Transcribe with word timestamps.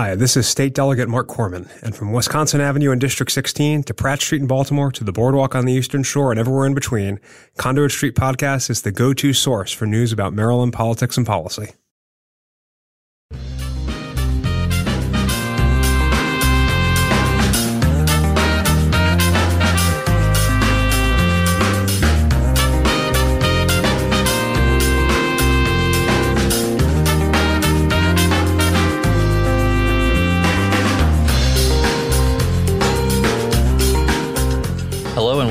Hi, 0.00 0.14
this 0.14 0.34
is 0.34 0.48
State 0.48 0.72
Delegate 0.72 1.10
Marc 1.10 1.28
Korman, 1.28 1.68
and 1.82 1.94
from 1.94 2.14
Wisconsin 2.14 2.62
Avenue 2.62 2.90
in 2.90 2.98
District 2.98 3.30
16 3.30 3.82
to 3.82 3.92
Pratt 3.92 4.22
Street 4.22 4.40
in 4.40 4.46
Baltimore 4.46 4.90
to 4.90 5.04
the 5.04 5.12
boardwalk 5.12 5.54
on 5.54 5.66
the 5.66 5.74
Eastern 5.74 6.04
Shore 6.04 6.30
and 6.32 6.40
everywhere 6.40 6.64
in 6.64 6.72
between, 6.72 7.20
Conduit 7.58 7.90
Street 7.90 8.14
Podcast 8.14 8.70
is 8.70 8.80
the 8.80 8.92
go-to 8.92 9.34
source 9.34 9.72
for 9.72 9.84
news 9.84 10.10
about 10.10 10.32
Maryland 10.32 10.72
politics 10.72 11.18
and 11.18 11.26
policy. 11.26 11.74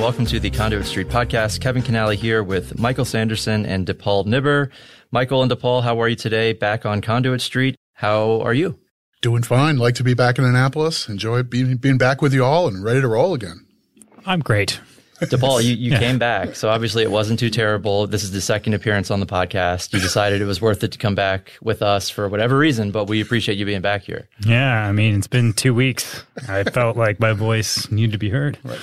Welcome 0.10 0.26
to 0.26 0.40
the 0.40 0.50
Conduit 0.50 0.88
Street 0.88 1.08
podcast. 1.08 1.62
Kevin 1.62 1.84
Kinnally 1.84 2.16
here 2.16 2.42
with 2.42 2.80
Michael 2.80 3.06
Sanderson 3.06 3.64
and 3.64 3.86
DePaul 3.86 4.26
Nibber. 4.26 4.72
Michael 5.12 5.44
and 5.44 5.52
DePaul, 5.52 5.84
how 5.84 6.02
are 6.02 6.08
you 6.08 6.16
today? 6.16 6.52
Back 6.52 6.84
on 6.84 7.00
Conduit 7.00 7.42
Street. 7.42 7.76
How 7.94 8.42
are 8.42 8.56
you? 8.56 8.80
Doing 9.22 9.44
fine. 9.44 9.78
Like 9.78 9.94
to 9.96 10.04
be 10.04 10.16
back 10.16 10.40
in 10.40 10.46
Annapolis. 10.46 11.08
Enjoy 11.08 11.44
being, 11.44 11.78
being 11.78 12.00
back 12.00 12.24
with 12.24 12.34
you 12.34 12.44
all 12.44 12.68
and 12.68 12.84
ready 12.84 13.02
to 13.02 13.08
roll 13.08 13.36
again. 13.36 13.68
I'm 14.26 14.40
great. 14.40 14.80
DePaul, 15.22 15.64
you, 15.64 15.76
you 15.76 15.92
yeah. 15.92 16.00
came 16.00 16.18
back. 16.18 16.56
So 16.56 16.70
obviously 16.70 17.04
it 17.04 17.12
wasn't 17.12 17.40
too 17.40 17.50
terrible. 17.50 18.08
This 18.08 18.24
is 18.24 18.32
the 18.32 18.42
second 18.42 18.74
appearance 18.74 19.12
on 19.12 19.20
the 19.20 19.26
podcast. 19.26 19.94
You 19.94 20.00
decided 20.00 20.42
it 20.42 20.46
was 20.46 20.62
worth 20.62 20.84
it 20.84 20.92
to 20.92 20.98
come 20.98 21.16
back 21.16 21.54
with 21.62 21.82
us 21.82 22.10
for 22.10 22.28
whatever 22.30 22.58
reason, 22.58 22.92
but 22.92 23.06
we 23.06 23.22
appreciate 23.22 23.58
you 23.58 23.66
being 23.66 23.82
back 23.82 24.04
here. 24.04 24.28
Yeah. 24.46 24.88
I 24.88 24.92
mean, 24.92 25.16
it's 25.16 25.28
been 25.28 25.54
two 25.54 25.74
weeks. 25.74 26.24
I 26.48 26.64
felt 26.64 26.98
like 26.98 27.20
my 27.20 27.34
voice 27.34 27.92
needed 27.92 28.14
to 28.14 28.18
be 28.18 28.30
heard. 28.30 28.58
Right. 28.64 28.80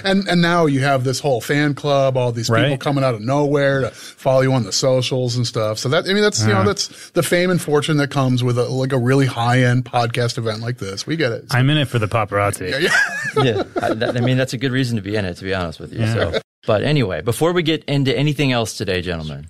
and, 0.04 0.28
and 0.28 0.40
now 0.40 0.66
you 0.66 0.80
have 0.80 1.04
this 1.04 1.20
whole 1.20 1.40
fan 1.40 1.74
club, 1.74 2.16
all 2.16 2.32
these 2.32 2.50
people 2.50 2.78
coming 2.78 3.04
out 3.04 3.14
of 3.14 3.20
nowhere 3.20 3.82
to 3.82 3.90
follow 3.90 4.42
you 4.42 4.52
on 4.52 4.62
the 4.62 4.72
socials 4.72 5.36
and 5.36 5.46
stuff. 5.46 5.78
So 5.78 5.88
that, 5.90 6.04
I 6.04 6.12
mean, 6.12 6.22
that's, 6.22 6.40
you 6.40 6.46
uh, 6.46 6.48
know, 6.48 6.54
uh-huh. 6.60 6.68
that's 6.68 7.10
the 7.10 7.22
fame 7.22 7.50
and 7.50 7.60
fortune 7.60 7.96
that 7.96 8.10
comes 8.10 8.44
with 8.44 8.58
a, 8.58 8.64
like 8.68 8.92
a 8.92 8.98
really 8.98 9.26
high 9.26 9.62
end 9.62 9.84
podcast 9.84 10.38
event 10.38 10.60
like 10.60 10.78
this. 10.78 11.06
We 11.06 11.16
get 11.16 11.32
it. 11.32 11.50
So, 11.50 11.58
I'm 11.58 11.68
in 11.70 11.78
it 11.78 11.88
for 11.88 11.98
the 11.98 12.08
paparazzi. 12.08 12.70
Yeah. 12.70 12.78
Yeah. 12.78 13.44
yeah 13.44 13.62
I, 13.82 13.94
that, 13.94 14.16
I 14.16 14.20
mean, 14.20 14.36
that's 14.36 14.52
a 14.52 14.58
good 14.58 14.72
reason 14.72 14.96
to 14.96 15.02
be 15.02 15.16
in 15.16 15.23
it, 15.24 15.34
to 15.34 15.44
be 15.44 15.54
honest 15.54 15.80
with 15.80 15.92
you. 15.92 16.00
Yeah. 16.00 16.14
So, 16.14 16.40
but 16.66 16.82
anyway, 16.82 17.20
before 17.22 17.52
we 17.52 17.62
get 17.62 17.84
into 17.84 18.16
anything 18.16 18.52
else 18.52 18.76
today, 18.76 19.02
gentlemen, 19.02 19.46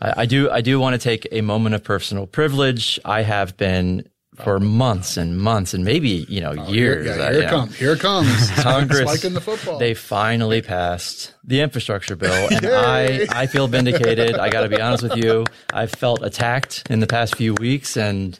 I, 0.00 0.14
I, 0.18 0.26
do 0.26 0.50
I 0.50 0.60
do 0.60 0.78
want 0.78 0.94
to 0.94 0.98
take 0.98 1.26
a 1.32 1.40
moment 1.40 1.74
of 1.74 1.84
personal 1.84 2.26
privilege. 2.26 2.98
I 3.04 3.22
have 3.22 3.56
been 3.56 4.08
for 4.36 4.56
oh. 4.56 4.60
months 4.60 5.18
and 5.18 5.38
months 5.38 5.74
and 5.74 5.84
maybe 5.84 6.26
you 6.28 6.40
know 6.40 6.54
oh, 6.56 6.68
years. 6.68 7.06
Here, 7.06 7.16
yeah, 7.16 7.32
here, 7.32 7.42
it 7.42 7.50
comes. 7.50 7.76
here 7.76 7.92
it 7.92 8.00
comes. 8.00 8.50
Congress, 8.62 9.06
like 9.06 9.24
in 9.24 9.34
the 9.34 9.40
football. 9.40 9.78
They 9.78 9.94
finally 9.94 10.62
passed 10.62 11.34
the 11.44 11.60
infrastructure 11.60 12.16
bill, 12.16 12.48
and 12.50 12.66
I 12.66 13.26
I 13.30 13.46
feel 13.46 13.68
vindicated. 13.68 14.36
I 14.36 14.48
got 14.48 14.62
to 14.62 14.68
be 14.68 14.80
honest 14.80 15.02
with 15.02 15.16
you. 15.16 15.44
I've 15.72 15.92
felt 15.92 16.22
attacked 16.22 16.84
in 16.90 17.00
the 17.00 17.06
past 17.06 17.36
few 17.36 17.54
weeks, 17.54 17.96
and 17.96 18.38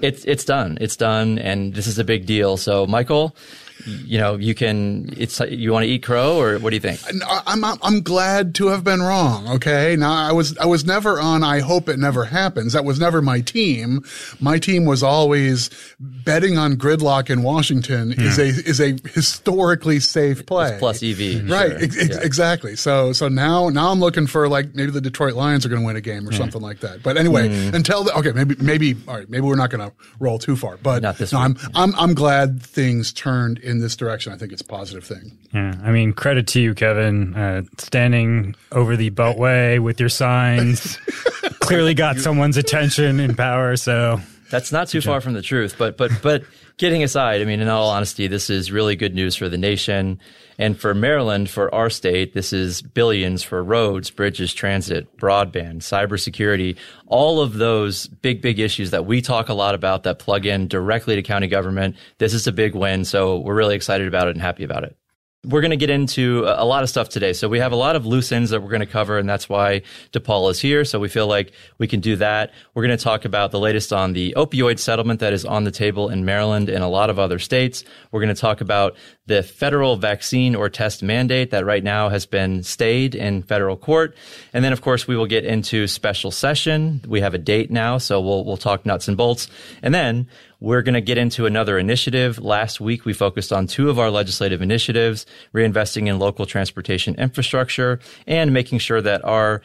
it's 0.00 0.24
it's 0.24 0.44
done. 0.44 0.78
It's 0.80 0.96
done, 0.96 1.38
and 1.38 1.74
this 1.74 1.86
is 1.86 1.98
a 1.98 2.04
big 2.04 2.26
deal. 2.26 2.56
So, 2.56 2.86
Michael, 2.86 3.36
you 3.86 4.18
know, 4.18 4.36
you 4.36 4.54
can, 4.54 5.12
it's, 5.16 5.40
you 5.40 5.72
want 5.72 5.84
to 5.84 5.90
eat 5.90 6.02
crow 6.02 6.40
or 6.40 6.58
what 6.58 6.70
do 6.70 6.76
you 6.76 6.80
think? 6.80 7.00
I'm, 7.46 7.64
I'm 7.64 8.02
glad 8.02 8.54
to 8.56 8.68
have 8.68 8.84
been 8.84 9.02
wrong. 9.02 9.48
Okay. 9.48 9.96
Now 9.96 10.12
I 10.12 10.32
was, 10.32 10.56
I 10.58 10.66
was 10.66 10.84
never 10.84 11.20
on, 11.20 11.42
I 11.42 11.60
hope 11.60 11.88
it 11.88 11.98
never 11.98 12.24
happens. 12.24 12.72
That 12.72 12.84
was 12.84 13.00
never 13.00 13.22
my 13.22 13.40
team. 13.40 14.04
My 14.40 14.58
team 14.58 14.84
was 14.84 15.02
always 15.02 15.70
betting 16.00 16.58
on 16.58 16.76
gridlock 16.76 17.30
in 17.30 17.42
Washington 17.42 18.12
yeah. 18.12 18.24
is 18.24 18.38
a, 18.38 18.44
is 18.44 18.80
a 18.80 18.96
historically 19.10 20.00
safe 20.00 20.46
play. 20.46 20.70
It's 20.70 20.78
plus 20.78 21.02
EV. 21.02 21.48
Right. 21.50 21.70
Sure. 21.70 21.82
Ex- 21.82 22.08
yeah. 22.08 22.20
Exactly. 22.22 22.76
So, 22.76 23.12
so 23.12 23.28
now, 23.28 23.68
now 23.68 23.90
I'm 23.90 24.00
looking 24.00 24.26
for 24.26 24.48
like 24.48 24.74
maybe 24.74 24.90
the 24.90 25.00
Detroit 25.00 25.34
Lions 25.34 25.66
are 25.66 25.68
going 25.68 25.82
to 25.82 25.86
win 25.86 25.96
a 25.96 26.00
game 26.00 26.28
or 26.28 26.32
yeah. 26.32 26.38
something 26.38 26.62
like 26.62 26.80
that. 26.80 27.02
But 27.02 27.16
anyway, 27.16 27.48
mm. 27.48 27.74
until 27.74 28.04
the, 28.04 28.16
okay, 28.18 28.32
maybe, 28.32 28.56
maybe, 28.60 28.96
all 29.08 29.16
right, 29.16 29.28
maybe 29.28 29.42
we're 29.42 29.56
not 29.56 29.70
going 29.70 29.88
to 29.88 29.94
roll 30.18 30.38
too 30.38 30.56
far, 30.56 30.76
but 30.76 31.02
not 31.02 31.18
this 31.18 31.32
no, 31.32 31.40
I'm, 31.40 31.56
I'm, 31.74 31.94
I'm 31.96 32.14
glad 32.14 32.62
things 32.62 33.12
turned 33.12 33.58
in 33.58 33.71
this 33.80 33.96
direction, 33.96 34.32
I 34.32 34.36
think 34.36 34.52
it's 34.52 34.62
a 34.62 34.66
positive 34.66 35.04
thing. 35.04 35.38
Yeah, 35.52 35.74
I 35.82 35.90
mean, 35.90 36.12
credit 36.12 36.46
to 36.48 36.60
you, 36.60 36.74
Kevin, 36.74 37.34
uh, 37.34 37.62
standing 37.78 38.54
over 38.70 38.96
the 38.96 39.10
beltway 39.10 39.78
with 39.78 40.00
your 40.00 40.08
signs. 40.08 40.98
clearly 41.60 41.94
got 41.94 42.18
someone's 42.18 42.56
attention 42.56 43.20
and 43.20 43.36
power. 43.36 43.76
So 43.76 44.20
that's 44.52 44.70
not 44.70 44.86
too 44.86 45.00
far 45.00 45.22
from 45.22 45.32
the 45.32 45.40
truth. 45.40 45.76
But 45.78 45.96
but 45.96 46.12
but 46.22 46.44
kidding 46.76 47.02
aside, 47.02 47.40
I 47.40 47.44
mean, 47.46 47.60
in 47.60 47.68
all 47.68 47.88
honesty, 47.88 48.26
this 48.26 48.50
is 48.50 48.70
really 48.70 48.94
good 48.94 49.14
news 49.14 49.34
for 49.34 49.48
the 49.48 49.56
nation. 49.56 50.20
And 50.58 50.78
for 50.78 50.94
Maryland, 50.94 51.48
for 51.48 51.74
our 51.74 51.88
state, 51.88 52.34
this 52.34 52.52
is 52.52 52.82
billions 52.82 53.42
for 53.42 53.64
roads, 53.64 54.10
bridges, 54.10 54.52
transit, 54.52 55.16
broadband, 55.16 55.78
cybersecurity, 55.78 56.76
all 57.06 57.40
of 57.40 57.54
those 57.54 58.06
big, 58.06 58.42
big 58.42 58.60
issues 58.60 58.90
that 58.90 59.06
we 59.06 59.22
talk 59.22 59.48
a 59.48 59.54
lot 59.54 59.74
about 59.74 60.02
that 60.02 60.18
plug 60.18 60.44
in 60.44 60.68
directly 60.68 61.16
to 61.16 61.22
county 61.22 61.48
government. 61.48 61.96
This 62.18 62.34
is 62.34 62.46
a 62.46 62.52
big 62.52 62.74
win. 62.74 63.06
So 63.06 63.38
we're 63.38 63.56
really 63.56 63.74
excited 63.74 64.06
about 64.06 64.28
it 64.28 64.32
and 64.32 64.42
happy 64.42 64.62
about 64.62 64.84
it. 64.84 64.96
We're 65.44 65.60
going 65.60 65.72
to 65.72 65.76
get 65.76 65.90
into 65.90 66.44
a 66.46 66.64
lot 66.64 66.84
of 66.84 66.88
stuff 66.88 67.08
today. 67.08 67.32
So 67.32 67.48
we 67.48 67.58
have 67.58 67.72
a 67.72 67.76
lot 67.76 67.96
of 67.96 68.06
loose 68.06 68.30
ends 68.30 68.50
that 68.50 68.62
we're 68.62 68.70
going 68.70 68.78
to 68.78 68.86
cover, 68.86 69.18
and 69.18 69.28
that's 69.28 69.48
why 69.48 69.82
DePaul 70.12 70.48
is 70.52 70.60
here. 70.60 70.84
So 70.84 71.00
we 71.00 71.08
feel 71.08 71.26
like 71.26 71.52
we 71.78 71.88
can 71.88 71.98
do 71.98 72.14
that. 72.16 72.52
We're 72.74 72.86
going 72.86 72.96
to 72.96 73.02
talk 73.02 73.24
about 73.24 73.50
the 73.50 73.58
latest 73.58 73.92
on 73.92 74.12
the 74.12 74.34
opioid 74.36 74.78
settlement 74.78 75.18
that 75.18 75.32
is 75.32 75.44
on 75.44 75.64
the 75.64 75.72
table 75.72 76.10
in 76.10 76.24
Maryland 76.24 76.68
and 76.68 76.84
a 76.84 76.86
lot 76.86 77.10
of 77.10 77.18
other 77.18 77.40
states. 77.40 77.82
We're 78.12 78.20
going 78.20 78.32
to 78.32 78.40
talk 78.40 78.60
about 78.60 78.96
the 79.26 79.42
federal 79.42 79.96
vaccine 79.96 80.56
or 80.56 80.68
test 80.68 81.02
mandate 81.02 81.50
that 81.50 81.64
right 81.64 81.84
now 81.84 82.08
has 82.08 82.26
been 82.26 82.62
stayed 82.62 83.14
in 83.14 83.42
federal 83.42 83.76
court. 83.76 84.16
And 84.52 84.64
then, 84.64 84.72
of 84.72 84.80
course, 84.80 85.06
we 85.06 85.16
will 85.16 85.26
get 85.26 85.44
into 85.44 85.86
special 85.86 86.32
session. 86.32 87.00
We 87.06 87.20
have 87.20 87.32
a 87.32 87.38
date 87.38 87.70
now, 87.70 87.98
so 87.98 88.20
we'll, 88.20 88.44
we'll 88.44 88.56
talk 88.56 88.84
nuts 88.84 89.06
and 89.06 89.16
bolts. 89.16 89.46
And 89.80 89.94
then 89.94 90.26
we're 90.58 90.82
going 90.82 90.94
to 90.94 91.00
get 91.00 91.18
into 91.18 91.46
another 91.46 91.78
initiative. 91.78 92.40
Last 92.40 92.80
week, 92.80 93.04
we 93.04 93.12
focused 93.12 93.52
on 93.52 93.68
two 93.68 93.90
of 93.90 93.98
our 93.98 94.10
legislative 94.10 94.60
initiatives, 94.60 95.24
reinvesting 95.54 96.08
in 96.08 96.18
local 96.18 96.44
transportation 96.44 97.14
infrastructure 97.14 98.00
and 98.26 98.52
making 98.52 98.78
sure 98.78 99.00
that 99.00 99.24
our 99.24 99.62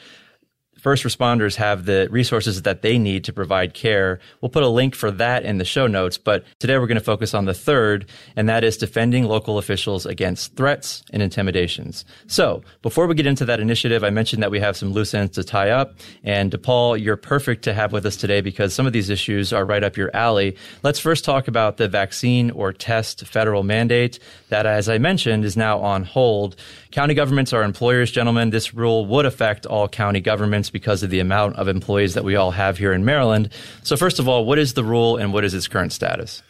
first 0.87 1.03
responders 1.03 1.57
have 1.57 1.83
the 1.83 2.07
resources 2.11 2.61
that 2.61 2.81
they 2.81 2.97
need 2.97 3.21
to 3.25 3.33
provide 3.33 3.73
care. 3.73 4.21
We'll 4.39 4.47
put 4.47 4.63
a 4.63 4.69
link 4.69 4.95
for 4.95 5.11
that 5.11 5.43
in 5.43 5.57
the 5.57 5.65
show 5.65 5.85
notes, 5.85 6.17
but 6.17 6.45
today 6.59 6.77
we're 6.77 6.87
going 6.87 6.97
to 6.97 7.03
focus 7.03 7.33
on 7.33 7.43
the 7.43 7.53
third, 7.53 8.05
and 8.37 8.47
that 8.47 8.63
is 8.63 8.77
defending 8.77 9.25
local 9.25 9.57
officials 9.57 10.05
against 10.05 10.55
threats 10.55 11.03
and 11.11 11.21
intimidations. 11.21 12.05
So 12.27 12.63
before 12.83 13.05
we 13.05 13.15
get 13.15 13.25
into 13.25 13.43
that 13.43 13.59
initiative, 13.59 14.01
I 14.01 14.11
mentioned 14.11 14.41
that 14.41 14.49
we 14.49 14.61
have 14.61 14.77
some 14.77 14.93
loose 14.93 15.13
ends 15.13 15.35
to 15.35 15.43
tie 15.43 15.71
up, 15.71 15.93
and 16.23 16.53
DePaul, 16.53 17.03
you're 17.03 17.17
perfect 17.17 17.65
to 17.65 17.73
have 17.73 17.91
with 17.91 18.05
us 18.05 18.15
today 18.15 18.39
because 18.39 18.73
some 18.73 18.87
of 18.87 18.93
these 18.93 19.09
issues 19.09 19.51
are 19.51 19.65
right 19.65 19.83
up 19.83 19.97
your 19.97 20.15
alley. 20.15 20.55
Let's 20.83 20.99
first 20.99 21.25
talk 21.25 21.49
about 21.49 21.75
the 21.75 21.89
vaccine 21.89 22.49
or 22.51 22.71
test 22.71 23.27
federal 23.27 23.63
mandate 23.63 24.19
that, 24.47 24.65
as 24.65 24.87
I 24.87 24.99
mentioned, 24.99 25.43
is 25.43 25.57
now 25.57 25.81
on 25.81 26.05
hold. 26.05 26.55
County 26.91 27.13
governments 27.13 27.51
are 27.51 27.63
employers, 27.63 28.09
gentlemen. 28.09 28.51
This 28.51 28.73
rule 28.73 29.05
would 29.05 29.25
affect 29.25 29.65
all 29.65 29.89
county 29.89 30.21
governments 30.21 30.69
because 30.77 31.01
of 31.01 31.09
the 31.09 31.19
amount 31.19 31.55
of 31.55 31.67
employees 31.67 32.13
that 32.13 32.23
we 32.23 32.35
all 32.35 32.51
have 32.51 32.77
here 32.77 32.93
in 32.93 33.03
Maryland. 33.03 33.49
So, 33.81 33.97
first 33.97 34.19
of 34.19 34.27
all, 34.27 34.45
what 34.45 34.59
is 34.59 34.75
the 34.75 34.83
rule 34.83 35.17
and 35.17 35.33
what 35.33 35.43
is 35.43 35.55
its 35.55 35.67
current 35.67 35.91
status? 35.91 36.43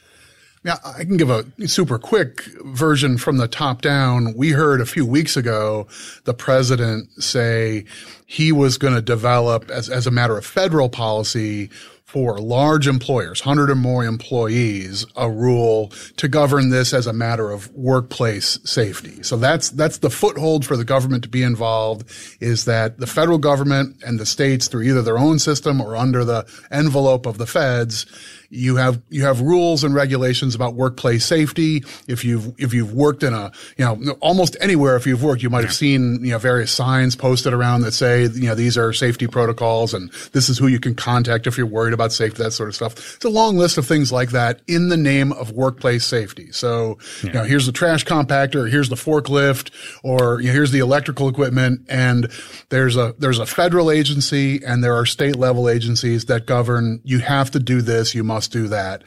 Yeah, 0.65 0.75
I 0.83 1.05
can 1.05 1.15
give 1.15 1.29
a 1.29 1.45
super 1.65 1.97
quick 1.97 2.41
version 2.65 3.17
from 3.17 3.37
the 3.37 3.47
top 3.47 3.81
down. 3.81 4.33
We 4.35 4.49
heard 4.49 4.81
a 4.81 4.85
few 4.85 5.05
weeks 5.05 5.37
ago 5.37 5.87
the 6.25 6.33
president 6.33 7.09
say 7.23 7.85
he 8.25 8.51
was 8.51 8.77
going 8.77 8.93
to 8.93 9.01
develop, 9.01 9.71
as, 9.71 9.89
as 9.89 10.07
a 10.07 10.11
matter 10.11 10.37
of 10.37 10.45
federal 10.45 10.89
policy, 10.89 11.69
for 12.07 12.37
large 12.39 12.87
employers, 12.87 13.45
100 13.45 13.69
or 13.69 13.75
more 13.75 14.05
employees, 14.05 15.05
a 15.17 15.29
rule 15.29 15.89
to 16.15 16.29
govern 16.29 16.69
this 16.69 16.93
as 16.93 17.05
a 17.05 17.11
matter 17.11 17.51
of 17.51 17.69
workplace 17.73 18.57
safety. 18.63 19.21
So 19.23 19.35
that's, 19.35 19.71
that's 19.71 19.97
the 19.97 20.09
foothold 20.09 20.65
for 20.65 20.77
the 20.77 20.85
government 20.85 21.23
to 21.23 21.29
be 21.29 21.43
involved 21.43 22.09
is 22.39 22.63
that 22.63 22.97
the 22.97 23.07
federal 23.07 23.37
government 23.37 23.97
and 24.05 24.21
the 24.21 24.25
states 24.25 24.69
through 24.69 24.83
either 24.83 25.01
their 25.01 25.17
own 25.17 25.37
system 25.37 25.81
or 25.81 25.97
under 25.97 26.23
the 26.23 26.47
envelope 26.71 27.25
of 27.25 27.37
the 27.37 27.45
feds 27.45 28.05
you 28.49 28.75
have 28.77 29.01
you 29.09 29.23
have 29.23 29.41
rules 29.41 29.83
and 29.83 29.93
regulations 29.93 30.55
about 30.55 30.75
workplace 30.75 31.25
safety. 31.25 31.83
If 32.07 32.23
you've 32.23 32.53
if 32.57 32.73
you've 32.73 32.93
worked 32.93 33.23
in 33.23 33.33
a 33.33 33.51
you 33.77 33.85
know 33.85 34.11
almost 34.21 34.55
anywhere 34.61 34.95
if 34.95 35.05
you've 35.05 35.23
worked, 35.23 35.43
you 35.43 35.49
might 35.49 35.63
have 35.63 35.73
seen 35.73 36.23
you 36.23 36.31
know 36.31 36.37
various 36.37 36.71
signs 36.71 37.15
posted 37.15 37.53
around 37.53 37.81
that 37.81 37.91
say 37.91 38.23
you 38.23 38.47
know 38.47 38.55
these 38.55 38.77
are 38.77 38.93
safety 38.93 39.27
protocols 39.27 39.93
and 39.93 40.11
this 40.31 40.49
is 40.49 40.57
who 40.57 40.67
you 40.67 40.79
can 40.79 40.95
contact 40.95 41.47
if 41.47 41.57
you're 41.57 41.67
worried 41.67 41.93
about 41.93 42.11
safety, 42.13 42.41
that 42.43 42.51
sort 42.51 42.69
of 42.69 42.75
stuff. 42.75 43.15
It's 43.15 43.25
a 43.25 43.29
long 43.29 43.57
list 43.57 43.77
of 43.77 43.85
things 43.85 44.11
like 44.11 44.29
that 44.31 44.61
in 44.67 44.89
the 44.89 44.97
name 44.97 45.31
of 45.33 45.51
workplace 45.51 46.05
safety. 46.05 46.51
So 46.51 46.97
yeah. 47.23 47.27
you 47.27 47.33
know 47.33 47.43
here's 47.43 47.65
the 47.65 47.71
trash 47.71 48.05
compactor, 48.05 48.69
here's 48.69 48.89
the 48.89 48.95
forklift, 48.95 49.71
or 50.03 50.41
you 50.41 50.47
know, 50.47 50.53
here's 50.53 50.71
the 50.71 50.79
electrical 50.79 51.27
equipment, 51.27 51.81
and 51.89 52.31
there's 52.69 52.95
a 52.95 53.13
there's 53.17 53.39
a 53.39 53.45
federal 53.45 53.91
agency 53.91 54.63
and 54.65 54.83
there 54.83 54.93
are 54.93 55.05
state 55.05 55.35
level 55.35 55.69
agencies 55.69 56.25
that 56.25 56.45
govern. 56.45 57.01
You 57.03 57.19
have 57.19 57.51
to 57.51 57.59
do 57.59 57.81
this. 57.81 58.15
You 58.15 58.23
must 58.23 58.36
must 58.37 58.51
do 58.51 58.67
that. 58.67 59.03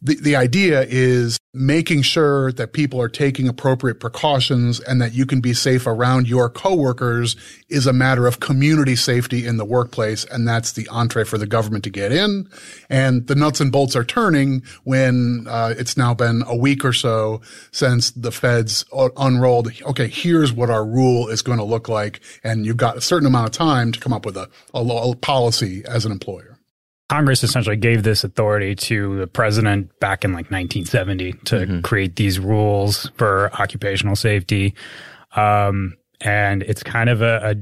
The, 0.00 0.14
the 0.14 0.36
idea 0.36 0.86
is 0.88 1.36
making 1.52 2.02
sure 2.02 2.52
that 2.52 2.72
people 2.72 3.00
are 3.00 3.08
taking 3.08 3.48
appropriate 3.48 3.98
precautions 3.98 4.78
and 4.78 5.02
that 5.02 5.12
you 5.12 5.26
can 5.26 5.40
be 5.40 5.52
safe 5.52 5.88
around 5.88 6.28
your 6.28 6.48
coworkers 6.48 7.34
is 7.68 7.88
a 7.88 7.92
matter 7.92 8.28
of 8.28 8.38
community 8.38 8.94
safety 8.94 9.44
in 9.44 9.56
the 9.56 9.64
workplace. 9.64 10.24
And 10.26 10.46
that's 10.46 10.74
the 10.74 10.86
entree 10.86 11.24
for 11.24 11.38
the 11.38 11.48
government 11.48 11.82
to 11.82 11.90
get 11.90 12.12
in. 12.12 12.48
And 12.88 13.26
the 13.26 13.34
nuts 13.34 13.60
and 13.60 13.72
bolts 13.72 13.96
are 13.96 14.04
turning 14.04 14.62
when 14.84 15.46
uh, 15.48 15.74
it's 15.76 15.96
now 15.96 16.14
been 16.14 16.44
a 16.46 16.54
week 16.56 16.84
or 16.84 16.92
so 16.92 17.40
since 17.72 18.12
the 18.12 18.30
feds 18.30 18.84
unrolled. 19.16 19.72
Okay, 19.82 20.06
here's 20.06 20.52
what 20.52 20.70
our 20.70 20.86
rule 20.86 21.28
is 21.28 21.42
going 21.42 21.58
to 21.58 21.64
look 21.64 21.88
like. 21.88 22.20
And 22.44 22.64
you've 22.64 22.76
got 22.76 22.96
a 22.96 23.00
certain 23.00 23.26
amount 23.26 23.46
of 23.46 23.52
time 23.52 23.90
to 23.90 23.98
come 23.98 24.12
up 24.12 24.24
with 24.24 24.36
a, 24.36 24.48
a, 24.72 24.80
a 24.80 25.16
policy 25.16 25.82
as 25.86 26.04
an 26.04 26.12
employer. 26.12 26.57
Congress 27.08 27.42
essentially 27.42 27.76
gave 27.76 28.02
this 28.02 28.22
authority 28.22 28.74
to 28.74 29.16
the 29.18 29.26
president 29.26 29.98
back 29.98 30.24
in 30.24 30.32
like 30.32 30.50
1970 30.50 31.32
to 31.32 31.38
mm-hmm. 31.38 31.80
create 31.80 32.16
these 32.16 32.38
rules 32.38 33.10
for 33.16 33.50
occupational 33.54 34.14
safety. 34.14 34.74
Um, 35.34 35.96
and 36.20 36.62
it's 36.62 36.82
kind 36.82 37.08
of 37.08 37.22
a, 37.22 37.56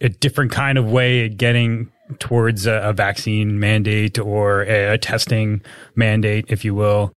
a, 0.00 0.06
a, 0.06 0.08
different 0.08 0.52
kind 0.52 0.78
of 0.78 0.90
way 0.90 1.26
of 1.26 1.36
getting 1.36 1.90
towards 2.18 2.66
a, 2.66 2.74
a 2.74 2.92
vaccine 2.92 3.58
mandate 3.58 4.18
or 4.18 4.62
a, 4.62 4.94
a 4.94 4.98
testing 4.98 5.62
mandate, 5.94 6.46
if 6.48 6.64
you 6.64 6.74
will. 6.74 7.12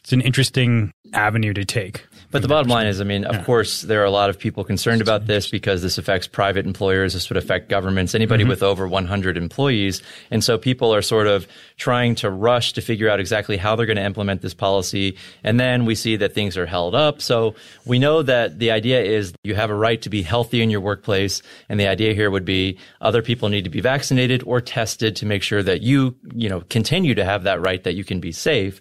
It's 0.00 0.12
an 0.12 0.20
interesting 0.20 0.92
avenue 1.14 1.54
to 1.54 1.64
take. 1.64 2.06
But 2.34 2.42
the 2.42 2.48
bottom 2.48 2.68
line 2.68 2.88
is, 2.88 3.00
I 3.00 3.04
mean, 3.04 3.24
of 3.26 3.36
yeah. 3.36 3.44
course, 3.44 3.82
there 3.82 4.02
are 4.02 4.04
a 4.04 4.10
lot 4.10 4.28
of 4.28 4.36
people 4.36 4.64
concerned 4.64 5.00
about 5.00 5.28
this 5.28 5.48
because 5.48 5.82
this 5.82 5.98
affects 5.98 6.26
private 6.26 6.66
employers. 6.66 7.12
This 7.14 7.30
would 7.30 7.36
affect 7.36 7.68
governments, 7.68 8.12
anybody 8.12 8.42
mm-hmm. 8.42 8.50
with 8.50 8.60
over 8.64 8.88
100 8.88 9.36
employees. 9.36 10.02
And 10.32 10.42
so 10.42 10.58
people 10.58 10.92
are 10.92 11.00
sort 11.00 11.28
of 11.28 11.46
trying 11.76 12.16
to 12.16 12.30
rush 12.30 12.72
to 12.72 12.80
figure 12.80 13.08
out 13.08 13.20
exactly 13.20 13.56
how 13.56 13.76
they're 13.76 13.86
going 13.86 13.98
to 13.98 14.02
implement 14.02 14.42
this 14.42 14.52
policy. 14.52 15.16
And 15.44 15.60
then 15.60 15.84
we 15.84 15.94
see 15.94 16.16
that 16.16 16.34
things 16.34 16.56
are 16.56 16.66
held 16.66 16.96
up. 16.96 17.22
So 17.22 17.54
we 17.86 18.00
know 18.00 18.20
that 18.22 18.58
the 18.58 18.72
idea 18.72 19.00
is 19.00 19.32
you 19.44 19.54
have 19.54 19.70
a 19.70 19.76
right 19.76 20.02
to 20.02 20.10
be 20.10 20.22
healthy 20.22 20.60
in 20.60 20.70
your 20.70 20.80
workplace. 20.80 21.40
And 21.68 21.78
the 21.78 21.86
idea 21.86 22.14
here 22.14 22.32
would 22.32 22.44
be 22.44 22.78
other 23.00 23.22
people 23.22 23.48
need 23.48 23.62
to 23.62 23.70
be 23.70 23.80
vaccinated 23.80 24.42
or 24.44 24.60
tested 24.60 25.14
to 25.14 25.24
make 25.24 25.44
sure 25.44 25.62
that 25.62 25.82
you, 25.82 26.16
you 26.34 26.48
know, 26.48 26.62
continue 26.62 27.14
to 27.14 27.24
have 27.24 27.44
that 27.44 27.60
right 27.60 27.84
that 27.84 27.94
you 27.94 28.02
can 28.02 28.18
be 28.18 28.32
safe. 28.32 28.80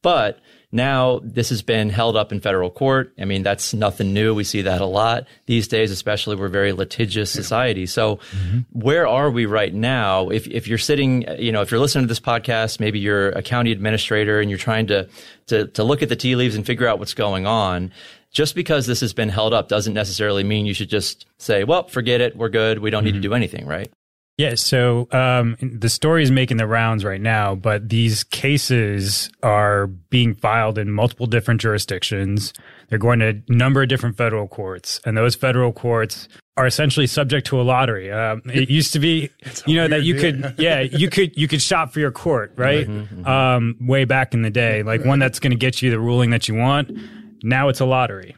But 0.00 0.38
now, 0.74 1.20
this 1.22 1.50
has 1.50 1.62
been 1.62 1.88
held 1.88 2.16
up 2.16 2.32
in 2.32 2.40
federal 2.40 2.68
court. 2.68 3.14
I 3.16 3.24
mean, 3.24 3.44
that's 3.44 3.72
nothing 3.72 4.12
new. 4.12 4.34
We 4.34 4.42
see 4.42 4.62
that 4.62 4.80
a 4.80 4.86
lot 4.86 5.28
these 5.46 5.68
days, 5.68 5.92
especially 5.92 6.34
we're 6.34 6.46
a 6.46 6.50
very 6.50 6.72
litigious 6.72 7.30
society. 7.30 7.86
So 7.86 8.16
mm-hmm. 8.16 8.58
where 8.72 9.06
are 9.06 9.30
we 9.30 9.46
right 9.46 9.72
now? 9.72 10.30
If, 10.30 10.48
if 10.48 10.66
you're 10.66 10.78
sitting, 10.78 11.24
you 11.38 11.52
know, 11.52 11.62
if 11.62 11.70
you're 11.70 11.78
listening 11.78 12.04
to 12.04 12.08
this 12.08 12.18
podcast, 12.18 12.80
maybe 12.80 12.98
you're 12.98 13.28
a 13.30 13.42
county 13.42 13.70
administrator 13.70 14.40
and 14.40 14.50
you're 14.50 14.58
trying 14.58 14.88
to, 14.88 15.08
to, 15.46 15.68
to 15.68 15.84
look 15.84 16.02
at 16.02 16.08
the 16.08 16.16
tea 16.16 16.34
leaves 16.34 16.56
and 16.56 16.66
figure 16.66 16.88
out 16.88 16.98
what's 16.98 17.14
going 17.14 17.46
on. 17.46 17.92
Just 18.32 18.56
because 18.56 18.86
this 18.88 19.00
has 19.00 19.12
been 19.12 19.28
held 19.28 19.54
up 19.54 19.68
doesn't 19.68 19.94
necessarily 19.94 20.42
mean 20.42 20.66
you 20.66 20.74
should 20.74 20.90
just 20.90 21.24
say, 21.38 21.62
well, 21.62 21.86
forget 21.86 22.20
it. 22.20 22.36
We're 22.36 22.48
good. 22.48 22.80
We 22.80 22.90
don't 22.90 23.00
mm-hmm. 23.00 23.04
need 23.04 23.12
to 23.12 23.18
mm-hmm. 23.18 23.30
do 23.30 23.34
anything, 23.34 23.66
right? 23.66 23.92
Yeah, 24.36 24.56
so 24.56 25.06
um, 25.12 25.56
the 25.60 25.88
story 25.88 26.24
is 26.24 26.32
making 26.32 26.56
the 26.56 26.66
rounds 26.66 27.04
right 27.04 27.20
now, 27.20 27.54
but 27.54 27.88
these 27.88 28.24
cases 28.24 29.30
are 29.44 29.86
being 29.86 30.34
filed 30.34 30.76
in 30.76 30.90
multiple 30.90 31.26
different 31.26 31.60
jurisdictions. 31.60 32.52
They're 32.88 32.98
going 32.98 33.20
to 33.20 33.28
a 33.28 33.52
number 33.52 33.80
of 33.82 33.88
different 33.88 34.16
federal 34.16 34.48
courts, 34.48 35.00
and 35.04 35.16
those 35.16 35.36
federal 35.36 35.72
courts 35.72 36.28
are 36.56 36.66
essentially 36.66 37.06
subject 37.06 37.46
to 37.48 37.60
a 37.60 37.62
lottery. 37.62 38.10
Um, 38.10 38.42
it 38.46 38.68
used 38.70 38.92
to 38.94 38.98
be, 38.98 39.30
you 39.66 39.76
know, 39.76 39.86
that 39.86 40.02
you 40.02 40.16
could, 40.16 40.56
yeah, 40.58 40.80
you 40.80 41.10
could 41.10 41.36
you 41.36 41.46
could 41.46 41.62
shop 41.62 41.92
for 41.92 42.00
your 42.00 42.12
court, 42.12 42.54
right? 42.56 42.88
Mm-hmm, 42.88 43.22
mm-hmm. 43.22 43.26
Um, 43.26 43.76
way 43.80 44.04
back 44.04 44.34
in 44.34 44.42
the 44.42 44.50
day, 44.50 44.82
like 44.82 45.04
one 45.04 45.20
that's 45.20 45.38
going 45.38 45.52
to 45.52 45.56
get 45.56 45.80
you 45.80 45.90
the 45.90 46.00
ruling 46.00 46.30
that 46.30 46.48
you 46.48 46.56
want. 46.56 46.90
Now 47.44 47.68
it's 47.68 47.80
a 47.80 47.84
lottery. 47.84 48.34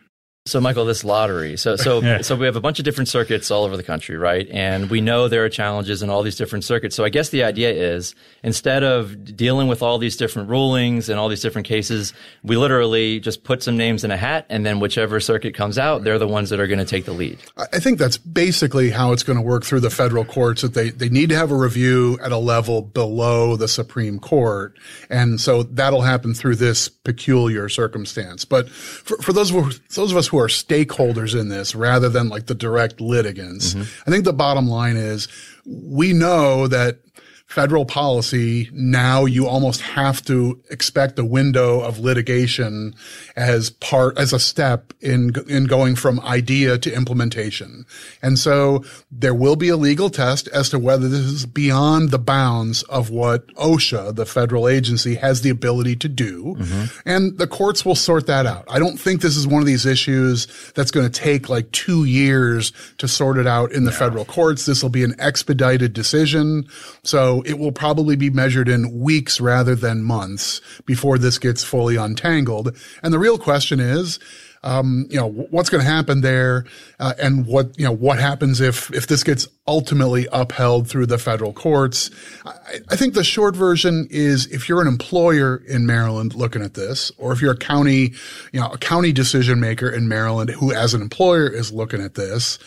So, 0.46 0.60
Michael, 0.60 0.84
this 0.84 1.02
lottery. 1.02 1.56
So, 1.56 1.74
so, 1.74 2.00
yeah. 2.02 2.20
so 2.22 2.36
we 2.36 2.46
have 2.46 2.54
a 2.54 2.60
bunch 2.60 2.78
of 2.78 2.84
different 2.84 3.08
circuits 3.08 3.50
all 3.50 3.64
over 3.64 3.76
the 3.76 3.82
country, 3.82 4.16
right? 4.16 4.48
And 4.50 4.88
we 4.88 5.00
know 5.00 5.26
there 5.26 5.44
are 5.44 5.48
challenges 5.48 6.02
in 6.02 6.10
all 6.10 6.22
these 6.22 6.36
different 6.36 6.64
circuits. 6.64 6.94
So, 6.94 7.04
I 7.04 7.08
guess 7.08 7.30
the 7.30 7.42
idea 7.42 7.70
is 7.72 8.14
instead 8.44 8.84
of 8.84 9.36
dealing 9.36 9.66
with 9.66 9.82
all 9.82 9.98
these 9.98 10.16
different 10.16 10.48
rulings 10.48 11.08
and 11.08 11.18
all 11.18 11.28
these 11.28 11.42
different 11.42 11.66
cases, 11.66 12.14
we 12.44 12.56
literally 12.56 13.18
just 13.18 13.42
put 13.42 13.62
some 13.62 13.76
names 13.76 14.04
in 14.04 14.12
a 14.12 14.16
hat, 14.16 14.46
and 14.48 14.64
then 14.64 14.78
whichever 14.78 15.18
circuit 15.18 15.54
comes 15.54 15.78
out, 15.78 16.04
they're 16.04 16.18
the 16.18 16.28
ones 16.28 16.50
that 16.50 16.60
are 16.60 16.68
going 16.68 16.78
to 16.78 16.84
take 16.84 17.06
the 17.06 17.12
lead. 17.12 17.38
I 17.56 17.80
think 17.80 17.98
that's 17.98 18.16
basically 18.16 18.90
how 18.90 19.12
it's 19.12 19.24
going 19.24 19.38
to 19.38 19.44
work 19.44 19.64
through 19.64 19.80
the 19.80 19.90
federal 19.90 20.24
courts. 20.24 20.62
That 20.62 20.74
they 20.74 20.90
they 20.90 21.08
need 21.08 21.28
to 21.30 21.36
have 21.36 21.50
a 21.50 21.56
review 21.56 22.18
at 22.22 22.30
a 22.30 22.38
level 22.38 22.82
below 22.82 23.56
the 23.56 23.68
Supreme 23.68 24.20
Court, 24.20 24.78
and 25.10 25.40
so 25.40 25.64
that'll 25.64 26.02
happen 26.02 26.34
through 26.34 26.54
this 26.54 26.88
peculiar 26.88 27.68
circumstance. 27.68 28.44
But 28.44 28.68
for, 28.68 29.16
for 29.18 29.32
those 29.32 29.52
of, 29.52 29.80
those 29.94 30.12
of 30.12 30.16
us 30.16 30.28
who 30.28 30.35
who 30.36 30.42
are 30.42 30.48
stakeholders 30.48 31.38
in 31.38 31.48
this 31.48 31.74
rather 31.74 32.10
than 32.10 32.28
like 32.28 32.44
the 32.44 32.54
direct 32.54 33.00
litigants. 33.00 33.72
Mm-hmm. 33.72 34.02
I 34.06 34.10
think 34.10 34.26
the 34.26 34.34
bottom 34.34 34.68
line 34.68 34.96
is 34.96 35.28
we 35.64 36.12
know 36.12 36.68
that 36.68 36.98
federal 37.46 37.84
policy, 37.84 38.68
now 38.72 39.24
you 39.24 39.46
almost 39.46 39.80
have 39.80 40.20
to 40.20 40.60
expect 40.68 41.18
a 41.18 41.24
window 41.24 41.80
of 41.80 42.00
litigation 42.00 42.92
as 43.36 43.70
part, 43.70 44.18
as 44.18 44.32
a 44.32 44.40
step 44.40 44.92
in, 45.00 45.32
in 45.48 45.64
going 45.64 45.94
from 45.94 46.18
idea 46.20 46.76
to 46.76 46.92
implementation. 46.92 47.86
And 48.20 48.36
so 48.38 48.84
there 49.12 49.34
will 49.34 49.54
be 49.54 49.68
a 49.68 49.76
legal 49.76 50.10
test 50.10 50.48
as 50.48 50.68
to 50.70 50.78
whether 50.78 51.08
this 51.08 51.20
is 51.20 51.46
beyond 51.46 52.10
the 52.10 52.18
bounds 52.18 52.82
of 52.84 53.10
what 53.10 53.46
OSHA, 53.54 54.16
the 54.16 54.26
federal 54.26 54.68
agency, 54.68 55.14
has 55.14 55.42
the 55.42 55.50
ability 55.50 55.94
to 55.96 56.08
do. 56.08 56.56
Mm-hmm. 56.58 57.08
And 57.08 57.38
the 57.38 57.46
courts 57.46 57.84
will 57.84 57.94
sort 57.94 58.26
that 58.26 58.46
out. 58.46 58.64
I 58.68 58.80
don't 58.80 58.98
think 58.98 59.20
this 59.22 59.36
is 59.36 59.46
one 59.46 59.62
of 59.62 59.66
these 59.66 59.86
issues 59.86 60.46
that's 60.74 60.90
going 60.90 61.08
to 61.08 61.20
take 61.20 61.48
like 61.48 61.70
two 61.70 62.04
years 62.04 62.72
to 62.98 63.06
sort 63.06 63.38
it 63.38 63.46
out 63.46 63.70
in 63.70 63.84
the 63.84 63.92
federal 63.92 64.24
courts. 64.24 64.66
This 64.66 64.82
will 64.82 64.90
be 64.90 65.04
an 65.04 65.14
expedited 65.20 65.92
decision. 65.92 66.66
So 67.04 67.35
it 67.42 67.58
will 67.58 67.72
probably 67.72 68.16
be 68.16 68.30
measured 68.30 68.68
in 68.68 69.00
weeks 69.00 69.40
rather 69.40 69.74
than 69.74 70.02
months 70.02 70.60
before 70.84 71.18
this 71.18 71.38
gets 71.38 71.62
fully 71.62 71.96
untangled. 71.96 72.76
And 73.02 73.12
the 73.12 73.18
real 73.18 73.38
question 73.38 73.80
is, 73.80 74.18
um, 74.66 75.06
you 75.08 75.16
know, 75.16 75.28
what's 75.28 75.70
going 75.70 75.84
to 75.84 75.88
happen 75.88 76.22
there, 76.22 76.64
uh, 76.98 77.14
and 77.20 77.46
what 77.46 77.78
you 77.78 77.84
know, 77.84 77.92
what 77.92 78.18
happens 78.18 78.60
if 78.60 78.92
if 78.92 79.06
this 79.06 79.22
gets 79.22 79.46
ultimately 79.68 80.26
upheld 80.32 80.88
through 80.88 81.06
the 81.06 81.18
federal 81.18 81.52
courts? 81.52 82.10
I, 82.44 82.80
I, 82.88 82.96
think 82.96 83.14
the 83.14 83.22
short 83.22 83.54
version 83.54 84.08
is 84.10 84.46
if 84.46 84.68
you're 84.68 84.80
an 84.80 84.88
employer 84.88 85.62
in 85.68 85.86
Maryland 85.86 86.34
looking 86.34 86.62
at 86.62 86.74
this, 86.74 87.12
or 87.16 87.32
if 87.32 87.40
you're 87.40 87.52
a 87.52 87.56
county, 87.56 88.12
you 88.52 88.60
know, 88.60 88.68
a 88.68 88.78
county 88.78 89.12
decision 89.12 89.60
maker 89.60 89.88
in 89.88 90.08
Maryland 90.08 90.50
who, 90.50 90.72
as 90.72 90.94
an 90.94 91.02
employer, 91.02 91.48
is 91.48 91.72
looking 91.72 92.02
at 92.02 92.14
this 92.14 92.58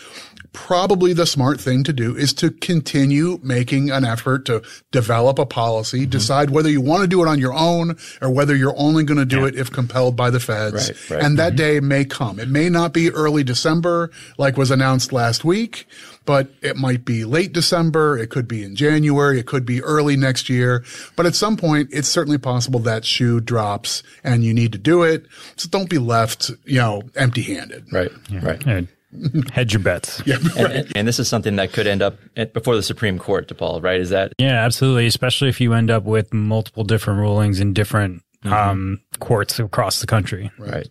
probably 0.54 1.14
the 1.14 1.26
smart 1.26 1.60
thing 1.60 1.84
to 1.84 1.94
do 1.94 2.16
is 2.16 2.34
to 2.34 2.52
continue 2.52 3.40
making 3.44 3.92
an 3.92 4.04
effort 4.04 4.46
to 4.46 4.62
develop 4.92 5.40
a 5.40 5.46
policy, 5.46 6.02
mm-hmm. 6.02 6.10
decide 6.10 6.50
whether 6.50 6.70
you 6.70 6.82
want 6.82 7.02
to 7.02 7.08
do 7.08 7.22
it 7.22 7.28
on 7.28 7.40
your 7.40 7.54
own 7.54 7.98
or 8.22 8.30
whether 8.30 8.56
you're 8.56 8.78
only 8.78 9.04
going 9.04 9.20
to 9.20 9.26
do 9.26 9.42
yeah. 9.42 9.48
it 9.48 9.56
if 9.56 9.72
compelled 9.72 10.16
by 10.16 10.30
the 10.30 10.40
feds. 10.40 10.90
Right, 10.90 11.10
right. 11.12 11.24
And 11.24 11.38
that 11.38 11.54
mm-hmm. 11.54 11.58
day 11.58 11.80
may 11.80 12.06
come. 12.06 12.40
It 12.40 12.50
may 12.50 12.70
not 12.70 12.94
be 12.94 13.10
early 13.12 13.44
December 13.44 14.12
like 14.38 14.58
was 14.58 14.72
announced 14.72 15.14
last 15.14 15.44
week, 15.46 15.88
but 16.26 16.50
it 16.62 16.76
might 16.76 17.06
be 17.06 17.26
late 17.26 17.54
December. 17.54 18.18
It 18.18 18.30
could 18.30 18.48
be 18.48 18.64
in 18.64 18.76
January. 18.76 19.40
It 19.40 19.48
could 19.48 19.66
be 19.66 19.82
early 19.82 20.16
next 20.16 20.50
year. 20.50 20.84
But 21.16 21.26
at 21.26 21.36
some 21.36 21.58
point, 21.58 21.90
it's 21.92 22.08
certainly 22.08 22.38
possible 22.38 22.80
that 22.82 23.06
shoe 23.06 23.40
drops 23.40 24.04
and 24.24 24.44
you 24.44 24.54
need 24.54 24.72
to 24.74 24.78
do 24.78 25.04
it. 25.04 25.26
So 25.56 25.70
don't 25.70 25.90
be 25.90 25.98
left, 25.98 26.52
you 26.66 26.80
know, 26.80 27.04
empty 27.16 27.42
handed. 27.42 27.92
Right. 27.92 28.12
Yeah. 28.30 28.46
Right. 28.46 28.88
Hedge 29.52 29.74
your 29.74 29.82
bets. 29.82 30.22
Yeah, 30.26 30.36
right. 30.56 30.76
and, 30.76 30.92
and, 30.96 31.08
this 31.08 31.20
is 31.20 31.28
something 31.28 31.56
that 31.56 31.74
could 31.74 31.88
end 31.88 32.02
up 32.02 32.18
at, 32.38 32.54
before 32.54 32.76
the 32.76 32.84
Supreme 32.84 33.18
Court, 33.18 33.48
DePaul, 33.48 33.82
right? 33.84 34.00
Is 34.00 34.10
that? 34.10 34.34
Yeah, 34.38 34.64
absolutely. 34.64 35.08
Especially 35.08 35.50
if 35.50 35.60
you 35.60 35.74
end 35.74 35.90
up 35.90 36.04
with 36.04 36.34
multiple 36.34 36.84
different 36.84 37.20
rulings 37.20 37.60
in 37.60 37.74
different 37.74 38.24
mm-hmm. 38.44 38.54
um, 38.54 39.02
courts 39.20 39.60
across 39.60 40.02
the 40.02 40.08
country. 40.08 40.52
Right. 40.58 40.72
right. 40.72 40.90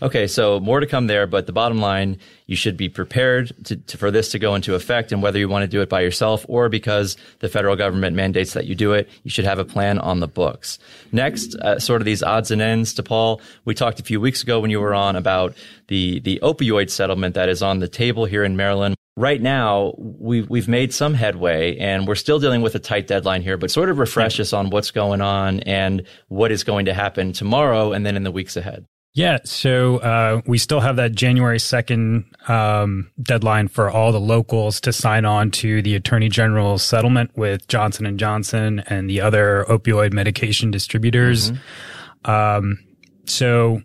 Okay, 0.00 0.28
so 0.28 0.60
more 0.60 0.78
to 0.78 0.86
come 0.86 1.08
there, 1.08 1.26
but 1.26 1.46
the 1.46 1.52
bottom 1.52 1.80
line, 1.80 2.18
you 2.46 2.54
should 2.54 2.76
be 2.76 2.88
prepared 2.88 3.52
to, 3.64 3.76
to, 3.76 3.98
for 3.98 4.12
this 4.12 4.30
to 4.30 4.38
go 4.38 4.54
into 4.54 4.76
effect, 4.76 5.10
and 5.10 5.22
whether 5.22 5.40
you 5.40 5.48
want 5.48 5.64
to 5.64 5.68
do 5.68 5.82
it 5.82 5.88
by 5.88 6.00
yourself 6.02 6.46
or 6.48 6.68
because 6.68 7.16
the 7.40 7.48
federal 7.48 7.74
government 7.74 8.14
mandates 8.14 8.52
that 8.52 8.66
you 8.66 8.76
do 8.76 8.92
it, 8.92 9.08
you 9.24 9.30
should 9.30 9.44
have 9.44 9.58
a 9.58 9.64
plan 9.64 9.98
on 9.98 10.20
the 10.20 10.28
books. 10.28 10.78
Next, 11.10 11.56
uh, 11.56 11.80
sort 11.80 12.00
of 12.00 12.04
these 12.04 12.22
odds 12.22 12.52
and 12.52 12.62
ends 12.62 12.94
DePaul. 12.94 13.40
We 13.64 13.74
talked 13.74 13.98
a 13.98 14.04
few 14.04 14.20
weeks 14.20 14.42
ago 14.42 14.60
when 14.60 14.70
you 14.70 14.80
were 14.80 14.94
on 14.94 15.16
about 15.16 15.54
the 15.88 16.20
the 16.20 16.38
opioid 16.42 16.90
settlement 16.90 17.34
that 17.34 17.48
is 17.48 17.62
on 17.62 17.80
the 17.80 17.88
table 17.88 18.24
here 18.24 18.44
in 18.44 18.56
Maryland 18.56 18.94
right 19.16 19.42
now 19.42 19.94
we've 19.96 20.48
we've 20.48 20.68
made 20.68 20.94
some 20.94 21.12
headway 21.12 21.76
and 21.78 22.06
we're 22.06 22.14
still 22.14 22.38
dealing 22.38 22.62
with 22.62 22.76
a 22.76 22.78
tight 22.78 23.08
deadline 23.08 23.42
here 23.42 23.56
but 23.56 23.68
sort 23.68 23.88
of 23.88 23.98
refresh 23.98 24.38
us 24.38 24.52
on 24.52 24.70
what's 24.70 24.92
going 24.92 25.20
on 25.20 25.58
and 25.60 26.04
what 26.28 26.52
is 26.52 26.62
going 26.62 26.86
to 26.86 26.94
happen 26.94 27.32
tomorrow 27.32 27.92
and 27.92 28.06
then 28.06 28.16
in 28.16 28.22
the 28.22 28.30
weeks 28.30 28.56
ahead 28.56 28.86
Yeah, 29.18 29.38
so 29.42 29.96
uh, 29.96 30.42
we 30.46 30.58
still 30.58 30.78
have 30.78 30.94
that 30.94 31.10
January 31.10 31.58
second 31.58 32.24
um, 32.46 33.10
deadline 33.20 33.66
for 33.66 33.90
all 33.90 34.12
the 34.12 34.20
locals 34.20 34.80
to 34.82 34.92
sign 34.92 35.24
on 35.24 35.50
to 35.50 35.82
the 35.82 35.96
Attorney 35.96 36.28
General's 36.28 36.84
settlement 36.84 37.36
with 37.36 37.66
Johnson 37.66 38.06
and 38.06 38.16
Johnson 38.16 38.78
and 38.86 39.10
the 39.10 39.20
other 39.20 39.66
opioid 39.68 40.12
medication 40.12 40.70
distributors. 40.70 41.50
Mm-hmm. 41.50 42.30
Um, 42.30 42.78
so 43.26 43.82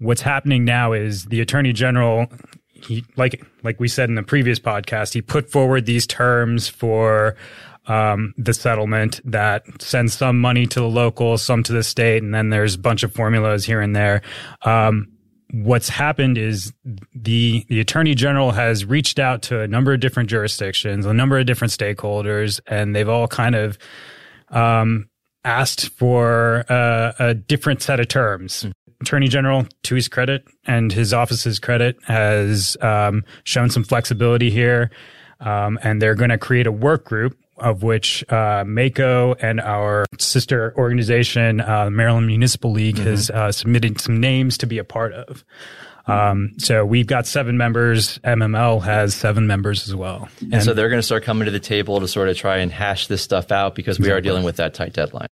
what's 0.00 0.20
happening 0.20 0.66
now 0.66 0.92
is 0.92 1.24
the 1.24 1.40
Attorney 1.40 1.72
General, 1.72 2.26
he 2.74 3.06
like 3.16 3.42
like 3.62 3.80
we 3.80 3.88
said 3.88 4.10
in 4.10 4.16
the 4.16 4.22
previous 4.22 4.58
podcast, 4.58 5.14
he 5.14 5.22
put 5.22 5.50
forward 5.50 5.86
these 5.86 6.06
terms 6.06 6.68
for 6.68 7.36
um, 7.86 8.34
the 8.36 8.54
settlement 8.54 9.20
that 9.24 9.64
sends 9.80 10.14
some 10.14 10.40
money 10.40 10.66
to 10.66 10.80
the 10.80 10.88
locals, 10.88 11.42
some 11.42 11.62
to 11.64 11.72
the 11.72 11.82
state, 11.82 12.22
and 12.22 12.34
then 12.34 12.50
there's 12.50 12.74
a 12.74 12.78
bunch 12.78 13.02
of 13.02 13.12
formulas 13.12 13.64
here 13.64 13.80
and 13.80 13.94
there. 13.94 14.22
Um, 14.62 15.08
what's 15.52 15.88
happened 15.88 16.38
is 16.38 16.72
the 17.14 17.64
the 17.68 17.80
attorney 17.80 18.14
general 18.14 18.50
has 18.50 18.84
reached 18.84 19.18
out 19.18 19.42
to 19.42 19.60
a 19.60 19.68
number 19.68 19.92
of 19.92 20.00
different 20.00 20.28
jurisdictions, 20.28 21.06
a 21.06 21.14
number 21.14 21.38
of 21.38 21.46
different 21.46 21.72
stakeholders, 21.72 22.60
and 22.66 22.94
they've 22.94 23.08
all 23.08 23.28
kind 23.28 23.54
of 23.54 23.78
um, 24.50 25.08
asked 25.44 25.90
for 25.90 26.64
uh, 26.68 27.12
a 27.18 27.34
different 27.34 27.82
set 27.82 28.00
of 28.00 28.08
terms. 28.08 28.66
Attorney 29.00 29.28
General, 29.28 29.66
to 29.82 29.94
his 29.94 30.08
credit 30.08 30.44
and 30.66 30.90
his 30.90 31.12
office's 31.12 31.58
credit, 31.58 31.96
has 32.04 32.76
um, 32.80 33.22
shown 33.44 33.68
some 33.68 33.84
flexibility 33.84 34.50
here, 34.50 34.90
um, 35.40 35.78
and 35.82 36.00
they're 36.00 36.14
going 36.14 36.30
to 36.30 36.38
create 36.38 36.66
a 36.66 36.72
work 36.72 37.04
group 37.04 37.36
of 37.56 37.82
which 37.82 38.24
uh, 38.28 38.64
MACo 38.64 39.36
and 39.40 39.60
our 39.60 40.06
sister 40.18 40.74
organization, 40.76 41.60
uh, 41.60 41.90
Maryland 41.90 42.26
Municipal 42.26 42.72
League, 42.72 42.96
mm-hmm. 42.96 43.10
has 43.10 43.30
uh, 43.30 43.52
submitted 43.52 44.00
some 44.00 44.20
names 44.20 44.58
to 44.58 44.66
be 44.66 44.78
a 44.78 44.84
part 44.84 45.12
of. 45.12 45.44
Um, 46.06 46.52
so 46.58 46.84
we've 46.84 47.06
got 47.06 47.26
seven 47.26 47.56
members. 47.56 48.18
MML 48.18 48.82
has 48.82 49.14
seven 49.14 49.46
members 49.46 49.88
as 49.88 49.94
well. 49.94 50.28
And, 50.40 50.54
and 50.54 50.62
so 50.62 50.74
they're 50.74 50.90
going 50.90 50.98
to 50.98 51.04
start 51.04 51.24
coming 51.24 51.46
to 51.46 51.50
the 51.50 51.60
table 51.60 52.00
to 52.00 52.08
sort 52.08 52.28
of 52.28 52.36
try 52.36 52.58
and 52.58 52.70
hash 52.70 53.06
this 53.06 53.22
stuff 53.22 53.50
out 53.50 53.74
because 53.74 53.98
we 53.98 54.10
are 54.10 54.20
dealing 54.20 54.44
with 54.44 54.56
that 54.56 54.74
tight 54.74 54.92
deadline. 54.92 55.28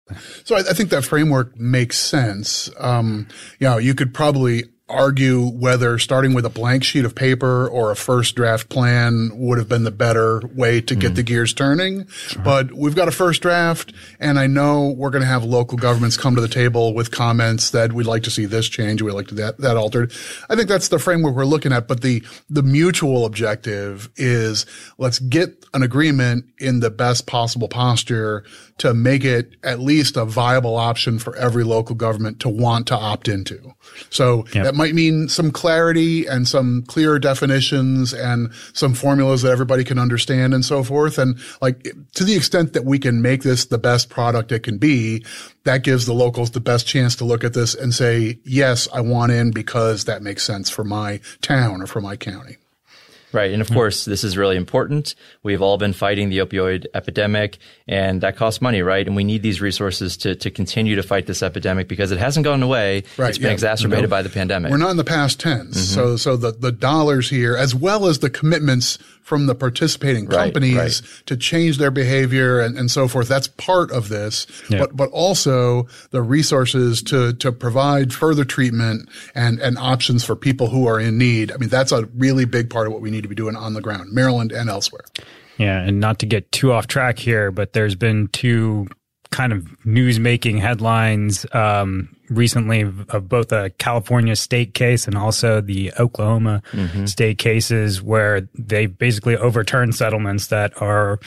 So 0.45 0.57
I, 0.57 0.61
I 0.61 0.73
think 0.73 0.91
that 0.91 1.05
framework 1.05 1.57
makes 1.57 1.97
sense. 1.99 2.69
Um, 2.79 3.29
you 3.61 3.69
know, 3.69 3.79
you 3.79 3.95
could 3.95 4.13
probably 4.13 4.65
argue 4.89 5.47
whether 5.49 5.99
starting 5.99 6.33
with 6.33 6.47
a 6.47 6.51
blank 6.51 6.85
sheet 6.85 7.05
of 7.05 7.15
paper 7.15 7.67
or 7.67 7.91
a 7.91 7.97
first 7.97 8.37
draft 8.37 8.69
plan 8.69 9.31
would 9.35 9.59
have 9.59 9.69
been 9.69 9.83
the 9.83 9.91
better 9.91 10.41
way 10.55 10.81
to 10.81 10.95
get 10.95 11.13
mm. 11.13 11.17
the 11.17 11.23
gears 11.25 11.53
turning. 11.53 12.07
Sure. 12.07 12.43
But 12.43 12.73
we've 12.73 12.95
got 12.95 13.09
a 13.09 13.11
first 13.11 13.43
draft 13.43 13.93
and 14.21 14.39
I 14.39 14.47
know 14.47 14.95
we're 14.97 15.11
going 15.11 15.23
to 15.23 15.29
have 15.29 15.43
local 15.43 15.77
governments 15.77 16.17
come 16.17 16.37
to 16.37 16.41
the 16.41 16.49
table 16.49 16.95
with 16.95 17.11
comments 17.11 17.71
that 17.71 17.93
we'd 17.93 18.07
like 18.07 18.23
to 18.25 18.31
see 18.31 18.47
this 18.47 18.69
change. 18.69 19.03
We'd 19.03 19.13
like 19.13 19.27
to 19.29 19.35
that, 19.37 19.59
that 19.59 19.77
altered. 19.77 20.13
I 20.49 20.55
think 20.55 20.69
that's 20.69 20.89
the 20.89 21.01
framework 21.01 21.35
we're 21.35 21.47
looking 21.47 21.73
at. 21.73 21.89
But 21.89 22.03
the, 22.03 22.23
the 22.49 22.63
mutual 22.63 23.27
objective 23.27 24.09
is 24.15 24.67
let's 24.99 25.19
get 25.19 25.65
an 25.75 25.83
agreement 25.83 26.45
in 26.59 26.79
the 26.79 26.91
best 26.91 27.27
possible 27.27 27.69
posture 27.69 28.45
to 28.79 28.95
make 28.95 29.25
it 29.25 29.57
at 29.65 29.81
least 29.81 30.17
a 30.17 30.25
viable 30.25 30.77
option 30.77 31.19
for 31.19 31.35
every 31.37 31.65
local 31.65 31.97
government 31.97 32.39
to 32.41 32.49
want 32.49 32.87
to 32.87 32.95
opt 32.95 33.27
into. 33.27 33.75
So 34.11 34.45
yep. 34.53 34.65
that 34.65 34.76
might 34.77 34.95
mean 34.95 35.29
some 35.29 35.51
clarity 35.51 36.27
and 36.27 36.47
some 36.47 36.83
clearer 36.83 37.19
definitions 37.19 38.13
and 38.13 38.53
some 38.75 38.95
formulas 38.95 39.43
that 39.43 39.51
everybody 39.51 39.83
can 39.85 39.99
understand 39.99 40.55
and 40.55 40.65
so 40.65 40.83
forth. 40.83 41.19
And 41.19 41.39
like 41.63 41.83
to 42.15 42.25
the 42.25 42.37
extent 42.37 42.75
that 42.75 42.85
we 42.85 42.99
can 42.99 43.23
make 43.23 43.43
this 43.43 43.65
the 43.65 43.79
best 43.79 44.11
product 44.11 44.53
it 44.53 44.63
can 44.63 44.79
be, 44.79 45.25
that 45.65 45.83
gives 45.83 46.07
the 46.07 46.15
locals 46.15 46.51
the 46.51 46.61
best 46.61 46.87
chance 46.87 47.17
to 47.17 47.25
look 47.25 47.43
at 47.43 47.55
this 47.55 47.75
and 47.75 47.95
say, 47.95 48.39
yes, 48.45 48.87
I 48.93 49.01
want 49.01 49.33
in 49.33 49.51
because 49.51 50.05
that 50.05 50.23
makes 50.23 50.43
sense 50.43 50.71
for 50.71 50.85
my 50.85 51.21
town 51.41 51.83
or 51.83 51.87
for 51.87 52.01
my 52.01 52.17
county. 52.17 52.59
Right. 53.33 53.53
And 53.53 53.61
of 53.61 53.71
course, 53.71 54.05
this 54.05 54.25
is 54.25 54.37
really 54.37 54.57
important. 54.57 55.15
We've 55.43 55.61
all 55.61 55.79
been 55.79 55.93
fighting 55.93 56.29
the 56.29 56.39
opioid 56.39 56.87
epidemic 56.95 57.59
and 57.87 58.21
that 58.21 58.37
costs 58.37 58.63
money, 58.63 58.83
right? 58.83 59.07
And 59.07 59.17
we 59.17 59.25
need 59.25 59.43
these 59.43 59.61
resources 59.61 60.17
to, 60.19 60.35
to 60.37 60.51
continue 60.51 60.97
to 60.97 61.03
fight 61.03 61.27
this 61.27 61.43
epidemic 61.43 61.89
because 61.89 62.13
it 62.13 62.19
hasn't 62.19 62.45
gone 62.45 62.63
away. 62.63 63.05
Right. 63.17 63.29
It's 63.29 63.39
been 63.39 63.49
yeah. 63.49 63.53
exacerbated 63.53 64.05
no, 64.05 64.09
by 64.09 64.23
the 64.23 64.31
pandemic. 64.31 64.71
We're 64.71 64.79
not 64.79 64.91
in 64.91 64.97
the 64.97 65.05
past 65.05 65.41
tense. 65.41 65.77
Mm-hmm. 65.77 65.95
So, 65.95 66.17
so 66.17 66.37
the, 66.37 66.53
the 66.53 66.73
dollars 66.73 67.29
here, 67.29 67.57
as 67.57 67.75
well 67.75 68.07
as 68.07 68.21
the 68.21 68.31
commitments 68.31 68.99
from 69.27 69.47
the 69.47 69.57
participating 69.57 70.29
companies 70.29 70.77
right, 70.77 70.85
right. 70.85 71.27
to 71.27 71.37
change 71.37 71.79
their 71.79 71.91
behavior 71.91 72.61
and, 72.61 72.79
and 72.79 72.89
so 72.89 73.09
forth. 73.09 73.27
That's 73.27 73.49
part 73.49 73.91
of 73.91 74.09
this, 74.09 74.47
yeah. 74.71 74.79
but, 74.79 74.97
but 74.97 75.11
also 75.11 75.89
the 76.13 76.23
resources 76.23 77.03
to, 77.03 77.33
to 77.33 77.51
provide 77.51 78.15
further 78.15 78.45
treatment 78.45 79.09
and, 79.35 79.59
and 79.59 79.79
options 79.79 80.25
for 80.25 80.37
people 80.37 80.69
who 80.69 80.87
are 80.87 81.01
in 81.01 81.19
need. 81.19 81.51
I 81.51 81.57
mean, 81.57 81.71
that's 81.71 81.91
a 81.91 82.05
really 82.15 82.45
big 82.45 82.71
part 82.71 82.87
of 82.87 82.93
what 82.93 83.03
we 83.03 83.11
need 83.11 83.16
to 83.23 83.29
be 83.29 83.35
doing 83.35 83.57
on 83.57 83.75
the 83.75 83.81
ground, 83.81 84.13
Maryland 84.13 84.53
and 84.53 84.69
elsewhere. 84.69 85.05
Yeah. 85.59 85.81
And 85.81 86.01
not 86.01 86.19
to 86.21 86.27
get 86.27 86.51
too 86.53 86.73
off 86.73 86.87
track 86.87 87.19
here, 87.19 87.51
but 87.51 87.73
there's 87.73 87.95
been 87.95 88.29
two 88.29 88.89
kind 89.31 89.53
of 89.53 89.67
news 89.85 90.19
making 90.19 90.59
headlines 90.59 91.47
um, 91.53 92.15
recently 92.29 92.83
of 92.83 93.29
both 93.29 93.53
a 93.53 93.71
California 93.71 94.37
state 94.37 94.75
case 94.75 95.07
and 95.07 95.17
also 95.17 95.61
the 95.61 95.93
Oklahoma 95.99 96.63
mm-hmm. 96.73 97.07
state 97.07 97.39
cases 97.39 98.03
where 98.03 98.49
they 98.55 98.87
basically 98.87 99.37
overturned 99.37 99.95
settlements 99.95 100.49
that 100.49 100.81
are 100.81 101.19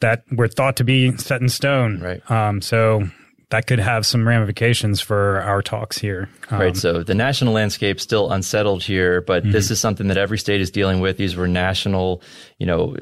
that 0.00 0.24
were 0.32 0.48
thought 0.48 0.76
to 0.76 0.84
be 0.84 1.16
set 1.16 1.40
in 1.40 1.48
stone. 1.48 2.00
Right. 2.00 2.30
Um, 2.30 2.60
so 2.60 3.08
that 3.54 3.68
could 3.68 3.78
have 3.78 4.04
some 4.04 4.26
ramifications 4.26 5.00
for 5.00 5.40
our 5.42 5.62
talks 5.62 5.96
here. 5.96 6.28
Um, 6.50 6.60
right. 6.60 6.76
So 6.76 7.04
the 7.04 7.14
national 7.14 7.52
landscape 7.52 8.00
still 8.00 8.32
unsettled 8.32 8.82
here, 8.82 9.20
but 9.20 9.44
mm-hmm. 9.44 9.52
this 9.52 9.70
is 9.70 9.78
something 9.78 10.08
that 10.08 10.16
every 10.16 10.38
state 10.38 10.60
is 10.60 10.72
dealing 10.72 10.98
with. 10.98 11.18
These 11.18 11.36
were 11.36 11.46
national, 11.46 12.20
you 12.58 12.66
know, 12.66 12.96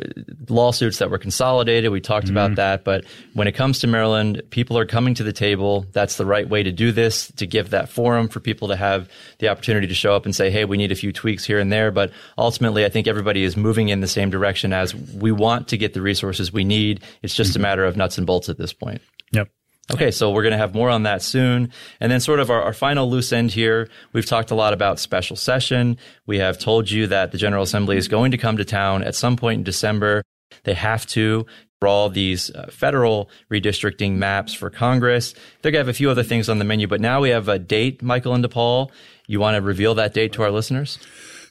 lawsuits 0.50 0.98
that 0.98 1.10
were 1.10 1.16
consolidated. 1.16 1.90
We 1.90 2.02
talked 2.02 2.26
mm-hmm. 2.26 2.36
about 2.36 2.56
that. 2.56 2.84
But 2.84 3.06
when 3.32 3.48
it 3.48 3.52
comes 3.52 3.78
to 3.78 3.86
Maryland, 3.86 4.42
people 4.50 4.76
are 4.76 4.84
coming 4.84 5.14
to 5.14 5.22
the 5.22 5.32
table. 5.32 5.86
That's 5.92 6.18
the 6.18 6.26
right 6.26 6.46
way 6.46 6.62
to 6.62 6.70
do 6.70 6.92
this, 6.92 7.32
to 7.36 7.46
give 7.46 7.70
that 7.70 7.88
forum 7.88 8.28
for 8.28 8.40
people 8.40 8.68
to 8.68 8.76
have 8.76 9.08
the 9.38 9.48
opportunity 9.48 9.86
to 9.86 9.94
show 9.94 10.14
up 10.14 10.26
and 10.26 10.36
say, 10.36 10.50
hey, 10.50 10.66
we 10.66 10.76
need 10.76 10.92
a 10.92 10.96
few 10.96 11.14
tweaks 11.14 11.46
here 11.46 11.60
and 11.60 11.72
there. 11.72 11.90
But 11.90 12.12
ultimately, 12.36 12.84
I 12.84 12.90
think 12.90 13.06
everybody 13.06 13.42
is 13.42 13.56
moving 13.56 13.88
in 13.88 14.00
the 14.00 14.06
same 14.06 14.28
direction 14.28 14.74
as 14.74 14.94
we 14.94 15.32
want 15.32 15.68
to 15.68 15.78
get 15.78 15.94
the 15.94 16.02
resources 16.02 16.52
we 16.52 16.64
need. 16.64 17.02
It's 17.22 17.34
just 17.34 17.52
mm-hmm. 17.52 17.60
a 17.60 17.62
matter 17.62 17.86
of 17.86 17.96
nuts 17.96 18.18
and 18.18 18.26
bolts 18.26 18.50
at 18.50 18.58
this 18.58 18.74
point. 18.74 19.00
Yep. 19.32 19.48
Okay, 19.90 20.12
so 20.12 20.30
we're 20.30 20.42
going 20.42 20.52
to 20.52 20.58
have 20.58 20.74
more 20.74 20.88
on 20.88 21.02
that 21.02 21.22
soon. 21.22 21.70
And 22.00 22.10
then 22.10 22.20
sort 22.20 22.38
of 22.38 22.50
our, 22.50 22.62
our, 22.62 22.72
final 22.72 23.10
loose 23.10 23.32
end 23.32 23.50
here, 23.50 23.88
we've 24.12 24.24
talked 24.24 24.52
a 24.52 24.54
lot 24.54 24.72
about 24.72 25.00
special 25.00 25.34
session. 25.34 25.98
We 26.24 26.38
have 26.38 26.58
told 26.58 26.90
you 26.90 27.08
that 27.08 27.32
the 27.32 27.38
General 27.38 27.64
Assembly 27.64 27.96
is 27.96 28.06
going 28.06 28.30
to 28.30 28.38
come 28.38 28.56
to 28.58 28.64
town 28.64 29.02
at 29.02 29.16
some 29.16 29.36
point 29.36 29.58
in 29.58 29.64
December. 29.64 30.22
They 30.62 30.74
have 30.74 31.04
to 31.08 31.46
draw 31.80 32.08
these 32.08 32.48
uh, 32.50 32.68
federal 32.70 33.28
redistricting 33.50 34.12
maps 34.12 34.54
for 34.54 34.70
Congress. 34.70 35.34
They're 35.60 35.72
going 35.72 35.82
to 35.82 35.86
have 35.86 35.94
a 35.94 35.98
few 35.98 36.10
other 36.10 36.22
things 36.22 36.48
on 36.48 36.60
the 36.60 36.64
menu, 36.64 36.86
but 36.86 37.00
now 37.00 37.20
we 37.20 37.30
have 37.30 37.48
a 37.48 37.58
date, 37.58 38.02
Michael 38.02 38.34
and 38.34 38.44
DePaul. 38.44 38.88
You 39.26 39.40
want 39.40 39.56
to 39.56 39.62
reveal 39.62 39.96
that 39.96 40.14
date 40.14 40.32
to 40.34 40.44
our 40.44 40.52
listeners? 40.52 41.00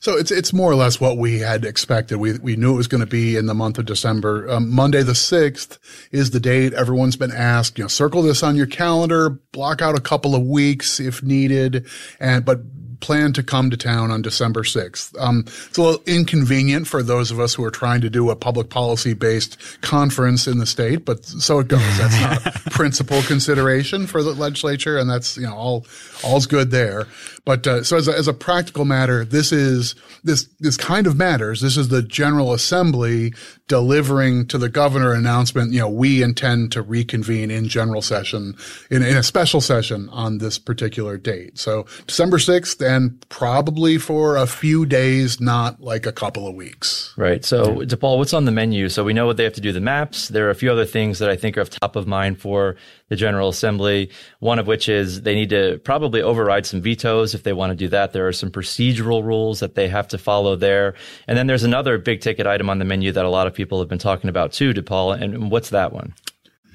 So 0.02 0.18
it's 0.18 0.32
it's 0.32 0.52
more 0.52 0.72
or 0.72 0.76
less 0.76 1.00
what 1.00 1.18
we 1.18 1.40
had 1.40 1.64
expected. 1.64 2.18
We 2.18 2.40
we 2.40 2.56
knew 2.56 2.74
it 2.74 2.78
was 2.78 2.88
going 2.88 3.02
to 3.02 3.08
be 3.08 3.38
in 3.38 3.46
the 3.46 3.54
month 3.54 3.78
of 3.78 3.86
December. 3.86 4.50
Um, 4.50 4.70
Monday 4.72 5.04
the 5.04 5.14
sixth 5.14 5.78
is 6.12 6.32
the 6.32 6.40
date. 6.40 6.74
Everyone's 6.74 7.16
been 7.16 7.32
asked, 7.32 7.78
you 7.78 7.84
know, 7.84 7.88
circle 7.88 8.24
this 8.24 8.42
on 8.42 8.56
your 8.56 8.66
calendar, 8.66 9.30
block 9.30 9.80
out 9.80 9.96
a 9.96 10.02
couple 10.02 10.34
of 10.34 10.42
weeks 10.42 11.00
if 11.00 11.22
needed, 11.22 11.86
and 12.20 12.44
but 12.44 12.62
plan 13.02 13.34
to 13.34 13.44
come 13.44 13.70
to 13.70 13.78
town 13.78 14.12
on 14.12 14.22
December 14.22 14.64
6th. 14.64 15.20
Um, 15.20 15.44
it's 15.48 15.78
a 15.78 15.82
little 15.82 16.04
inconvenient 16.06 16.88
for 16.88 17.04
those 17.04 17.32
of 17.32 17.40
us 17.40 17.54
who 17.54 17.64
are 17.64 17.72
trying 17.72 18.02
to 18.02 18.10
do 18.10 18.30
a 18.30 18.36
public 18.36 18.70
policy 18.70 19.14
based 19.14 19.58
conference 19.82 20.48
in 20.48 20.60
the 20.60 20.66
state, 20.66 21.04
but 21.06 21.26
so 21.26 21.60
it 21.60 21.68
goes. 21.68 21.82
That's 21.98 22.22
not 22.22 22.66
a 22.68 22.70
principal 22.72 23.22
consideration 23.24 24.08
for 24.08 24.24
the 24.24 24.32
legislature, 24.32 24.98
and 24.98 25.10
that's 25.10 25.38
you 25.38 25.44
know 25.44 25.56
all 25.56 25.86
all's 26.24 26.46
good 26.46 26.72
there. 26.72 27.08
But 27.44 27.66
uh, 27.66 27.84
so 27.84 27.98
as 27.98 28.08
a, 28.08 28.16
as 28.16 28.28
a 28.28 28.34
practical 28.34 28.86
matter, 28.86 29.26
this 29.26 29.52
is 29.52 29.96
this 30.24 30.48
this 30.60 30.78
kind 30.78 31.08
of 31.08 31.18
matters. 31.18 31.62
This 31.62 31.76
is 31.76 31.88
the 31.90 32.04
General 32.04 32.54
Assembly 32.54 33.34
delivering 33.68 34.46
to 34.48 34.58
the 34.58 34.70
governor 34.70 35.14
announcement. 35.14 35.74
You 35.74 35.80
know, 35.80 35.90
we 35.90 36.22
intend 36.22 36.72
to 36.74 36.82
reconvene 36.82 37.50
in 37.50 37.68
general 37.68 38.02
session 38.02 38.56
in, 38.92 39.02
in 39.02 39.18
a 39.18 39.24
special 39.24 39.62
session 39.62 40.10
on 40.10 40.38
this 40.38 40.60
particular 40.60 41.18
date. 41.18 41.58
So 41.58 41.86
December 42.06 42.38
sixth 42.38 42.82
and 42.92 43.30
probably 43.30 43.98
for 43.98 44.36
a 44.36 44.46
few 44.46 44.86
days, 44.86 45.40
not 45.40 45.82
like 45.82 46.06
a 46.06 46.12
couple 46.12 46.48
of 46.48 46.56
weeks. 46.56 47.14
Right. 47.18 47.44
So, 47.44 47.78
DePaul, 47.78 48.18
what's 48.18 48.34
on 48.34 48.46
the 48.46 48.52
menu? 48.52 48.90
So 48.90 49.04
we 49.04 49.14
know 49.14 49.26
what 49.26 49.38
they 49.38 49.44
have 49.44 49.54
to 49.54 49.62
do 49.62 49.72
the 49.72 49.80
maps. 49.80 50.28
There 50.28 50.48
are 50.48 50.50
a 50.50 50.56
few 50.56 50.72
other 50.72 50.86
things 50.86 51.20
that 51.20 51.30
I 51.30 51.36
think 51.36 51.58
are 51.58 51.64
top 51.64 51.96
of 51.96 52.06
mind 52.06 52.40
for 52.40 52.76
the 53.08 53.16
General 53.16 53.50
Assembly. 53.50 54.10
One 54.40 54.60
of 54.60 54.68
which 54.68 54.90
is 54.90 55.22
they 55.22 55.36
need 55.36 55.50
to 55.50 55.80
probably 55.84 56.22
override 56.22 56.66
some 56.66 56.82
vetoes 56.82 57.34
if 57.34 57.44
they 57.44 57.54
want 57.54 57.72
to 57.72 57.76
do 57.76 57.88
that. 57.90 58.14
There 58.14 58.28
are 58.28 58.34
some 58.34 58.52
procedural 58.52 59.24
rules 59.24 59.62
that 59.62 59.76
they 59.76 59.88
have 59.88 60.08
to 60.10 60.18
follow 60.18 60.56
there. 60.56 60.96
And 61.28 61.38
then 61.38 61.48
there's 61.48 61.64
another 61.64 61.98
big 61.98 62.22
ticket 62.22 62.46
item 62.46 62.70
on 62.70 62.80
the 62.80 62.86
menu 62.86 63.12
that 63.14 63.26
a 63.26 63.30
lot 63.30 63.48
of 63.48 63.54
people 63.54 63.80
have 63.80 63.90
been 63.90 64.00
talking 64.00 64.30
about 64.30 64.52
too, 64.52 64.74
DePaul. 64.74 65.22
And 65.22 65.50
what's 65.50 65.70
that 65.70 65.94
one? 65.94 66.14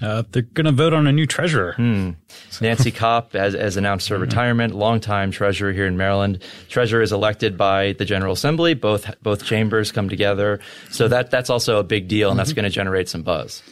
Uh, 0.00 0.23
they're 0.31 0.43
going 0.43 0.67
to 0.67 0.73
vote 0.73 0.93
on 0.93 1.07
a 1.07 1.12
new 1.12 1.26
treasurer. 1.26 1.73
Hmm. 1.73 2.11
Nancy 2.61 2.91
Kopp 2.93 3.33
has, 3.33 3.55
has 3.55 3.76
announced 3.76 4.09
her 4.09 4.19
retirement, 4.19 4.75
longtime 4.75 5.31
treasurer 5.31 5.73
here 5.73 5.87
in 5.87 5.97
Maryland. 5.97 6.43
Treasurer 6.69 7.00
is 7.00 7.12
elected 7.12 7.57
by 7.57 7.93
the 7.95 8.05
General 8.05 8.33
Assembly. 8.33 8.75
Both 8.75 9.11
both 9.23 9.45
chambers 9.45 9.93
come 9.93 10.09
together, 10.09 10.61
so 10.91 11.09
that 11.09 11.31
that's 11.31 11.49
also 11.49 11.79
a 11.79 11.85
big 11.85 12.09
deal, 12.09 12.31
and 12.31 12.38
that's 12.38 12.53
going 12.53 12.65
to 12.65 12.71
generate 12.71 13.09
some 13.09 13.23
buzz. 13.23 13.62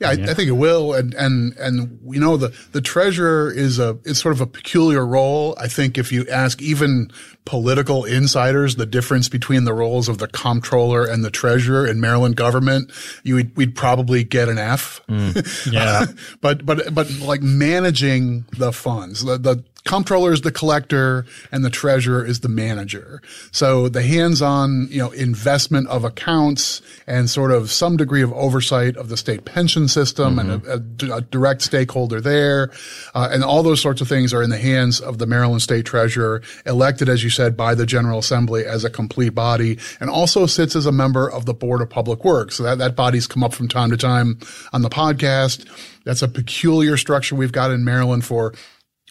Yeah, 0.00 0.10
I, 0.10 0.12
I, 0.12 0.34
think 0.34 0.48
it 0.48 0.52
will, 0.52 0.94
and 0.94 1.12
and 1.14 1.56
and 1.56 1.98
you 2.08 2.20
know 2.20 2.36
the 2.36 2.56
the 2.70 2.80
treasurer 2.80 3.50
is 3.50 3.80
a 3.80 3.98
is 4.04 4.18
sort 4.18 4.32
of 4.32 4.40
a 4.40 4.46
peculiar 4.46 5.04
role. 5.04 5.56
I 5.58 5.66
think 5.66 5.98
if 5.98 6.12
you 6.12 6.24
ask 6.28 6.62
even 6.62 7.10
political 7.44 8.04
insiders 8.04 8.76
the 8.76 8.86
difference 8.86 9.28
between 9.28 9.64
the 9.64 9.72
roles 9.72 10.08
of 10.08 10.18
the 10.18 10.28
comptroller 10.28 11.04
and 11.04 11.24
the 11.24 11.30
treasurer 11.30 11.84
in 11.84 12.00
Maryland 12.00 12.36
government, 12.36 12.92
you 13.24 13.36
would, 13.36 13.56
we'd 13.56 13.74
probably 13.74 14.22
get 14.22 14.48
an 14.48 14.58
F. 14.58 15.00
Mm, 15.08 15.72
yeah, 15.72 16.06
but 16.40 16.64
but 16.64 16.94
but 16.94 17.10
like 17.18 17.42
managing 17.42 18.44
the 18.56 18.72
funds, 18.72 19.24
the, 19.24 19.36
the 19.36 19.64
comptroller 19.88 20.32
is 20.32 20.42
the 20.42 20.52
collector 20.52 21.24
and 21.50 21.64
the 21.64 21.70
treasurer 21.70 22.24
is 22.24 22.40
the 22.40 22.48
manager. 22.48 23.22
So 23.52 23.88
the 23.88 24.02
hands-on, 24.02 24.88
you 24.90 24.98
know, 24.98 25.10
investment 25.12 25.88
of 25.88 26.04
accounts 26.04 26.82
and 27.06 27.30
sort 27.30 27.50
of 27.50 27.70
some 27.70 27.96
degree 27.96 28.20
of 28.20 28.30
oversight 28.34 28.98
of 28.98 29.08
the 29.08 29.16
state 29.16 29.46
pension 29.46 29.88
system 29.88 30.36
mm-hmm. 30.36 30.70
and 30.70 31.10
a, 31.10 31.14
a, 31.14 31.16
a, 31.16 31.20
direct 31.22 31.62
stakeholder 31.62 32.20
there, 32.20 32.70
uh, 33.14 33.30
and 33.32 33.42
all 33.42 33.62
those 33.62 33.80
sorts 33.80 34.02
of 34.02 34.08
things 34.08 34.34
are 34.34 34.42
in 34.42 34.50
the 34.50 34.58
hands 34.58 35.00
of 35.00 35.16
the 35.16 35.26
Maryland 35.26 35.62
state 35.62 35.86
treasurer, 35.86 36.42
elected, 36.66 37.08
as 37.08 37.24
you 37.24 37.30
said, 37.30 37.56
by 37.56 37.74
the 37.74 37.86
General 37.86 38.18
Assembly 38.18 38.66
as 38.66 38.84
a 38.84 38.90
complete 38.90 39.30
body, 39.30 39.78
and 40.00 40.10
also 40.10 40.44
sits 40.44 40.76
as 40.76 40.84
a 40.84 40.92
member 40.92 41.30
of 41.30 41.46
the 41.46 41.54
Board 41.54 41.80
of 41.80 41.88
Public 41.88 42.24
Works. 42.24 42.56
So 42.56 42.62
that 42.64 42.76
that 42.78 42.94
body's 42.94 43.26
come 43.26 43.42
up 43.42 43.54
from 43.54 43.68
time 43.68 43.90
to 43.90 43.96
time 43.96 44.38
on 44.74 44.82
the 44.82 44.90
podcast. 44.90 45.66
That's 46.04 46.22
a 46.22 46.28
peculiar 46.28 46.96
structure 46.96 47.34
we've 47.34 47.52
got 47.52 47.70
in 47.70 47.84
Maryland 47.84 48.24
for 48.24 48.52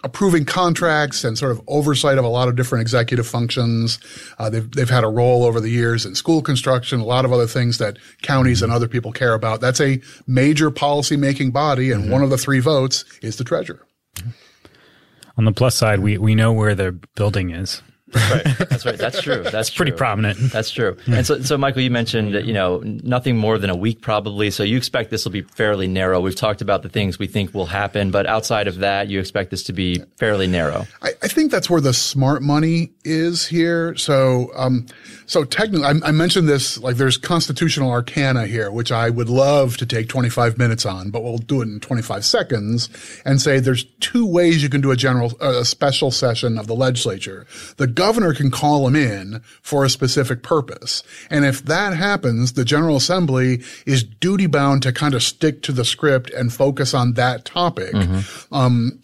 approving 0.04 0.46
contracts 0.46 1.24
and 1.24 1.38
sort 1.38 1.52
of 1.52 1.62
oversight 1.68 2.18
of 2.18 2.26
a 2.26 2.30
lot 2.30 2.48
of 2.48 2.56
different 2.56 2.82
executive 2.82 3.28
functions. 3.28 4.00
Uh, 4.38 4.50
they've 4.50 4.70
they've 4.72 4.90
had 4.90 5.04
a 5.04 5.08
role 5.10 5.44
over 5.44 5.60
the 5.60 5.70
years 5.70 6.06
in 6.06 6.16
school 6.16 6.42
construction, 6.42 7.00
a 7.00 7.06
lot 7.06 7.26
of 7.26 7.34
other 7.34 7.48
things 7.48 7.78
that 7.78 7.98
counties 8.22 8.62
and 8.62 8.72
other 8.72 8.88
people 8.88 9.12
care 9.12 9.34
about. 9.34 9.62
That's 9.62 9.82
a 9.82 10.02
major 10.28 10.70
policy 10.72 11.18
making 11.18 11.52
body, 11.52 11.92
and 11.92 12.04
mm-hmm. 12.04 12.12
one 12.12 12.24
of 12.24 12.30
the 12.30 12.38
three 12.38 12.60
votes 12.60 13.06
is 13.22 13.38
the 13.38 13.44
treasurer. 13.44 13.86
On 15.38 15.46
the 15.46 15.52
plus 15.52 15.76
side, 15.76 16.00
we 16.00 16.18
we 16.18 16.36
know 16.36 16.52
where 16.52 16.76
the 16.76 17.00
building 17.16 17.52
is. 17.52 17.82
That's 18.10 18.32
right. 18.32 18.58
That's 18.70 18.86
right. 18.86 18.98
That's 18.98 19.22
true. 19.22 19.44
That's 19.44 19.70
pretty 19.70 19.92
prominent. 19.92 20.38
That's 20.52 20.72
true. 20.72 20.98
And 21.08 21.26
so, 21.26 21.42
so 21.42 21.58
Michael, 21.58 21.82
you 21.82 21.92
mentioned 21.92 22.34
you 22.34 22.54
know 22.54 22.80
nothing 22.84 23.38
more 23.38 23.58
than 23.58 23.70
a 23.70 23.76
week 23.76 24.02
probably. 24.02 24.50
So 24.52 24.64
you 24.64 24.78
expect 24.78 25.12
this 25.12 25.26
will 25.26 25.32
be 25.32 25.42
fairly 25.42 25.88
narrow. 25.88 26.22
We've 26.22 26.36
talked 26.36 26.62
about 26.62 26.84
the 26.84 26.90
things 26.90 27.20
we 27.20 27.28
think 27.28 27.54
will 27.54 27.66
happen, 27.66 28.12
but 28.12 28.26
outside 28.26 28.68
of 28.68 28.80
that, 28.80 29.10
you 29.10 29.20
expect 29.20 29.52
this 29.52 29.64
to 29.64 29.74
be 29.74 30.02
fairly 30.18 30.48
narrow. 30.48 30.86
I, 31.02 31.10
I 31.22 31.28
think 31.28 31.52
that's 31.52 31.70
where 31.70 31.82
the 31.82 31.94
smart 31.94 32.42
money 32.42 32.92
is 33.04 33.46
here. 33.46 33.96
So, 33.96 34.52
um, 34.56 34.86
so 35.26 35.44
technically, 35.44 35.86
I, 35.86 35.94
I, 36.08 36.12
mentioned 36.12 36.48
this 36.48 36.78
like 36.80 36.96
there's 36.96 37.18
constitutional 37.18 37.92
arcana 37.92 38.48
here, 38.48 38.72
which 38.72 38.92
I 38.92 39.10
would 39.10 39.30
love 39.30 39.78
to 39.78 39.86
take 39.86 40.08
25 40.08 40.58
minutes 40.58 40.86
on, 40.86 41.10
but 41.10 41.24
we'll 41.24 41.38
do 41.38 41.62
it 41.62 41.66
in 41.66 41.80
25 41.80 42.24
seconds 42.24 42.90
and 43.26 43.42
say 43.42 43.60
there's 43.60 43.84
two 44.00 44.26
ways 44.26 44.64
you 44.64 44.70
can 44.70 44.82
do 44.82 44.92
a 44.92 44.96
general, 44.96 45.34
uh, 45.42 45.60
a 45.60 45.66
special 45.66 46.12
session 46.12 46.58
of 46.58 46.68
the 46.68 46.76
legislature. 46.76 47.46
The 47.78 47.88
governor 47.98 48.34
can 48.34 48.52
call 48.52 48.86
them 48.86 48.96
in 48.96 49.42
for 49.62 49.84
a 49.84 49.90
specific 49.90 50.44
purpose. 50.44 51.04
And 51.30 51.44
if 51.44 51.66
that 51.66 51.94
happens, 51.94 52.54
the 52.54 52.64
General 52.64 52.96
Assembly 52.96 53.64
is 53.86 54.04
duty 54.04 54.46
bound 54.46 54.84
to 54.84 54.94
kind 54.94 55.14
of 55.14 55.24
stick 55.24 55.64
to 55.64 55.72
the 55.72 55.84
script 55.84 56.30
and 56.30 56.54
focus 56.54 56.94
on 56.94 57.14
that 57.14 57.44
topic. 57.44 57.94
Mm-hmm. 57.94 58.54
Um, 58.54 59.02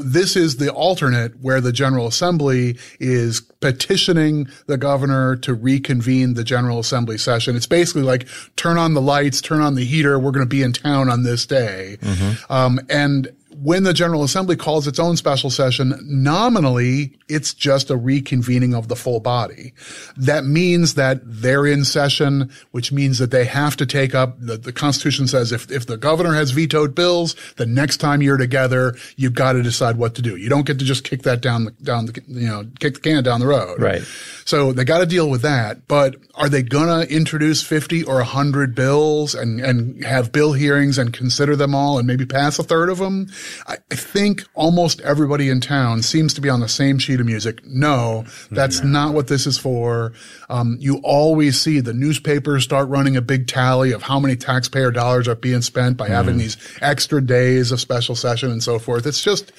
this 0.00 0.36
is 0.36 0.56
the 0.56 0.72
alternate 0.72 1.40
where 1.40 1.60
the 1.60 1.72
General 1.72 2.06
Assembly 2.06 2.78
is 2.98 3.40
petitioning 3.60 4.48
the 4.66 4.78
governor 4.78 5.36
to 5.36 5.54
reconvene 5.54 6.34
the 6.34 6.44
General 6.44 6.78
Assembly 6.78 7.18
session. 7.18 7.56
It's 7.56 7.66
basically 7.66 8.02
like 8.02 8.26
turn 8.56 8.78
on 8.78 8.94
the 8.94 9.02
lights, 9.02 9.40
turn 9.40 9.60
on 9.60 9.74
the 9.74 9.84
heater. 9.84 10.18
We're 10.18 10.30
going 10.30 10.46
to 10.46 10.48
be 10.48 10.62
in 10.62 10.72
town 10.72 11.08
on 11.10 11.24
this 11.24 11.44
day. 11.46 11.98
Mm-hmm. 12.00 12.52
Um, 12.52 12.80
and 12.88 13.28
when 13.62 13.84
the 13.84 13.92
General 13.92 14.24
Assembly 14.24 14.56
calls 14.56 14.88
its 14.88 14.98
own 14.98 15.16
special 15.16 15.48
session, 15.48 15.94
nominally, 16.02 17.16
it's 17.28 17.54
just 17.54 17.90
a 17.90 17.96
reconvening 17.96 18.76
of 18.76 18.88
the 18.88 18.96
full 18.96 19.20
body. 19.20 19.72
That 20.16 20.44
means 20.44 20.94
that 20.94 21.20
they're 21.24 21.66
in 21.66 21.84
session, 21.84 22.50
which 22.72 22.90
means 22.90 23.18
that 23.18 23.30
they 23.30 23.44
have 23.44 23.76
to 23.76 23.86
take 23.86 24.16
up, 24.16 24.34
the, 24.40 24.56
the 24.56 24.72
Constitution 24.72 25.28
says 25.28 25.52
if, 25.52 25.70
if 25.70 25.86
the 25.86 25.96
governor 25.96 26.34
has 26.34 26.50
vetoed 26.50 26.94
bills, 26.94 27.36
the 27.56 27.66
next 27.66 27.98
time 27.98 28.20
you're 28.20 28.36
together, 28.36 28.96
you've 29.16 29.34
got 29.34 29.52
to 29.52 29.62
decide 29.62 29.96
what 29.96 30.16
to 30.16 30.22
do. 30.22 30.36
You 30.36 30.48
don't 30.48 30.66
get 30.66 30.80
to 30.80 30.84
just 30.84 31.04
kick 31.04 31.22
that 31.22 31.40
down 31.40 31.66
the, 31.66 31.70
down 31.70 32.06
the, 32.06 32.20
you 32.26 32.48
know, 32.48 32.66
kick 32.80 32.94
the 32.94 33.00
can 33.00 33.22
down 33.22 33.38
the 33.38 33.46
road. 33.46 33.80
Right. 33.80 34.02
So 34.44 34.72
they 34.72 34.84
got 34.84 34.98
to 34.98 35.06
deal 35.06 35.30
with 35.30 35.42
that. 35.42 35.86
But 35.86 36.16
are 36.34 36.48
they 36.48 36.62
going 36.62 36.88
to 36.88 37.14
introduce 37.14 37.62
50 37.62 38.04
or 38.04 38.16
100 38.16 38.74
bills 38.74 39.34
and, 39.36 39.60
and 39.60 40.04
have 40.04 40.32
bill 40.32 40.52
hearings 40.52 40.98
and 40.98 41.12
consider 41.12 41.54
them 41.54 41.74
all 41.74 41.98
and 41.98 42.06
maybe 42.06 42.26
pass 42.26 42.58
a 42.58 42.64
third 42.64 42.88
of 42.88 42.98
them? 42.98 43.28
I 43.66 43.76
think 43.90 44.44
almost 44.54 45.00
everybody 45.00 45.48
in 45.48 45.60
town 45.60 46.02
seems 46.02 46.34
to 46.34 46.40
be 46.40 46.48
on 46.48 46.60
the 46.60 46.68
same 46.68 46.98
sheet 46.98 47.20
of 47.20 47.26
music. 47.26 47.64
No, 47.66 48.24
that's 48.50 48.80
yeah. 48.80 48.86
not 48.86 49.14
what 49.14 49.28
this 49.28 49.46
is 49.46 49.58
for. 49.58 50.12
Um, 50.48 50.76
you 50.80 51.00
always 51.04 51.60
see 51.60 51.80
the 51.80 51.92
newspapers 51.92 52.64
start 52.64 52.88
running 52.88 53.16
a 53.16 53.22
big 53.22 53.46
tally 53.46 53.92
of 53.92 54.02
how 54.02 54.18
many 54.20 54.36
taxpayer 54.36 54.90
dollars 54.90 55.28
are 55.28 55.34
being 55.34 55.62
spent 55.62 55.96
by 55.96 56.08
mm. 56.08 56.12
having 56.12 56.38
these 56.38 56.56
extra 56.80 57.20
days 57.20 57.72
of 57.72 57.80
special 57.80 58.14
session 58.14 58.50
and 58.50 58.62
so 58.62 58.78
forth. 58.78 59.06
It's 59.06 59.22
just, 59.22 59.52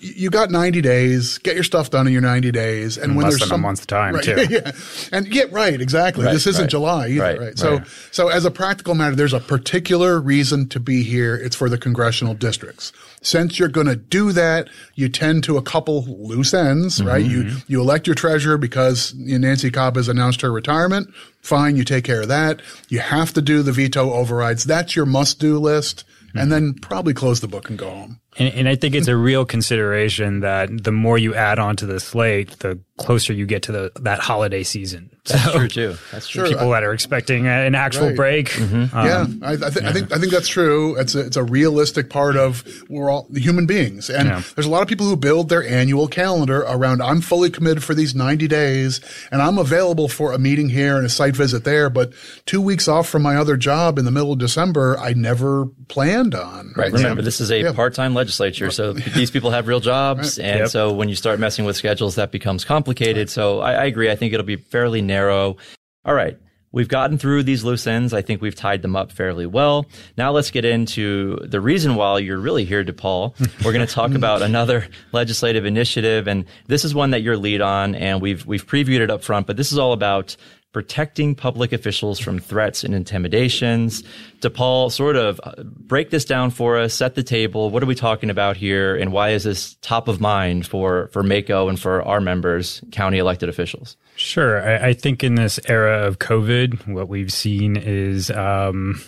you 0.00 0.30
got 0.30 0.50
90 0.50 0.80
days. 0.80 1.38
Get 1.38 1.54
your 1.54 1.64
stuff 1.64 1.90
done 1.90 2.06
in 2.06 2.12
your 2.12 2.22
90 2.22 2.50
days. 2.52 2.96
And 2.96 3.16
when 3.16 3.28
there's 3.28 3.46
some, 3.46 3.60
a 3.60 3.62
month's 3.62 3.86
time 3.86 4.14
right, 4.14 4.24
too. 4.24 4.46
yeah. 4.50 4.72
And 5.10 5.26
yeah, 5.26 5.44
right, 5.50 5.80
exactly. 5.80 6.24
Right, 6.24 6.32
this 6.32 6.46
isn't 6.46 6.64
right, 6.64 6.70
July 6.70 7.08
either, 7.08 7.22
right, 7.22 7.38
right? 7.38 7.58
So, 7.58 7.82
so 8.10 8.28
as 8.28 8.44
a 8.44 8.50
practical 8.50 8.94
matter, 8.94 9.16
there's 9.16 9.32
a 9.32 9.40
particular 9.40 10.20
reason 10.20 10.68
to 10.68 10.80
be 10.80 11.02
here. 11.02 11.34
It's 11.34 11.56
for 11.56 11.68
the 11.68 11.78
congressional 11.78 12.34
districts. 12.34 12.92
Since 13.22 13.58
you're 13.58 13.68
going 13.68 13.86
to 13.88 13.96
do 13.96 14.32
that, 14.32 14.68
you 14.94 15.08
tend 15.08 15.44
to 15.44 15.56
a 15.56 15.62
couple 15.62 16.04
loose 16.04 16.54
ends, 16.54 16.98
mm-hmm. 16.98 17.08
right? 17.08 17.24
You, 17.24 17.56
you 17.66 17.80
elect 17.80 18.06
your 18.06 18.14
treasurer 18.14 18.58
because 18.58 19.14
Nancy 19.14 19.70
Kopp 19.70 19.96
has 19.96 20.08
announced 20.08 20.42
her 20.42 20.52
retirement. 20.52 21.12
Fine. 21.40 21.76
You 21.76 21.84
take 21.84 22.04
care 22.04 22.22
of 22.22 22.28
that. 22.28 22.62
You 22.88 23.00
have 23.00 23.32
to 23.34 23.42
do 23.42 23.62
the 23.62 23.72
veto 23.72 24.12
overrides. 24.12 24.64
That's 24.64 24.94
your 24.94 25.06
must 25.06 25.40
do 25.40 25.58
list. 25.58 26.04
Mm-hmm. 26.28 26.38
And 26.38 26.52
then 26.52 26.74
probably 26.74 27.14
close 27.14 27.40
the 27.40 27.48
book 27.48 27.68
and 27.68 27.78
go 27.78 27.90
home. 27.90 28.21
And, 28.38 28.54
and, 28.54 28.68
I 28.68 28.76
think 28.76 28.94
it's 28.94 29.08
a 29.08 29.16
real 29.16 29.44
consideration 29.44 30.40
that 30.40 30.70
the 30.84 30.92
more 30.92 31.18
you 31.18 31.34
add 31.34 31.58
on 31.58 31.76
to 31.76 31.86
the 31.86 32.00
slate, 32.00 32.58
the 32.60 32.80
closer 32.96 33.32
you 33.32 33.46
get 33.46 33.64
to 33.64 33.72
the 33.72 33.92
that 34.00 34.20
holiday 34.20 34.62
season. 34.62 35.10
That's 35.24 35.52
true 35.52 35.68
too. 35.68 35.96
That's 36.10 36.28
true. 36.28 36.48
People 36.48 36.70
that 36.70 36.82
are 36.82 36.92
expecting 36.92 37.46
an 37.46 37.74
actual 37.74 38.08
right. 38.08 38.16
break. 38.16 38.48
Mm-hmm. 38.50 38.96
Um, 38.96 39.06
yeah, 39.06 39.26
I, 39.46 39.52
I, 39.52 39.56
th- 39.56 39.76
yeah, 39.76 39.88
I, 39.88 39.92
think 39.92 40.12
I 40.12 40.18
think 40.18 40.32
that's 40.32 40.48
true. 40.48 40.96
It's 40.98 41.14
a, 41.14 41.20
it's 41.20 41.36
a 41.36 41.44
realistic 41.44 42.10
part 42.10 42.36
of 42.36 42.64
we're 42.88 43.10
all 43.10 43.28
human 43.34 43.66
beings, 43.66 44.10
and 44.10 44.28
yeah. 44.28 44.42
there's 44.54 44.66
a 44.66 44.70
lot 44.70 44.82
of 44.82 44.88
people 44.88 45.06
who 45.06 45.16
build 45.16 45.48
their 45.48 45.66
annual 45.66 46.08
calendar 46.08 46.62
around. 46.62 47.02
I'm 47.02 47.20
fully 47.20 47.50
committed 47.50 47.84
for 47.84 47.94
these 47.94 48.14
90 48.14 48.48
days, 48.48 49.00
and 49.30 49.40
I'm 49.40 49.58
available 49.58 50.08
for 50.08 50.32
a 50.32 50.38
meeting 50.38 50.68
here 50.68 50.96
and 50.96 51.06
a 51.06 51.10
site 51.10 51.36
visit 51.36 51.64
there. 51.64 51.88
But 51.88 52.12
two 52.46 52.60
weeks 52.60 52.88
off 52.88 53.08
from 53.08 53.22
my 53.22 53.36
other 53.36 53.56
job 53.56 53.98
in 53.98 54.04
the 54.04 54.10
middle 54.10 54.32
of 54.32 54.38
December, 54.38 54.98
I 54.98 55.12
never 55.12 55.66
planned 55.88 56.34
on. 56.34 56.72
Right. 56.76 56.92
Remember, 56.92 57.22
this 57.22 57.40
is 57.40 57.50
a 57.50 57.60
yeah. 57.60 57.72
part-time 57.72 58.14
legislature, 58.22 58.70
so 58.70 58.92
these 58.92 59.30
people 59.30 59.50
have 59.50 59.66
real 59.66 59.80
jobs, 59.80 60.38
right. 60.38 60.46
and 60.46 60.58
yep. 60.60 60.68
so 60.68 60.92
when 60.92 61.08
you 61.08 61.14
start 61.14 61.40
messing 61.40 61.64
with 61.64 61.76
schedules, 61.76 62.14
that 62.14 62.30
becomes 62.30 62.64
complicated. 62.64 63.28
So 63.28 63.60
I, 63.60 63.72
I 63.72 63.84
agree. 63.84 64.10
I 64.10 64.16
think 64.16 64.32
it'll 64.32 64.46
be 64.46 64.56
fairly 64.56 65.02
narrow. 65.02 65.56
All 66.04 66.14
right. 66.14 66.38
We've 66.72 66.88
gotten 66.88 67.18
through 67.18 67.42
these 67.42 67.64
loose 67.64 67.86
ends. 67.86 68.14
I 68.14 68.22
think 68.22 68.40
we've 68.40 68.54
tied 68.54 68.80
them 68.80 68.96
up 68.96 69.12
fairly 69.12 69.44
well. 69.44 69.84
Now 70.16 70.32
let's 70.32 70.50
get 70.50 70.64
into 70.64 71.36
the 71.44 71.60
reason 71.60 71.96
why 71.96 72.18
you're 72.18 72.38
really 72.38 72.64
here, 72.64 72.82
DePaul. 72.82 73.38
We're 73.64 73.74
going 73.74 73.86
to 73.86 73.92
talk 73.92 74.12
about 74.12 74.40
another 74.40 74.88
legislative 75.12 75.66
initiative, 75.66 76.26
and 76.26 76.46
this 76.68 76.86
is 76.86 76.94
one 76.94 77.10
that 77.10 77.20
you're 77.20 77.36
lead 77.36 77.60
on, 77.60 77.94
and 77.94 78.22
we've 78.22 78.46
we've 78.46 78.66
previewed 78.66 79.00
it 79.00 79.10
up 79.10 79.22
front. 79.22 79.46
But 79.46 79.58
this 79.58 79.70
is 79.70 79.78
all 79.78 79.92
about 79.92 80.36
protecting 80.72 81.34
public 81.34 81.72
officials 81.72 82.18
from 82.18 82.38
threats 82.38 82.82
and 82.82 82.94
intimidations. 82.94 84.02
DePaul, 84.40 84.90
sort 84.90 85.16
of 85.16 85.40
uh, 85.44 85.62
break 85.62 86.10
this 86.10 86.24
down 86.24 86.50
for 86.50 86.78
us, 86.78 86.94
set 86.94 87.14
the 87.14 87.22
table. 87.22 87.70
What 87.70 87.82
are 87.82 87.86
we 87.86 87.94
talking 87.94 88.30
about 88.30 88.56
here, 88.56 88.96
and 88.96 89.12
why 89.12 89.30
is 89.30 89.44
this 89.44 89.74
top 89.82 90.08
of 90.08 90.20
mind 90.20 90.66
for 90.66 91.08
for 91.08 91.22
MACo 91.22 91.68
and 91.68 91.78
for 91.78 92.02
our 92.02 92.20
members, 92.20 92.82
county 92.90 93.18
elected 93.18 93.48
officials? 93.48 93.96
Sure, 94.16 94.62
I, 94.62 94.88
I 94.88 94.92
think 94.92 95.22
in 95.22 95.34
this 95.36 95.60
era 95.66 96.06
of 96.06 96.18
COVID, 96.18 96.92
what 96.92 97.08
we've 97.08 97.32
seen 97.32 97.76
is. 97.76 98.30
Um, 98.30 99.00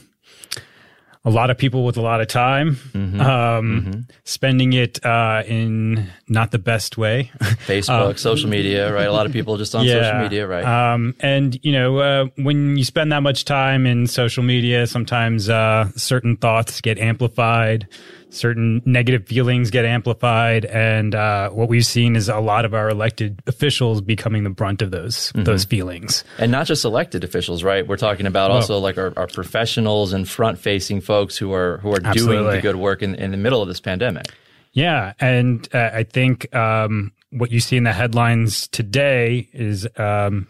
a 1.25 1.31
lot 1.31 1.49
of 1.51 1.57
people 1.57 1.85
with 1.87 1.97
a 1.97 2.03
lot 2.03 2.21
of 2.21 2.29
time, 2.29 2.77
Mm-hmm. 2.93 3.21
um, 3.21 4.07
spending 4.25 4.73
it 4.75 5.05
uh, 5.05 5.43
in 5.47 6.07
not 6.29 6.51
the 6.51 6.59
best 6.59 6.99
way. 6.99 7.31
Facebook, 7.67 8.19
social 8.19 8.49
media, 8.51 8.93
right? 8.93 9.07
A 9.07 9.13
lot 9.13 9.25
of 9.27 9.33
people 9.33 9.57
just 9.57 9.75
on 9.75 9.87
social 9.87 10.19
media, 10.21 10.47
right? 10.47 10.65
Um, 10.65 11.15
and 11.21 11.59
you 11.65 11.73
know, 11.73 11.99
uh, 11.99 12.27
when 12.37 12.77
you 12.77 12.85
spend 12.85 13.11
that 13.13 13.23
much 13.23 13.45
time 13.45 13.87
in 13.87 14.07
social 14.07 14.43
media, 14.43 14.87
sometimes 14.87 15.49
uh, 15.49 15.89
certain 15.97 16.37
thoughts 16.37 16.81
get 16.81 16.99
amplified, 16.99 17.89
certain 18.35 18.83
negative 18.85 19.27
feelings 19.27 19.71
get 19.71 19.85
amplified, 19.85 20.65
and 20.65 21.15
uh, 21.15 21.51
what 21.51 21.69
we've 21.69 21.87
seen 21.87 22.17
is 22.17 22.29
a 22.29 22.41
lot 22.41 22.65
of 22.65 22.75
our 22.75 22.89
elected 22.89 23.41
officials 23.47 24.01
becoming 24.01 24.45
the 24.45 24.51
brunt 24.51 24.83
of 24.83 24.91
those 24.91 25.33
Mm-hmm. 25.33 25.45
those 25.45 25.65
feelings. 25.65 26.25
and 26.39 26.51
not 26.53 26.67
just 26.67 26.85
elected 26.85 27.25
officials, 27.25 27.63
right? 27.63 27.87
We're 27.87 27.97
talking 27.97 28.27
about 28.27 28.51
also 28.51 28.79
like 28.79 28.99
our, 28.99 29.13
our 29.17 29.27
professionals 29.29 30.13
and 30.13 30.29
front 30.29 30.59
facing 30.59 31.01
folks 31.01 31.37
who 31.37 31.53
are 31.53 31.79
who 31.79 31.93
are 31.95 32.01
doing 32.01 32.45
the 32.45 32.61
good 32.61 32.77
work 32.77 33.03
in, 33.03 33.15
in 33.15 33.31
the 33.31 33.37
middle 33.37 33.63
of 33.63 33.69
this 33.69 33.81
pandemic. 33.81 34.27
Yeah, 34.73 35.13
and 35.21 35.69
uh, 35.73 35.91
I 35.95 36.03
think 36.03 36.53
um, 36.55 37.13
what 37.31 37.53
you 37.53 37.61
see 37.61 37.77
in 37.77 37.85
the 37.85 37.93
headlines 37.93 38.67
today 38.69 39.49
is 39.53 39.87
um, 39.97 40.49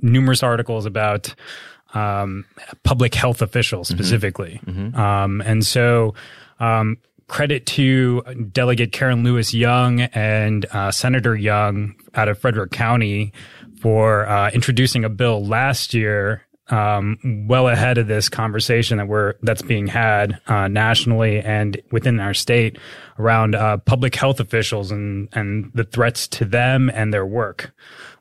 numerous 0.00 0.42
articles 0.42 0.86
about 0.86 1.34
um, 1.94 2.44
public 2.84 3.14
health 3.14 3.42
officials 3.42 3.88
specifically, 3.88 4.60
Um, 4.94 5.42
and 5.44 5.64
so. 5.64 6.14
Credit 7.28 7.66
to 7.66 8.22
Delegate 8.52 8.92
Karen 8.92 9.24
Lewis 9.24 9.52
Young 9.52 10.00
and 10.00 10.64
uh, 10.72 10.90
Senator 10.90 11.34
Young 11.34 11.94
out 12.14 12.28
of 12.28 12.38
Frederick 12.38 12.70
County 12.70 13.32
for 13.80 14.26
uh, 14.28 14.50
introducing 14.50 15.04
a 15.04 15.08
bill 15.08 15.44
last 15.44 15.92
year 15.92 16.46
um, 16.68 17.46
well 17.48 17.68
ahead 17.68 17.98
of 17.98 18.08
this 18.08 18.28
conversation 18.28 18.98
that 18.98 19.06
we're 19.06 19.34
that's 19.42 19.62
being 19.62 19.86
had 19.86 20.40
uh, 20.46 20.68
nationally 20.68 21.40
and 21.40 21.80
within 21.92 22.18
our 22.18 22.34
state 22.34 22.78
around 23.18 23.54
uh, 23.54 23.76
public 23.78 24.14
health 24.14 24.40
officials 24.40 24.90
and 24.90 25.28
and 25.32 25.70
the 25.74 25.84
threats 25.84 26.26
to 26.28 26.44
them 26.44 26.90
and 26.90 27.14
their 27.14 27.26
work. 27.26 27.72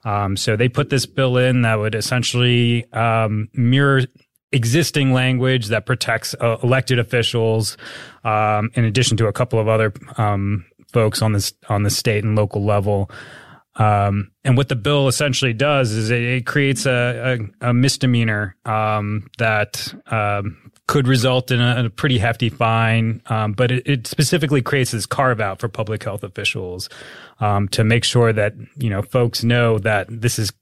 Um, 0.03 0.37
so 0.37 0.55
they 0.55 0.69
put 0.69 0.91
this 0.91 1.07
bill 1.07 1.37
in 1.37 1.63
that 1.63 1.79
would 1.79 1.95
essentially 1.95 2.91
um, 2.93 3.49
mirror 3.53 4.01
existing 4.51 5.13
language 5.13 5.67
that 5.67 5.85
protects 5.85 6.35
uh, 6.39 6.57
elected 6.63 6.99
officials, 6.99 7.77
um, 8.23 8.71
in 8.73 8.85
addition 8.85 9.17
to 9.17 9.27
a 9.27 9.33
couple 9.33 9.59
of 9.59 9.67
other 9.67 9.93
um, 10.17 10.65
folks 10.91 11.21
on 11.21 11.33
this 11.33 11.53
on 11.69 11.83
the 11.83 11.89
state 11.89 12.23
and 12.23 12.35
local 12.35 12.63
level. 12.63 13.09
Um, 13.77 14.31
and 14.45 14.55
what 14.55 14.69
the 14.69 14.75
bill 14.75 15.09
essentially 15.09 15.51
does 15.51 15.91
is 15.91 16.09
it, 16.09 16.23
it 16.23 16.45
creates 16.45 16.85
a, 16.85 17.37
a, 17.61 17.69
a 17.69 17.73
misdemeanor 17.73 18.55
um, 18.63 19.27
that 19.37 19.93
um, 20.07 20.71
could 20.87 21.07
result 21.07 21.51
in 21.51 21.59
a, 21.59 21.85
a 21.85 21.89
pretty 21.89 22.17
hefty 22.17 22.49
fine, 22.49 23.21
um, 23.25 23.51
but 23.51 23.71
it, 23.71 23.83
it 23.85 24.07
specifically 24.07 24.61
creates 24.61 24.91
this 24.91 25.05
carve 25.05 25.41
out 25.41 25.59
for 25.59 25.67
public 25.67 26.03
health 26.03 26.23
officials 26.23 26.87
um, 27.39 27.67
to 27.69 27.83
make 27.83 28.05
sure 28.05 28.31
that 28.31 28.53
you 28.77 28.89
know 28.89 29.01
folks 29.01 29.43
know 29.43 29.77
that 29.79 30.07
this 30.09 30.39
is 30.39 30.53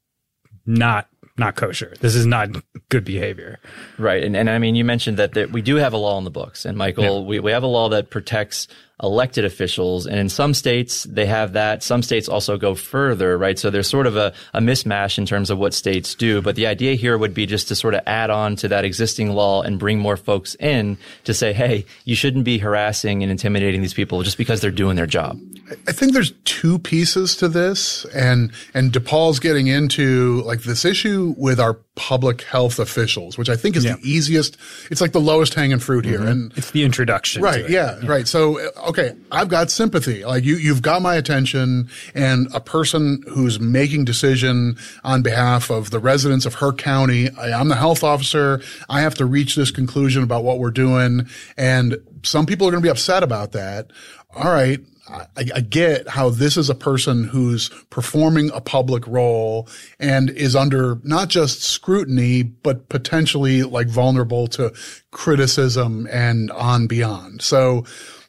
not 0.65 1.07
not 1.37 1.55
kosher. 1.55 1.93
This 1.99 2.15
is 2.15 2.25
not 2.25 2.49
good 2.89 3.03
behavior. 3.03 3.59
Right. 3.97 4.23
And, 4.23 4.35
and 4.35 4.49
I 4.49 4.59
mean, 4.59 4.75
you 4.75 4.85
mentioned 4.85 5.17
that, 5.17 5.33
that 5.33 5.51
we 5.51 5.61
do 5.61 5.77
have 5.77 5.93
a 5.93 5.97
law 5.97 6.17
in 6.17 6.23
the 6.23 6.31
books. 6.31 6.65
And 6.65 6.77
Michael, 6.77 7.25
we, 7.25 7.39
we 7.39 7.51
have 7.51 7.63
a 7.63 7.67
law 7.67 7.89
that 7.89 8.09
protects 8.09 8.67
elected 9.03 9.45
officials. 9.45 10.07
And 10.07 10.17
in 10.17 10.29
some 10.29 10.53
states, 10.53 11.03
they 11.03 11.25
have 11.25 11.53
that. 11.53 11.83
Some 11.83 12.01
states 12.01 12.29
also 12.29 12.57
go 12.57 12.73
further, 12.73 13.37
right? 13.37 13.59
So 13.59 13.69
there's 13.69 13.87
sort 13.87 14.07
of 14.07 14.15
a, 14.15 14.33
a 14.53 14.61
mismatch 14.61 15.17
in 15.17 15.25
terms 15.25 15.49
of 15.49 15.59
what 15.59 15.73
states 15.73 16.15
do. 16.15 16.41
But 16.41 16.55
the 16.55 16.65
idea 16.65 16.95
here 16.95 17.17
would 17.17 17.33
be 17.33 17.45
just 17.45 17.67
to 17.67 17.75
sort 17.75 17.93
of 17.93 18.01
add 18.07 18.29
on 18.29 18.55
to 18.57 18.67
that 18.69 18.85
existing 18.85 19.31
law 19.31 19.61
and 19.61 19.77
bring 19.77 19.99
more 19.99 20.17
folks 20.17 20.55
in 20.55 20.97
to 21.25 21.33
say, 21.33 21.53
hey, 21.53 21.85
you 22.05 22.15
shouldn't 22.15 22.45
be 22.45 22.57
harassing 22.57 23.21
and 23.21 23.31
intimidating 23.31 23.81
these 23.81 23.93
people 23.93 24.23
just 24.23 24.37
because 24.37 24.61
they're 24.61 24.71
doing 24.71 24.95
their 24.95 25.05
job. 25.05 25.39
I 25.87 25.91
think 25.91 26.13
there's 26.13 26.33
two 26.43 26.77
pieces 26.77 27.35
to 27.37 27.47
this, 27.47 28.05
and 28.13 28.51
and 28.73 28.91
DePaul's 28.91 29.39
getting 29.39 29.67
into 29.67 30.41
like 30.41 30.63
this 30.63 30.85
issue 30.85 31.33
with 31.37 31.59
our 31.59 31.73
public 31.95 32.41
health 32.41 32.79
officials, 32.79 33.37
which 33.37 33.49
I 33.49 33.55
think 33.55 33.75
is 33.75 33.83
the 33.83 33.99
easiest. 34.01 34.57
It's 34.89 34.99
like 34.99 35.11
the 35.11 35.21
lowest 35.21 35.53
hanging 35.53 35.77
fruit 35.77 36.05
here, 36.05 36.23
and 36.23 36.51
It's 36.55 36.71
the 36.71 36.83
introduction. 36.83 37.43
Right. 37.43 37.61
it. 37.61 37.69
Yeah, 37.69 37.99
Right. 38.03 38.27
So, 38.27 38.59
uh, 38.59 38.89
okay, 38.89 39.13
I've 39.31 39.47
got 39.47 39.69
sympathy. 39.69 40.25
Like 40.25 40.43
you, 40.43 40.55
you've 40.55 40.81
got 40.81 41.03
my 41.03 41.15
attention 41.15 41.89
and 42.15 42.47
a 42.53 42.59
person 42.59 43.23
who's 43.29 43.59
making 43.59 44.05
decision 44.05 44.77
on 45.03 45.21
behalf 45.21 45.69
of 45.69 45.91
the 45.91 45.99
residents 45.99 46.47
of 46.47 46.55
her 46.55 46.71
county. 46.71 47.29
I, 47.29 47.51
I'm 47.51 47.67
the 47.67 47.75
health 47.75 48.03
officer. 48.03 48.61
I 48.89 49.01
have 49.01 49.13
to 49.15 49.25
reach 49.25 49.55
this 49.55 49.69
conclusion 49.69 50.23
about 50.23 50.43
what 50.43 50.57
we're 50.57 50.71
doing. 50.71 51.27
And 51.57 51.97
some 52.23 52.47
people 52.47 52.67
are 52.67 52.71
going 52.71 52.81
to 52.81 52.85
be 52.85 52.91
upset 52.91 53.21
about 53.21 53.51
that. 53.51 53.91
All 54.35 54.51
right. 54.51 54.79
I, 55.09 55.25
I 55.55 55.59
get 55.61 56.07
how 56.07 56.29
this 56.29 56.55
is 56.55 56.69
a 56.69 56.75
person 56.75 57.25
who's 57.25 57.69
performing 57.89 58.51
a 58.53 58.61
public 58.61 59.05
role 59.07 59.67
and 59.99 60.29
is 60.29 60.55
under 60.55 60.99
not 61.03 61.29
just 61.29 61.61
scrutiny, 61.61 62.43
but 62.43 62.89
potentially 62.89 63.63
like 63.63 63.87
vulnerable 63.87 64.47
to 64.47 64.73
criticism 65.11 66.07
and 66.11 66.51
on 66.51 66.87
beyond. 66.87 67.41
So 67.41 67.85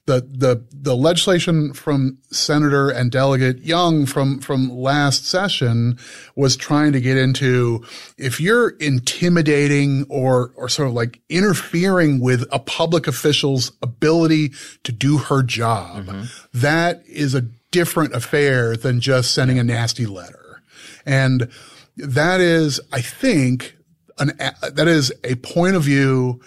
the, 0.07 0.21
the, 0.21 0.65
the 0.71 0.95
legislation 0.95 1.73
from 1.73 2.19
Senator 2.31 2.91
and 2.91 3.11
Delegate 3.11 3.61
Young 3.61 4.05
from, 4.05 4.39
from 4.39 4.69
last 4.69 5.27
session 5.27 5.99
was 6.37 6.57
trying 6.57 6.93
to 6.93 7.01
get 7.01 7.17
into 7.17 7.85
if 8.19 8.39
you're 8.39 8.71
intimidating 8.71 10.05
or, 10.11 10.53
or 10.57 10.69
sort 10.69 10.89
of 10.89 10.95
like 10.95 11.21
interfering 11.31 12.21
with 12.21 12.45
a 12.53 12.59
public 12.59 13.07
official's 13.07 13.73
ability 13.83 14.53
to 14.83 14.93
do 14.93 15.17
her 15.17 15.43
job, 15.43 16.05
mm-hmm. 16.05 16.25
that 16.53 17.03
is 17.07 17.35
a 17.35 17.43
different 17.71 18.15
affair 18.15 18.77
than 18.77 19.01
just 19.01 19.33
sending 19.33 19.59
a 19.59 19.65
nasty 19.65 20.07
letter. 20.07 20.63
And 21.07 21.49
that 21.97 22.41
is, 22.41 22.79
I 22.93 23.01
think, 23.01 23.77
an, 24.19 24.33
that 24.37 24.87
is 24.87 25.13
a 25.25 25.37
point 25.37 25.77
of 25.77 25.83
view 25.83 26.41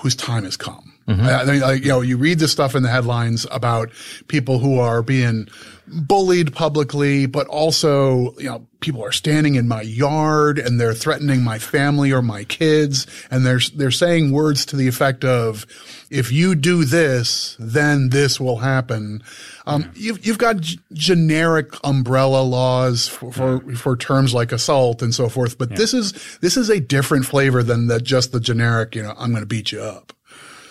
whose 0.00 0.16
time 0.16 0.44
has 0.44 0.56
come. 0.56 0.91
I 1.08 1.44
mean, 1.44 1.60
like, 1.60 1.82
you 1.82 1.88
know, 1.88 2.00
you 2.00 2.16
read 2.16 2.38
this 2.38 2.52
stuff 2.52 2.74
in 2.74 2.82
the 2.82 2.88
headlines 2.88 3.46
about 3.50 3.90
people 4.28 4.58
who 4.58 4.78
are 4.78 5.02
being 5.02 5.48
bullied 5.88 6.54
publicly, 6.54 7.26
but 7.26 7.46
also, 7.48 8.34
you 8.38 8.44
know, 8.44 8.66
people 8.80 9.04
are 9.04 9.12
standing 9.12 9.56
in 9.56 9.66
my 9.66 9.82
yard 9.82 10.58
and 10.58 10.80
they're 10.80 10.94
threatening 10.94 11.42
my 11.42 11.58
family 11.58 12.12
or 12.12 12.22
my 12.22 12.44
kids. 12.44 13.06
And 13.30 13.44
they're, 13.44 13.60
they're 13.74 13.90
saying 13.90 14.30
words 14.32 14.64
to 14.66 14.76
the 14.76 14.86
effect 14.88 15.24
of, 15.24 15.66
if 16.08 16.30
you 16.30 16.54
do 16.54 16.84
this, 16.84 17.56
then 17.58 18.10
this 18.10 18.38
will 18.38 18.58
happen. 18.58 19.22
Um, 19.66 19.90
you've, 19.94 20.24
you've 20.24 20.38
got 20.38 20.60
g- 20.60 20.78
generic 20.92 21.74
umbrella 21.84 22.42
laws 22.42 23.08
for, 23.08 23.32
for, 23.32 23.60
for 23.74 23.96
terms 23.96 24.34
like 24.34 24.52
assault 24.52 25.02
and 25.02 25.14
so 25.14 25.28
forth. 25.28 25.58
But 25.58 25.70
this 25.76 25.92
is, 25.94 26.38
this 26.40 26.56
is 26.56 26.70
a 26.70 26.80
different 26.80 27.26
flavor 27.26 27.62
than 27.62 27.88
the, 27.88 28.00
just 28.00 28.32
the 28.32 28.40
generic, 28.40 28.94
you 28.94 29.02
know, 29.02 29.14
I'm 29.18 29.30
going 29.30 29.42
to 29.42 29.46
beat 29.46 29.72
you 29.72 29.80
up. 29.80 30.12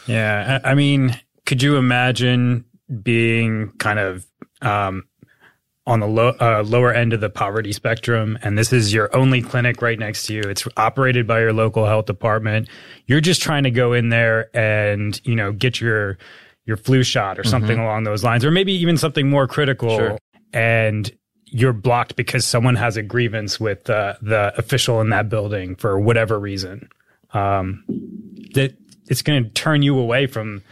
Yeah, 0.08 0.60
I 0.64 0.74
mean, 0.76 1.20
could 1.46 1.62
you 1.62 1.78
imagine 1.78 2.66
being 3.04 3.72
kind 3.78 4.00
of 4.00 4.26
um, 4.62 5.06
on 5.88 6.00
the 6.00 6.08
low, 6.08 6.30
uh, 6.40 6.64
lower 6.66 6.94
end 6.94 7.14
of 7.14 7.22
the 7.22 7.30
poverty 7.30 7.72
spectrum, 7.74 8.38
and 8.42 8.58
this 8.58 8.72
is 8.74 8.94
your 8.94 9.16
only 9.16 9.42
clinic 9.42 9.82
right 9.82 9.98
next 10.00 10.26
to 10.28 10.34
you? 10.34 10.42
It's 10.42 10.68
operated 10.78 11.28
by 11.28 11.40
your 11.40 11.54
local 11.54 11.86
health 11.86 12.06
department. 12.06 12.68
You're 13.08 13.22
just 13.22 13.42
trying 13.42 13.64
to 13.64 13.72
go 13.72 13.94
in 13.94 14.10
there 14.10 14.56
and 14.56 15.20
you 15.24 15.36
know 15.36 15.52
get 15.52 15.80
your 15.82 16.18
your 16.66 16.78
flu 16.78 17.04
shot 17.04 17.40
or 17.40 17.44
something 17.44 17.80
along 17.80 18.04
those 18.04 18.24
lines, 18.24 18.46
or 18.46 18.52
maybe 18.52 18.72
even 18.74 18.96
something 18.98 19.28
more 19.30 19.48
critical, 19.48 19.98
Sure. 19.98 20.18
and 20.54 21.12
you're 21.46 21.74
blocked 21.74 22.16
because 22.16 22.46
someone 22.46 22.76
has 22.76 22.96
a 22.98 23.02
grievance 23.04 23.60
with 23.60 23.90
uh, 23.90 24.14
the 24.22 24.54
official 24.58 25.02
in 25.02 25.10
that 25.10 25.28
building 25.28 25.76
for 25.76 26.00
whatever 26.00 26.40
reason. 26.40 26.88
Um, 27.34 27.84
that 28.54 28.76
it's 29.12 29.22
going 29.22 29.44
to 29.44 29.50
turn 29.52 29.84
you 29.84 30.00
away 30.00 30.26
from 30.26 30.64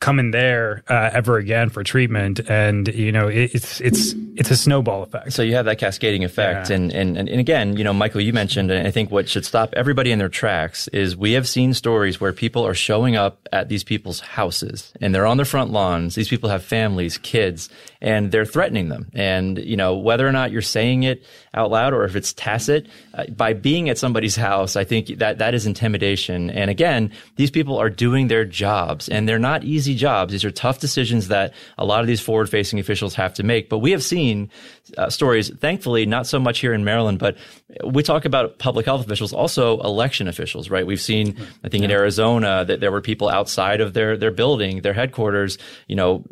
coming 0.00 0.30
there 0.30 0.84
uh, 0.88 1.10
ever 1.12 1.38
again 1.38 1.70
for 1.70 1.82
treatment, 1.82 2.38
and 2.48 2.86
you 2.88 3.10
know 3.10 3.28
it, 3.28 3.54
it's 3.54 3.80
it's 3.80 4.14
it's 4.36 4.50
a 4.50 4.56
snowball 4.56 5.02
effect. 5.02 5.32
So 5.32 5.42
you 5.42 5.54
have 5.54 5.64
that 5.64 5.78
cascading 5.78 6.22
effect. 6.22 6.70
Yeah. 6.70 6.76
And, 6.76 6.92
and, 6.92 7.16
and 7.16 7.28
and 7.28 7.40
again, 7.40 7.76
you 7.76 7.84
know, 7.84 7.92
Michael, 7.92 8.20
you 8.20 8.32
mentioned, 8.32 8.70
and 8.70 8.86
I 8.86 8.90
think 8.90 9.10
what 9.10 9.28
should 9.28 9.44
stop 9.44 9.72
everybody 9.74 10.12
in 10.12 10.18
their 10.18 10.28
tracks 10.28 10.86
is 10.88 11.16
we 11.16 11.32
have 11.32 11.48
seen 11.48 11.74
stories 11.74 12.20
where 12.20 12.32
people 12.32 12.64
are 12.66 12.74
showing 12.74 13.16
up 13.16 13.48
at 13.52 13.68
these 13.68 13.82
people's 13.82 14.20
houses 14.20 14.92
and 15.00 15.14
they're 15.14 15.26
on 15.26 15.38
their 15.38 15.46
front 15.46 15.72
lawns. 15.72 16.14
These 16.14 16.28
people 16.28 16.50
have 16.50 16.62
families, 16.62 17.18
kids, 17.18 17.68
and 18.00 18.30
they're 18.30 18.44
threatening 18.44 18.88
them. 18.88 19.10
And, 19.14 19.58
you 19.58 19.76
know, 19.76 19.96
whether 19.96 20.26
or 20.26 20.32
not 20.32 20.52
you're 20.52 20.62
saying 20.62 21.02
it 21.02 21.24
out 21.54 21.70
loud 21.70 21.92
or 21.92 22.04
if 22.04 22.14
it's 22.14 22.32
tacit, 22.32 22.86
uh, 23.14 23.24
by 23.26 23.52
being 23.52 23.88
at 23.88 23.98
somebody's 23.98 24.36
house, 24.36 24.76
I 24.76 24.84
think 24.84 25.18
that 25.18 25.38
that 25.38 25.54
is 25.54 25.66
intimidation. 25.66 26.50
And 26.50 26.70
again, 26.70 27.12
these 27.36 27.50
people 27.50 27.76
are 27.76 27.90
doing 27.90 28.28
their 28.28 28.44
jobs 28.44 29.08
and 29.08 29.28
they're 29.28 29.38
not 29.38 29.64
easy 29.64 29.94
jobs. 29.94 30.32
These 30.32 30.44
are 30.44 30.50
tough 30.50 30.78
decisions 30.78 31.28
that 31.28 31.54
a 31.76 31.84
lot 31.84 32.00
of 32.00 32.06
these 32.06 32.20
forward 32.20 32.48
facing 32.48 32.78
officials 32.78 33.14
have 33.14 33.34
to 33.34 33.42
make. 33.42 33.68
But 33.68 33.78
we 33.78 33.90
have 33.90 34.02
seen 34.02 34.50
uh, 34.96 35.10
stories, 35.10 35.50
thankfully, 35.56 36.06
not 36.06 36.26
so 36.26 36.38
much 36.38 36.60
here 36.60 36.72
in 36.72 36.84
Maryland, 36.84 37.18
but 37.18 37.36
we 37.84 38.02
talk 38.02 38.24
about 38.24 38.58
public 38.58 38.86
health 38.86 39.04
officials, 39.04 39.32
also 39.32 39.80
election 39.80 40.28
officials, 40.28 40.70
right? 40.70 40.86
We've 40.86 41.00
seen, 41.00 41.36
I 41.64 41.68
think, 41.68 41.84
in 41.84 41.90
Arizona 41.90 42.64
that 42.64 42.80
there 42.80 42.90
were 42.90 43.00
people 43.00 43.28
outside 43.28 43.80
of 43.80 43.92
their 43.92 44.16
their 44.16 44.30
building, 44.30 44.80
their 44.82 44.94
headquarters, 44.94 45.58
you 45.86 45.96
know, 45.96 46.24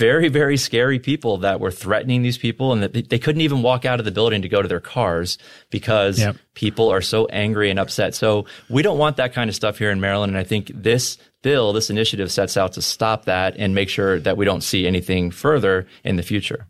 very, 0.00 0.28
very 0.28 0.56
scary 0.56 0.98
people 0.98 1.36
that 1.36 1.60
were 1.60 1.70
threatening 1.70 2.22
these 2.22 2.38
people 2.38 2.72
and 2.72 2.82
that 2.82 3.10
they 3.10 3.18
couldn't 3.18 3.42
even 3.42 3.60
walk 3.60 3.84
out 3.84 3.98
of 3.98 4.06
the 4.06 4.10
building 4.10 4.40
to 4.40 4.48
go 4.48 4.62
to 4.62 4.66
their 4.66 4.80
cars 4.80 5.36
because 5.68 6.18
yep. 6.18 6.36
people 6.54 6.88
are 6.88 7.02
so 7.02 7.26
angry 7.26 7.68
and 7.68 7.78
upset. 7.78 8.14
So 8.14 8.46
we 8.70 8.80
don't 8.80 8.96
want 8.96 9.18
that 9.18 9.34
kind 9.34 9.50
of 9.50 9.54
stuff 9.54 9.76
here 9.76 9.90
in 9.90 10.00
Maryland. 10.00 10.30
And 10.30 10.38
I 10.38 10.44
think 10.44 10.72
this 10.74 11.18
bill, 11.42 11.74
this 11.74 11.90
initiative 11.90 12.32
sets 12.32 12.56
out 12.56 12.72
to 12.72 12.82
stop 12.82 13.26
that 13.26 13.56
and 13.58 13.74
make 13.74 13.90
sure 13.90 14.18
that 14.20 14.38
we 14.38 14.46
don't 14.46 14.62
see 14.62 14.86
anything 14.86 15.30
further 15.30 15.86
in 16.02 16.16
the 16.16 16.22
future. 16.22 16.66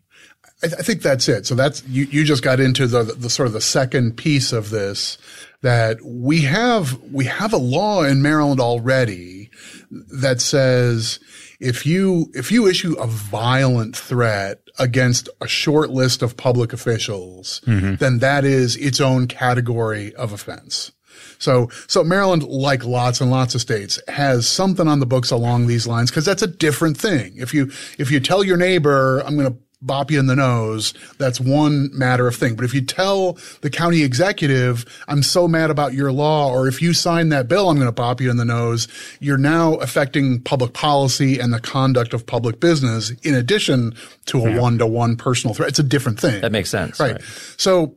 I, 0.65 0.67
th- 0.67 0.81
I 0.81 0.83
think 0.83 1.03
that's 1.03 1.29
it. 1.29 1.47
So 1.47 1.55
that's 1.55 1.87
you, 1.87 2.07
you 2.07 2.25
just 2.25 2.43
got 2.43 2.59
into 2.59 2.89
the, 2.89 3.05
the 3.05 3.31
sort 3.31 3.47
of 3.47 3.53
the 3.53 3.61
second 3.61 4.17
piece 4.17 4.53
of 4.53 4.71
this 4.71 5.19
that 5.63 5.99
we 6.05 6.41
have 6.41 7.01
we 7.13 7.27
have 7.27 7.53
a 7.53 7.59
law 7.59 8.03
in 8.03 8.23
Maryland 8.23 8.61
already 8.61 9.51
that 9.91 10.41
says 10.41 11.21
if 11.61 11.85
you 11.85 12.31
if 12.35 12.51
you 12.51 12.67
issue 12.67 12.95
a 12.95 13.07
violent 13.07 13.97
threat 13.97 14.63
against 14.79 15.29
a 15.41 15.47
short 15.47 15.91
list 15.91 16.23
of 16.23 16.37
public 16.37 16.73
officials, 16.73 17.61
mm-hmm. 17.67 17.97
then 17.97 18.19
that 18.19 18.45
is 18.45 18.77
its 18.77 19.01
own 19.01 19.27
category 19.27 20.15
of 20.15 20.33
offense. 20.33 20.93
So, 21.39 21.69
so 21.87 22.05
Maryland, 22.05 22.45
like 22.45 22.85
lots 22.85 23.21
and 23.21 23.31
lots 23.31 23.55
of 23.55 23.61
states, 23.61 23.99
has 24.09 24.47
something 24.47 24.87
on 24.87 25.01
the 25.01 25.07
books 25.07 25.31
along 25.31 25.67
these 25.67 25.87
lines 25.87 26.11
because 26.11 26.25
that's 26.25 26.43
a 26.43 26.47
different 26.47 26.97
thing. 26.99 27.35
If 27.37 27.55
you 27.55 27.71
if 27.99 28.11
you 28.11 28.21
tell 28.21 28.43
your 28.45 28.57
neighbor, 28.57 29.21
I'm 29.21 29.37
going 29.37 29.53
to 29.53 29.59
bop 29.83 30.11
you 30.11 30.19
in 30.19 30.27
the 30.27 30.37
nose. 30.37 30.93
That's 31.19 31.41
one 31.41 31.91
matter 31.93 32.29
of 32.29 32.37
thing. 32.37 32.55
But 32.55 32.65
if 32.65 32.75
you 32.75 32.83
tell 32.83 33.39
the 33.63 33.71
county 33.71 34.03
executive, 34.03 34.85
I'm 35.09 35.23
so 35.23 35.49
mad 35.49 35.71
about 35.71 35.95
your 35.95 36.13
law, 36.13 36.53
or 36.53 36.69
if 36.69 36.83
you 36.83 36.93
sign 36.93 37.31
that 37.31 37.49
bill, 37.49 37.71
I'm 37.71 37.77
going 37.77 37.89
to 37.89 37.93
bop 37.93 38.21
you 38.21 38.31
in 38.31 38.37
the 38.37 38.45
nose, 38.45 38.89
you're 39.21 39.39
now 39.39 39.75
affecting 39.75 40.41
public 40.41 40.75
policy 40.75 41.39
and 41.39 41.53
the 41.53 41.61
conduct 41.61 42.13
of 42.13 42.27
public 42.27 42.61
business 42.61 43.11
in 43.23 43.35
addition 43.35 43.95
to 44.27 44.45
a 44.47 44.61
one 44.61 44.79
to 44.79 44.87
one 44.87 45.17
personal 45.17 45.55
threat. 45.55 45.71
It's 45.71 45.79
a 45.79 45.85
different 45.85 46.21
thing. 46.21 46.41
That 46.41 46.53
makes 46.53 46.71
sense. 46.71 47.01
Right. 47.01 47.13
right. 47.13 47.23
So 47.57 47.95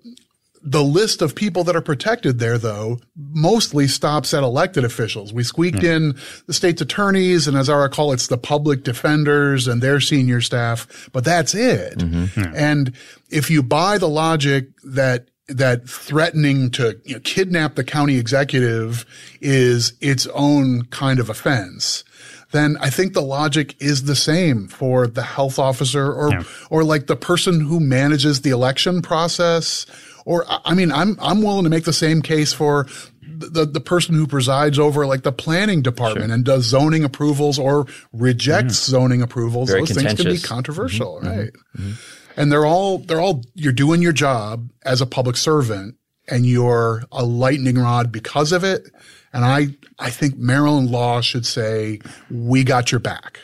the 0.65 0.83
list 0.83 1.21
of 1.21 1.35
people 1.35 1.65
that 1.65 1.75
are 1.75 1.81
protected 1.81 2.39
there, 2.39 2.57
though, 2.57 2.99
mostly 3.17 3.85
stops 3.85 4.33
at 4.33 4.43
elected 4.43 4.85
officials. 4.85 5.33
We 5.33 5.43
squeaked 5.43 5.83
in 5.83 6.15
the 6.47 6.53
state's 6.53 6.81
attorneys, 6.81 7.49
and 7.49 7.57
as 7.57 7.69
I 7.69 7.75
recall, 7.75 8.13
it's 8.13 8.27
the 8.27 8.37
public 8.37 8.83
defenders 8.83 9.67
and 9.67 9.81
their 9.81 9.99
senior 9.99 10.39
staff, 10.39 11.09
but 11.11 11.25
that's 11.25 11.53
it. 11.53 11.97
Mm-hmm. 11.97 12.39
Yeah. 12.39 12.51
And 12.55 12.93
if 13.29 13.51
you 13.51 13.61
buy 13.61 13.97
the 13.97 14.07
logic 14.07 14.69
that 14.83 15.27
that 15.49 15.89
threatening 15.89 16.71
to 16.71 16.97
you 17.03 17.15
know, 17.15 17.19
kidnap 17.19 17.75
the 17.75 17.83
county 17.83 18.17
executive 18.17 19.05
is 19.41 19.93
its 19.99 20.25
own 20.27 20.83
kind 20.85 21.19
of 21.19 21.29
offense, 21.29 22.05
then 22.51 22.77
I 22.79 22.89
think 22.89 23.11
the 23.11 23.21
logic 23.21 23.75
is 23.81 24.03
the 24.03 24.15
same 24.15 24.69
for 24.69 25.07
the 25.07 25.23
health 25.23 25.59
officer 25.59 26.13
or 26.13 26.31
yeah. 26.31 26.43
or 26.69 26.85
like 26.85 27.07
the 27.07 27.17
person 27.17 27.59
who 27.59 27.81
manages 27.81 28.41
the 28.41 28.51
election 28.51 29.01
process 29.01 29.85
or 30.25 30.45
I 30.47 30.73
mean, 30.73 30.91
I'm 30.91 31.17
I'm 31.21 31.41
willing 31.41 31.63
to 31.63 31.69
make 31.69 31.85
the 31.85 31.93
same 31.93 32.21
case 32.21 32.53
for 32.53 32.87
the 33.21 33.65
the 33.65 33.79
person 33.79 34.15
who 34.15 34.27
presides 34.27 34.79
over 34.79 35.05
like 35.05 35.23
the 35.23 35.31
planning 35.31 35.81
department 35.81 36.27
sure. 36.27 36.33
and 36.33 36.45
does 36.45 36.65
zoning 36.65 37.03
approvals 37.03 37.59
or 37.59 37.85
rejects 38.11 38.75
mm. 38.75 38.89
zoning 38.89 39.21
approvals. 39.21 39.69
Very 39.69 39.81
Those 39.81 39.91
things 39.91 40.13
can 40.13 40.31
be 40.31 40.39
controversial, 40.39 41.17
mm-hmm. 41.17 41.27
right? 41.27 41.51
Mm-hmm. 41.77 41.91
And 42.37 42.51
they're 42.51 42.65
all 42.65 42.99
they're 42.99 43.21
all 43.21 43.43
you're 43.53 43.73
doing 43.73 44.01
your 44.01 44.13
job 44.13 44.69
as 44.83 45.01
a 45.01 45.05
public 45.05 45.37
servant 45.37 45.95
and 46.27 46.45
you're 46.45 47.03
a 47.11 47.23
lightning 47.23 47.77
rod 47.77 48.11
because 48.11 48.51
of 48.51 48.63
it. 48.63 48.89
And 49.33 49.43
I 49.43 49.67
I 49.99 50.09
think 50.09 50.37
Maryland 50.37 50.89
law 50.89 51.21
should 51.21 51.45
say 51.45 51.99
we 52.31 52.63
got 52.63 52.91
your 52.91 52.99
back. 52.99 53.39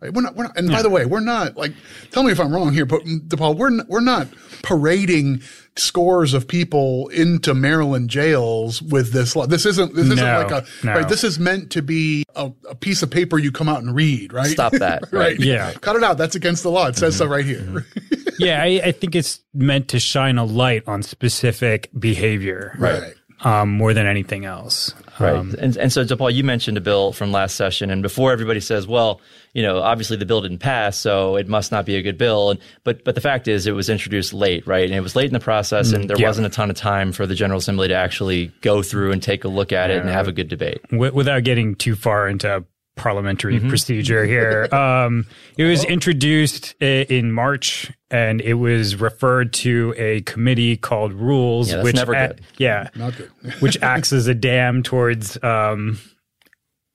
We're 0.00 0.22
not, 0.22 0.36
we're 0.36 0.44
not, 0.44 0.56
and 0.56 0.70
yeah. 0.70 0.76
by 0.76 0.82
the 0.82 0.90
way, 0.90 1.06
we're 1.06 1.18
not 1.18 1.56
like, 1.56 1.72
tell 2.12 2.22
me 2.22 2.30
if 2.30 2.38
I'm 2.38 2.54
wrong 2.54 2.72
here, 2.72 2.86
but 2.86 3.02
DePaul, 3.02 3.56
we're, 3.56 3.70
not, 3.70 3.88
we're 3.88 4.00
not 4.00 4.28
parading 4.62 5.42
scores 5.78 6.34
of 6.34 6.46
people 6.46 7.08
into 7.08 7.54
Maryland 7.54 8.10
jails 8.10 8.82
with 8.82 9.12
this 9.12 9.34
law. 9.36 9.46
This 9.46 9.66
isn't, 9.66 9.94
this 9.94 10.06
isn't 10.06 10.16
no, 10.16 10.42
like 10.42 10.50
a, 10.50 10.66
no. 10.86 10.94
right. 10.94 11.08
This 11.08 11.24
is 11.24 11.38
meant 11.38 11.70
to 11.72 11.82
be 11.82 12.24
a, 12.34 12.50
a, 12.68 12.74
piece 12.74 13.02
of 13.02 13.10
paper 13.10 13.38
you 13.38 13.52
come 13.52 13.68
out 13.68 13.82
and 13.82 13.94
read, 13.94 14.32
right? 14.32 14.46
Stop 14.46 14.72
that. 14.72 15.02
right. 15.12 15.12
right. 15.12 15.40
Yeah. 15.40 15.72
Cut 15.74 15.96
it 15.96 16.02
out. 16.02 16.18
That's 16.18 16.34
against 16.34 16.62
the 16.62 16.70
law. 16.70 16.86
It 16.86 16.96
says 16.96 17.14
mm-hmm. 17.14 17.24
so 17.24 17.26
right 17.26 17.44
here. 17.44 17.60
Mm-hmm. 17.60 18.28
yeah. 18.38 18.62
I, 18.62 18.80
I, 18.84 18.92
think 18.92 19.14
it's 19.14 19.40
meant 19.54 19.88
to 19.88 19.98
shine 19.98 20.38
a 20.38 20.44
light 20.44 20.84
on 20.86 21.02
specific 21.02 21.90
behavior. 21.98 22.74
Right. 22.78 23.14
Um, 23.40 23.70
more 23.70 23.94
than 23.94 24.06
anything 24.06 24.44
else. 24.44 24.92
Right. 25.20 25.34
Um, 25.34 25.54
and, 25.58 25.76
and 25.76 25.92
so, 25.92 26.04
DePaul, 26.04 26.32
you 26.32 26.44
mentioned 26.44 26.76
a 26.76 26.80
bill 26.80 27.12
from 27.12 27.32
last 27.32 27.56
session, 27.56 27.90
and 27.90 28.02
before 28.02 28.32
everybody 28.32 28.60
says, 28.60 28.86
well, 28.86 29.20
you 29.52 29.62
know, 29.62 29.80
obviously 29.80 30.16
the 30.16 30.26
bill 30.26 30.40
didn't 30.40 30.58
pass, 30.58 30.96
so 30.96 31.36
it 31.36 31.48
must 31.48 31.72
not 31.72 31.86
be 31.86 31.96
a 31.96 32.02
good 32.02 32.18
bill. 32.18 32.50
And, 32.50 32.60
but, 32.84 33.04
but 33.04 33.14
the 33.14 33.20
fact 33.20 33.48
is, 33.48 33.66
it 33.66 33.72
was 33.72 33.88
introduced 33.88 34.32
late, 34.32 34.66
right? 34.66 34.84
And 34.84 34.94
it 34.94 35.00
was 35.00 35.16
late 35.16 35.26
in 35.26 35.32
the 35.32 35.40
process, 35.40 35.92
and 35.92 36.04
mm, 36.04 36.08
there 36.08 36.18
yeah. 36.18 36.26
wasn't 36.26 36.46
a 36.46 36.50
ton 36.50 36.70
of 36.70 36.76
time 36.76 37.12
for 37.12 37.26
the 37.26 37.34
General 37.34 37.58
Assembly 37.58 37.88
to 37.88 37.94
actually 37.94 38.48
go 38.60 38.82
through 38.82 39.12
and 39.12 39.22
take 39.22 39.44
a 39.44 39.48
look 39.48 39.72
at 39.72 39.90
it 39.90 40.00
and 40.00 40.08
have 40.08 40.28
a 40.28 40.32
good 40.32 40.48
debate. 40.48 40.80
Without 40.92 41.44
getting 41.44 41.74
too 41.74 41.94
far 41.94 42.28
into 42.28 42.64
parliamentary 42.98 43.58
mm-hmm. 43.58 43.68
procedure 43.68 44.24
here. 44.24 44.68
Um, 44.78 45.26
it 45.56 45.64
was 45.64 45.84
introduced 45.84 46.74
in 46.80 47.32
March 47.32 47.90
and 48.10 48.40
it 48.40 48.54
was 48.54 48.96
referred 48.96 49.52
to 49.54 49.94
a 49.96 50.20
committee 50.22 50.76
called 50.76 51.12
Rules, 51.12 51.70
yeah, 51.70 51.82
which 51.82 51.98
a- 51.98 52.36
yeah, 52.58 52.88
which 53.60 53.80
acts 53.82 54.12
as 54.12 54.26
a 54.26 54.34
dam 54.34 54.82
towards 54.82 55.42
um, 55.42 55.98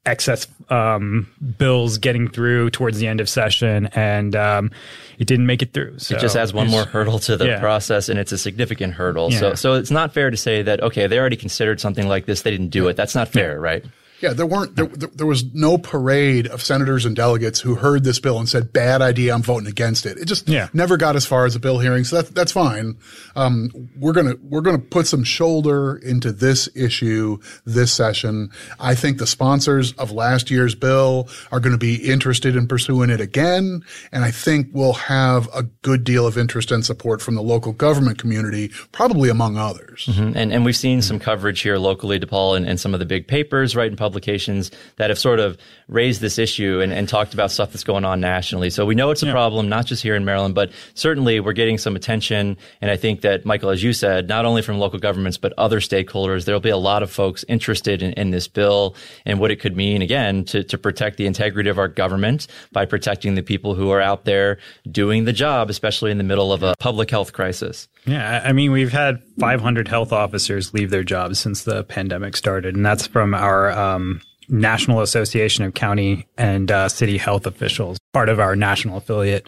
excess 0.05 0.47
um, 0.69 1.31
bills 1.57 1.97
getting 1.97 2.27
through 2.29 2.69
towards 2.71 2.97
the 2.97 3.07
end 3.07 3.21
of 3.21 3.29
session, 3.29 3.87
and 3.93 4.35
um, 4.35 4.71
it 5.19 5.25
didn't 5.25 5.45
make 5.45 5.61
it 5.61 5.73
through. 5.73 5.99
So 5.99 6.15
it 6.15 6.19
just 6.19 6.35
adds 6.35 6.53
one 6.53 6.67
more 6.67 6.85
hurdle 6.85 7.19
to 7.19 7.37
the 7.37 7.45
yeah. 7.45 7.59
process, 7.59 8.09
and 8.09 8.19
it's 8.19 8.31
a 8.31 8.37
significant 8.37 8.93
hurdle. 8.93 9.31
Yeah. 9.31 9.39
So, 9.39 9.53
so 9.55 9.73
it's 9.73 9.91
not 9.91 10.13
fair 10.13 10.31
to 10.31 10.37
say 10.37 10.61
that 10.63 10.81
okay, 10.81 11.07
they 11.07 11.19
already 11.19 11.37
considered 11.37 11.79
something 11.79 12.07
like 12.07 12.25
this, 12.25 12.41
they 12.41 12.51
didn't 12.51 12.69
do 12.69 12.87
it. 12.87 12.95
That's 12.95 13.15
not 13.15 13.29
fair, 13.29 13.59
right? 13.59 13.85
Yeah, 14.23 14.31
there 14.31 14.45
weren't 14.45 14.77
there, 14.77 14.85
there, 14.85 15.27
was 15.27 15.43
no 15.53 15.77
parade 15.77 16.47
of 16.47 16.63
senators 16.63 17.03
and 17.03 17.13
delegates 17.13 17.59
who 17.59 17.75
heard 17.75 18.05
this 18.05 18.19
bill 18.19 18.39
and 18.39 18.47
said, 18.47 18.71
"Bad 18.71 19.01
idea, 19.01 19.33
I'm 19.33 19.41
voting 19.41 19.67
against 19.67 20.05
it." 20.05 20.17
It 20.17 20.29
just 20.29 20.47
yeah. 20.47 20.69
never 20.71 20.95
got 20.95 21.17
as 21.17 21.25
far 21.25 21.45
as 21.45 21.57
a 21.57 21.59
bill 21.59 21.79
hearing, 21.79 22.05
so 22.05 22.21
that, 22.21 22.33
that's 22.33 22.53
fine. 22.53 22.95
Um, 23.35 23.89
we're 23.99 24.13
gonna 24.13 24.35
we're 24.41 24.61
gonna 24.61 24.79
put 24.79 25.07
some 25.07 25.25
shoulder 25.25 25.97
into 25.97 26.31
this 26.31 26.69
issue 26.73 27.37
this 27.65 27.91
session. 27.91 28.49
I 28.79 28.95
think 28.95 29.17
the 29.17 29.27
sponsors 29.27 29.91
of 29.93 30.11
last 30.11 30.49
year's 30.49 30.73
bill 30.73 31.27
are 31.51 31.59
going 31.59 31.73
to 31.73 31.77
be 31.77 31.95
interested 31.95 32.55
in 32.55 32.65
pursuing 32.65 33.09
it 33.09 33.19
again, 33.19 33.83
and 34.13 34.23
I 34.23 34.31
think 34.31 34.69
we'll 34.71 34.93
have 34.93 35.49
a 35.53 35.63
good 35.63 36.05
deal 36.05 36.25
of 36.25 36.37
interest 36.37 36.71
and 36.71 36.85
support 36.85 37.21
from 37.21 37.35
the 37.35 37.43
local 37.43 37.73
government 37.73 38.19
community, 38.19 38.69
probably 38.93 39.27
among 39.27 39.57
others. 39.57 40.05
Mm-hmm. 40.09 40.37
And 40.37 40.53
and 40.53 40.63
we've 40.63 40.77
seen 40.77 41.01
some 41.01 41.19
coverage 41.19 41.59
here 41.59 41.77
locally, 41.77 42.21
DePaul, 42.21 42.55
and, 42.55 42.65
and 42.65 42.79
some 42.79 42.93
of 42.93 43.01
the 43.01 43.05
big 43.05 43.27
papers, 43.27 43.75
right, 43.75 43.91
in 43.91 43.97
public 43.97 44.12
publications 44.13 44.69
that 44.97 45.09
have 45.09 45.17
sort 45.17 45.39
of 45.39 45.57
raised 45.87 46.21
this 46.21 46.37
issue 46.37 46.81
and, 46.81 46.93
and 46.93 47.09
talked 47.09 47.33
about 47.33 47.49
stuff 47.49 47.71
that's 47.71 47.83
going 47.83 48.05
on 48.05 48.19
nationally. 48.19 48.69
So 48.69 48.85
we 48.85 48.93
know 48.93 49.09
it's 49.09 49.23
a 49.23 49.25
yeah. 49.25 49.31
problem, 49.31 49.69
not 49.69 49.87
just 49.87 50.03
here 50.03 50.15
in 50.15 50.23
Maryland, 50.23 50.53
but 50.53 50.71
certainly 50.93 51.39
we're 51.39 51.53
getting 51.53 51.79
some 51.79 51.95
attention. 51.95 52.57
And 52.79 52.91
I 52.91 52.95
think 52.95 53.21
that, 53.21 53.43
Michael, 53.43 53.71
as 53.71 53.81
you 53.81 53.91
said, 53.91 54.27
not 54.27 54.45
only 54.45 54.61
from 54.61 54.77
local 54.77 54.99
governments, 54.99 55.39
but 55.39 55.51
other 55.57 55.79
stakeholders, 55.79 56.45
there'll 56.45 56.61
be 56.61 56.69
a 56.69 56.77
lot 56.77 57.01
of 57.01 57.09
folks 57.09 57.43
interested 57.47 58.03
in, 58.03 58.13
in 58.13 58.29
this 58.29 58.47
bill 58.47 58.95
and 59.25 59.39
what 59.39 59.49
it 59.49 59.59
could 59.59 59.75
mean, 59.75 60.03
again, 60.03 60.45
to, 60.45 60.63
to 60.63 60.77
protect 60.77 61.17
the 61.17 61.25
integrity 61.25 61.71
of 61.71 61.79
our 61.79 61.87
government 61.87 62.45
by 62.71 62.85
protecting 62.85 63.33
the 63.33 63.41
people 63.41 63.73
who 63.73 63.89
are 63.89 64.01
out 64.01 64.25
there 64.25 64.59
doing 64.91 65.25
the 65.25 65.33
job, 65.33 65.71
especially 65.71 66.11
in 66.11 66.19
the 66.19 66.23
middle 66.23 66.53
of 66.53 66.61
a 66.61 66.75
public 66.77 67.09
health 67.09 67.33
crisis. 67.33 67.87
Yeah, 68.05 68.41
I 68.43 68.51
mean, 68.51 68.71
we've 68.71 68.91
had 68.91 69.23
500 69.39 69.87
health 69.87 70.11
officers 70.11 70.73
leave 70.73 70.89
their 70.89 71.05
jobs 71.05 71.39
since 71.39 71.63
the 71.63 71.85
pandemic 71.85 72.35
started, 72.35 72.75
and 72.75 72.85
that's 72.85 73.07
from 73.07 73.33
our 73.33 73.71
um, 73.71 74.02
National 74.49 75.01
Association 75.01 75.63
of 75.65 75.73
County 75.73 76.27
and 76.37 76.71
uh, 76.71 76.89
City 76.89 77.17
Health 77.17 77.45
Officials, 77.45 77.97
part 78.13 78.29
of 78.29 78.39
our 78.39 78.55
national 78.55 78.97
affiliate. 78.97 79.47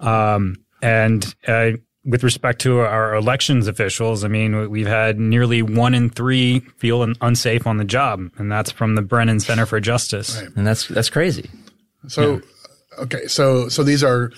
Um, 0.00 0.56
and 0.82 1.34
uh, 1.48 1.72
with 2.04 2.22
respect 2.22 2.60
to 2.62 2.80
our 2.80 3.14
elections 3.14 3.66
officials, 3.66 4.24
I 4.24 4.28
mean, 4.28 4.70
we've 4.70 4.86
had 4.86 5.18
nearly 5.18 5.62
one 5.62 5.94
in 5.94 6.10
three 6.10 6.60
feel 6.78 7.02
unsafe 7.20 7.66
on 7.66 7.78
the 7.78 7.84
job, 7.84 8.30
and 8.38 8.50
that's 8.50 8.70
from 8.70 8.94
the 8.94 9.02
Brennan 9.02 9.40
Center 9.40 9.66
for 9.66 9.80
Justice. 9.80 10.40
Right. 10.40 10.50
And 10.56 10.66
that's 10.66 10.86
that's 10.86 11.10
crazy. 11.10 11.50
So, 12.08 12.34
yeah. 12.34 13.02
okay, 13.02 13.26
so 13.26 13.68
so 13.68 13.82
these 13.82 14.04
are 14.04 14.30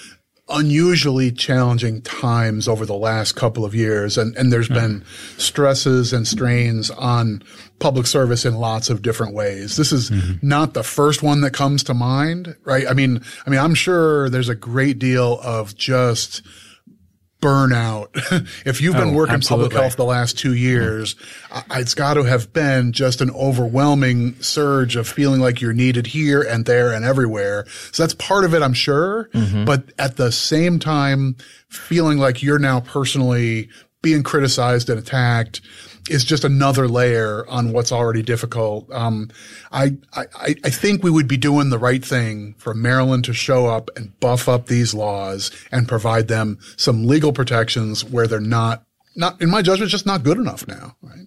unusually 0.48 1.30
challenging 1.30 2.00
times 2.02 2.68
over 2.68 2.86
the 2.86 2.96
last 2.96 3.32
couple 3.32 3.64
of 3.64 3.74
years. 3.74 4.16
And, 4.16 4.34
and 4.36 4.52
there's 4.52 4.68
been 4.68 5.04
stresses 5.36 6.12
and 6.12 6.26
strains 6.26 6.90
on 6.90 7.42
public 7.78 8.06
service 8.06 8.44
in 8.44 8.56
lots 8.56 8.90
of 8.90 9.02
different 9.02 9.34
ways. 9.34 9.76
This 9.76 9.92
is 9.92 10.10
mm-hmm. 10.10 10.46
not 10.46 10.74
the 10.74 10.82
first 10.82 11.22
one 11.22 11.40
that 11.42 11.52
comes 11.52 11.82
to 11.84 11.94
mind, 11.94 12.56
right? 12.64 12.86
I 12.88 12.92
mean, 12.92 13.20
I 13.46 13.50
mean, 13.50 13.60
I'm 13.60 13.74
sure 13.74 14.28
there's 14.30 14.48
a 14.48 14.54
great 14.54 14.98
deal 14.98 15.38
of 15.42 15.76
just 15.76 16.42
burnout. 17.40 18.08
if 18.66 18.80
you've 18.80 18.96
been 18.96 19.10
Oh, 19.10 19.12
working 19.12 19.36
absolutely. 19.36 19.68
public 19.68 19.80
health 19.80 19.96
the 19.96 20.04
last 20.04 20.36
two 20.38 20.54
years, 20.54 21.14
I- 21.52 21.80
it's 21.80 21.94
got 21.94 22.14
to 22.14 22.24
have 22.24 22.52
been 22.52 22.92
just 22.92 23.20
an 23.20 23.30
overwhelming 23.30 24.34
surge 24.40 24.96
of 24.96 25.06
feeling 25.06 25.40
like 25.40 25.60
you're 25.60 25.72
needed 25.72 26.08
here 26.08 26.42
and 26.42 26.64
there 26.66 26.92
and 26.92 27.04
everywhere. 27.04 27.64
So 27.92 28.02
that's 28.02 28.14
part 28.14 28.44
of 28.44 28.54
it, 28.54 28.62
I'm 28.62 28.74
sure. 28.74 29.30
But 29.64 29.92
at 29.98 30.16
the 30.16 30.32
same 30.32 30.78
time, 30.80 31.36
feeling 31.68 32.18
like 32.18 32.42
you're 32.42 32.58
now 32.58 32.80
personally 32.80 33.68
being 34.02 34.22
criticized 34.22 34.90
and 34.90 34.98
attacked 34.98 35.60
is 36.10 36.24
just 36.24 36.44
another 36.44 36.88
layer 36.88 37.48
on 37.48 37.72
what's 37.72 37.92
already 37.92 38.22
difficult. 38.22 38.90
Um, 38.92 39.30
I, 39.72 39.96
I, 40.14 40.54
I 40.64 40.70
think 40.70 41.02
we 41.02 41.10
would 41.10 41.28
be 41.28 41.36
doing 41.36 41.70
the 41.70 41.78
right 41.78 42.04
thing 42.04 42.54
for 42.58 42.74
Maryland 42.74 43.24
to 43.24 43.32
show 43.32 43.66
up 43.66 43.90
and 43.96 44.18
buff 44.20 44.48
up 44.48 44.66
these 44.66 44.94
laws 44.94 45.50
and 45.70 45.88
provide 45.88 46.28
them 46.28 46.58
some 46.76 47.06
legal 47.06 47.32
protections 47.32 48.04
where 48.04 48.26
they're 48.26 48.40
not, 48.40 48.84
not, 49.16 49.40
in 49.40 49.50
my 49.50 49.62
judgment, 49.62 49.90
just 49.90 50.06
not 50.06 50.22
good 50.22 50.38
enough 50.38 50.66
now, 50.66 50.96
right? 51.02 51.26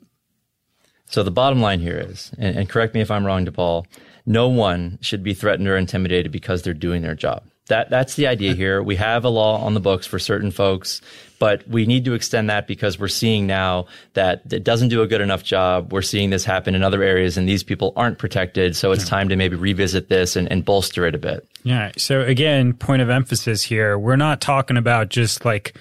So 1.05 1.23
the 1.23 1.31
bottom 1.31 1.59
line 1.61 1.81
here 1.81 1.97
is, 1.97 2.31
and, 2.37 2.57
and 2.57 2.69
correct 2.69 2.93
me 2.93 3.01
if 3.01 3.11
I'm 3.11 3.25
wrong, 3.25 3.45
DePaul, 3.45 3.85
no 4.25 4.47
one 4.47 4.97
should 5.01 5.23
be 5.23 5.33
threatened 5.33 5.67
or 5.67 5.75
intimidated 5.75 6.31
because 6.31 6.61
they're 6.61 6.73
doing 6.73 7.01
their 7.01 7.15
job. 7.15 7.43
That 7.71 7.89
that's 7.89 8.15
the 8.15 8.27
idea 8.27 8.53
here. 8.53 8.83
We 8.83 8.97
have 8.97 9.23
a 9.23 9.29
law 9.29 9.63
on 9.63 9.75
the 9.75 9.79
books 9.79 10.05
for 10.05 10.19
certain 10.19 10.51
folks, 10.51 10.99
but 11.39 11.65
we 11.69 11.85
need 11.85 12.03
to 12.03 12.13
extend 12.13 12.49
that 12.49 12.67
because 12.67 12.99
we're 12.99 13.07
seeing 13.07 13.47
now 13.47 13.85
that 14.13 14.41
it 14.51 14.65
doesn't 14.65 14.89
do 14.89 15.01
a 15.01 15.07
good 15.07 15.21
enough 15.21 15.41
job. 15.41 15.93
We're 15.93 16.01
seeing 16.01 16.31
this 16.31 16.43
happen 16.43 16.75
in 16.75 16.83
other 16.83 17.01
areas, 17.01 17.37
and 17.37 17.47
these 17.47 17.63
people 17.63 17.93
aren't 17.95 18.17
protected. 18.17 18.75
So 18.75 18.91
it's 18.91 19.07
time 19.07 19.29
to 19.29 19.37
maybe 19.37 19.55
revisit 19.55 20.09
this 20.09 20.35
and, 20.35 20.51
and 20.51 20.65
bolster 20.65 21.05
it 21.05 21.15
a 21.15 21.17
bit. 21.17 21.47
Yeah. 21.63 21.93
So 21.97 22.19
again, 22.19 22.73
point 22.73 23.01
of 23.01 23.09
emphasis 23.09 23.63
here, 23.63 23.97
we're 23.97 24.17
not 24.17 24.41
talking 24.41 24.75
about 24.75 25.07
just 25.07 25.45
like 25.45 25.77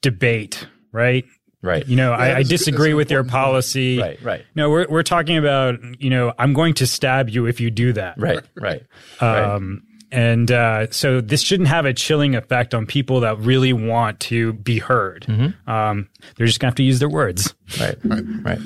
debate, 0.00 0.66
right? 0.92 1.26
Right. 1.60 1.86
You 1.86 1.94
know, 1.96 2.12
I, 2.12 2.38
I 2.38 2.42
disagree 2.42 2.94
with 2.94 3.10
your 3.10 3.20
an 3.20 3.26
important 3.26 3.44
point. 3.44 3.52
policy. 3.52 3.98
Right, 3.98 4.22
right. 4.22 4.44
No, 4.54 4.70
we're 4.70 4.86
we're 4.88 5.04
talking 5.04 5.36
about, 5.36 5.78
you 6.00 6.10
know, 6.10 6.32
I'm 6.38 6.54
going 6.54 6.74
to 6.74 6.86
stab 6.86 7.28
you 7.28 7.46
if 7.46 7.60
you 7.60 7.70
do 7.70 7.92
that. 7.92 8.18
Right. 8.18 8.40
Right. 8.56 8.82
Um, 9.20 9.82
right. 9.84 9.91
And 10.12 10.50
uh, 10.52 10.90
so 10.90 11.22
this 11.22 11.40
shouldn't 11.40 11.70
have 11.70 11.86
a 11.86 11.94
chilling 11.94 12.36
effect 12.36 12.74
on 12.74 12.86
people 12.86 13.20
that 13.20 13.38
really 13.38 13.72
want 13.72 14.20
to 14.20 14.52
be 14.52 14.78
heard. 14.78 15.24
Mm-hmm. 15.26 15.70
Um, 15.70 16.08
they're 16.36 16.46
just 16.46 16.60
going 16.60 16.66
to 16.66 16.70
have 16.72 16.74
to 16.76 16.82
use 16.82 16.98
their 16.98 17.08
words. 17.08 17.54
Right, 17.80 17.96
right. 18.04 18.24
Right. 18.42 18.58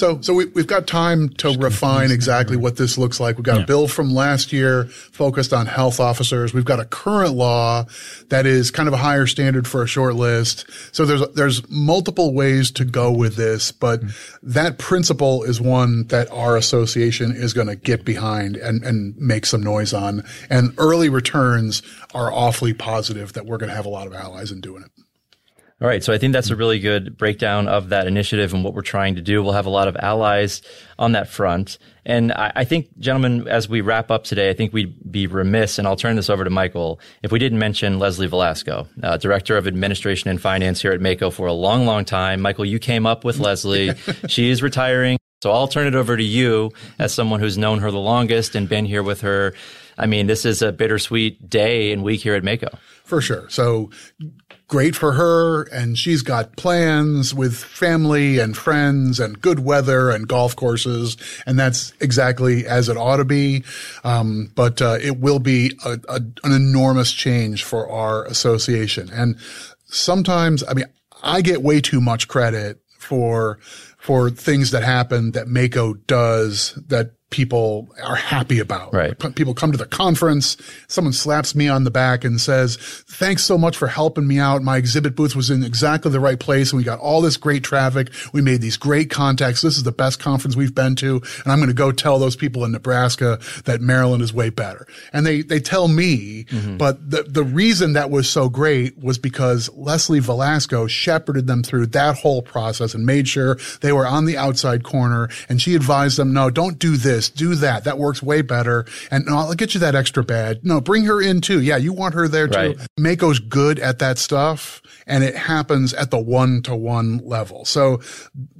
So, 0.00 0.18
so 0.22 0.32
we, 0.32 0.46
we've 0.46 0.66
got 0.66 0.86
time 0.86 1.28
to 1.28 1.54
refine 1.58 2.10
exactly 2.10 2.56
what 2.56 2.76
this 2.76 2.96
looks 2.96 3.20
like. 3.20 3.36
We've 3.36 3.44
got 3.44 3.60
a 3.60 3.66
bill 3.66 3.86
from 3.86 4.14
last 4.14 4.50
year 4.50 4.86
focused 4.86 5.52
on 5.52 5.66
health 5.66 6.00
officers. 6.00 6.54
We've 6.54 6.64
got 6.64 6.80
a 6.80 6.86
current 6.86 7.34
law 7.34 7.84
that 8.30 8.46
is 8.46 8.70
kind 8.70 8.88
of 8.88 8.94
a 8.94 8.96
higher 8.96 9.26
standard 9.26 9.68
for 9.68 9.82
a 9.82 9.86
short 9.86 10.14
list. 10.14 10.64
So 10.92 11.04
there's, 11.04 11.28
there's 11.34 11.68
multiple 11.68 12.32
ways 12.32 12.70
to 12.70 12.86
go 12.86 13.12
with 13.12 13.36
this, 13.36 13.72
but 13.72 14.00
that 14.42 14.78
principle 14.78 15.42
is 15.42 15.60
one 15.60 16.06
that 16.06 16.30
our 16.30 16.56
association 16.56 17.32
is 17.32 17.52
going 17.52 17.66
to 17.66 17.76
get 17.76 18.02
behind 18.02 18.56
and, 18.56 18.82
and 18.82 19.14
make 19.18 19.44
some 19.44 19.62
noise 19.62 19.92
on. 19.92 20.24
And 20.48 20.72
early 20.78 21.10
returns 21.10 21.82
are 22.14 22.32
awfully 22.32 22.72
positive 22.72 23.34
that 23.34 23.44
we're 23.44 23.58
going 23.58 23.68
to 23.68 23.76
have 23.76 23.84
a 23.84 23.90
lot 23.90 24.06
of 24.06 24.14
allies 24.14 24.50
in 24.50 24.62
doing 24.62 24.82
it. 24.82 24.99
All 25.82 25.88
right. 25.88 26.04
So 26.04 26.12
I 26.12 26.18
think 26.18 26.34
that's 26.34 26.50
a 26.50 26.56
really 26.56 26.78
good 26.78 27.16
breakdown 27.16 27.66
of 27.66 27.88
that 27.88 28.06
initiative 28.06 28.52
and 28.52 28.62
what 28.62 28.74
we're 28.74 28.82
trying 28.82 29.14
to 29.14 29.22
do. 29.22 29.42
We'll 29.42 29.54
have 29.54 29.64
a 29.64 29.70
lot 29.70 29.88
of 29.88 29.96
allies 29.96 30.60
on 30.98 31.12
that 31.12 31.26
front. 31.26 31.78
And 32.04 32.32
I, 32.32 32.52
I 32.54 32.64
think, 32.64 32.98
gentlemen, 32.98 33.48
as 33.48 33.66
we 33.66 33.80
wrap 33.80 34.10
up 34.10 34.24
today, 34.24 34.50
I 34.50 34.52
think 34.52 34.74
we'd 34.74 35.10
be 35.10 35.26
remiss, 35.26 35.78
and 35.78 35.88
I'll 35.88 35.96
turn 35.96 36.16
this 36.16 36.28
over 36.28 36.44
to 36.44 36.50
Michael, 36.50 37.00
if 37.22 37.32
we 37.32 37.38
didn't 37.38 37.58
mention 37.58 37.98
Leslie 37.98 38.26
Velasco, 38.26 38.88
uh, 39.02 39.16
Director 39.16 39.56
of 39.56 39.66
Administration 39.66 40.28
and 40.28 40.40
Finance 40.40 40.82
here 40.82 40.92
at 40.92 41.00
MACo 41.00 41.32
for 41.32 41.46
a 41.46 41.52
long, 41.52 41.86
long 41.86 42.04
time. 42.04 42.42
Michael, 42.42 42.66
you 42.66 42.78
came 42.78 43.06
up 43.06 43.24
with 43.24 43.38
Leslie. 43.38 43.94
she 44.28 44.50
is 44.50 44.62
retiring. 44.62 45.18
So 45.42 45.50
I'll 45.50 45.68
turn 45.68 45.86
it 45.86 45.94
over 45.94 46.14
to 46.18 46.22
you 46.22 46.72
as 46.98 47.14
someone 47.14 47.40
who's 47.40 47.56
known 47.56 47.78
her 47.78 47.90
the 47.90 47.98
longest 47.98 48.54
and 48.54 48.68
been 48.68 48.84
here 48.84 49.02
with 49.02 49.22
her. 49.22 49.54
I 49.96 50.04
mean, 50.04 50.26
this 50.26 50.44
is 50.44 50.60
a 50.60 50.72
bittersweet 50.72 51.48
day 51.48 51.92
and 51.92 52.02
week 52.02 52.20
here 52.20 52.34
at 52.34 52.42
MACo. 52.42 52.78
For 53.04 53.22
sure. 53.22 53.48
So 53.48 53.90
great 54.70 54.94
for 54.94 55.12
her. 55.12 55.64
And 55.64 55.98
she's 55.98 56.22
got 56.22 56.56
plans 56.56 57.34
with 57.34 57.56
family 57.56 58.38
and 58.38 58.56
friends 58.56 59.20
and 59.20 59.38
good 59.40 59.58
weather 59.60 60.10
and 60.10 60.26
golf 60.26 60.56
courses. 60.56 61.16
And 61.44 61.58
that's 61.58 61.92
exactly 62.00 62.66
as 62.66 62.88
it 62.88 62.96
ought 62.96 63.16
to 63.16 63.24
be. 63.24 63.64
Um, 64.04 64.50
but 64.54 64.80
uh, 64.80 64.96
it 65.02 65.18
will 65.18 65.40
be 65.40 65.76
a, 65.84 65.98
a, 66.08 66.20
an 66.44 66.52
enormous 66.52 67.12
change 67.12 67.64
for 67.64 67.90
our 67.90 68.24
association. 68.26 69.10
And 69.12 69.36
sometimes, 69.86 70.64
I 70.66 70.74
mean, 70.74 70.86
I 71.22 71.42
get 71.42 71.62
way 71.62 71.80
too 71.80 72.00
much 72.00 72.28
credit 72.28 72.80
for 72.98 73.58
for 73.98 74.30
things 74.30 74.70
that 74.70 74.82
happen 74.82 75.32
that 75.32 75.46
MACo 75.46 75.94
does 76.06 76.72
that 76.86 77.12
people 77.30 77.88
are 78.02 78.16
happy 78.16 78.58
about. 78.58 78.92
Right. 78.92 79.16
People 79.36 79.54
come 79.54 79.70
to 79.72 79.78
the 79.78 79.86
conference, 79.86 80.56
someone 80.88 81.12
slaps 81.12 81.54
me 81.54 81.68
on 81.68 81.84
the 81.84 81.90
back 81.90 82.24
and 82.24 82.40
says, 82.40 82.76
thanks 82.76 83.44
so 83.44 83.56
much 83.56 83.76
for 83.76 83.86
helping 83.86 84.26
me 84.26 84.38
out. 84.38 84.62
My 84.62 84.76
exhibit 84.76 85.14
booth 85.14 85.36
was 85.36 85.48
in 85.48 85.62
exactly 85.62 86.10
the 86.10 86.20
right 86.20 86.38
place 86.38 86.72
and 86.72 86.78
we 86.78 86.84
got 86.84 86.98
all 86.98 87.20
this 87.20 87.36
great 87.36 87.62
traffic. 87.62 88.10
We 88.32 88.42
made 88.42 88.60
these 88.60 88.76
great 88.76 89.10
contacts. 89.10 89.62
This 89.62 89.76
is 89.76 89.84
the 89.84 89.92
best 89.92 90.18
conference 90.18 90.56
we've 90.56 90.74
been 90.74 90.96
to. 90.96 91.22
And 91.44 91.52
I'm 91.52 91.58
going 91.58 91.68
to 91.68 91.74
go 91.74 91.92
tell 91.92 92.18
those 92.18 92.36
people 92.36 92.64
in 92.64 92.72
Nebraska 92.72 93.38
that 93.64 93.80
Maryland 93.80 94.22
is 94.22 94.32
way 94.32 94.50
better. 94.50 94.86
And 95.12 95.24
they, 95.24 95.42
they 95.42 95.60
tell 95.60 95.86
me, 95.86 96.44
mm-hmm. 96.44 96.76
but 96.78 97.10
the, 97.10 97.22
the 97.22 97.44
reason 97.44 97.92
that 97.92 98.10
was 98.10 98.28
so 98.28 98.48
great 98.48 98.98
was 98.98 99.18
because 99.18 99.70
Leslie 99.74 100.20
Velasco 100.20 100.86
shepherded 100.86 101.46
them 101.46 101.62
through 101.62 101.86
that 101.86 102.16
whole 102.16 102.42
process 102.42 102.94
and 102.94 103.06
made 103.06 103.28
sure 103.28 103.56
they 103.80 103.92
were 103.92 104.06
on 104.06 104.24
the 104.24 104.36
outside 104.36 104.82
corner. 104.82 105.28
And 105.48 105.62
she 105.62 105.74
advised 105.74 106.18
them, 106.18 106.32
no, 106.32 106.50
don't 106.50 106.78
do 106.78 106.96
this, 106.96 107.19
do 107.28 107.54
that. 107.56 107.84
That 107.84 107.98
works 107.98 108.22
way 108.22 108.42
better. 108.42 108.86
And 109.10 109.26
no, 109.26 109.36
I'll 109.36 109.54
get 109.54 109.74
you 109.74 109.80
that 109.80 109.94
extra 109.94 110.24
bad. 110.24 110.64
No, 110.64 110.80
bring 110.80 111.04
her 111.04 111.20
in 111.20 111.40
too. 111.40 111.60
Yeah, 111.60 111.76
you 111.76 111.92
want 111.92 112.14
her 112.14 112.28
there 112.28 112.48
too. 112.48 112.58
Right. 112.58 112.76
MACo's 112.98 113.38
good 113.38 113.78
at 113.78 113.98
that 113.98 114.18
stuff 114.18 114.80
and 115.06 115.24
it 115.24 115.36
happens 115.36 115.92
at 115.94 116.10
the 116.10 116.18
one 116.18 116.62
to 116.62 116.74
one 116.76 117.18
level. 117.18 117.64
So 117.64 118.00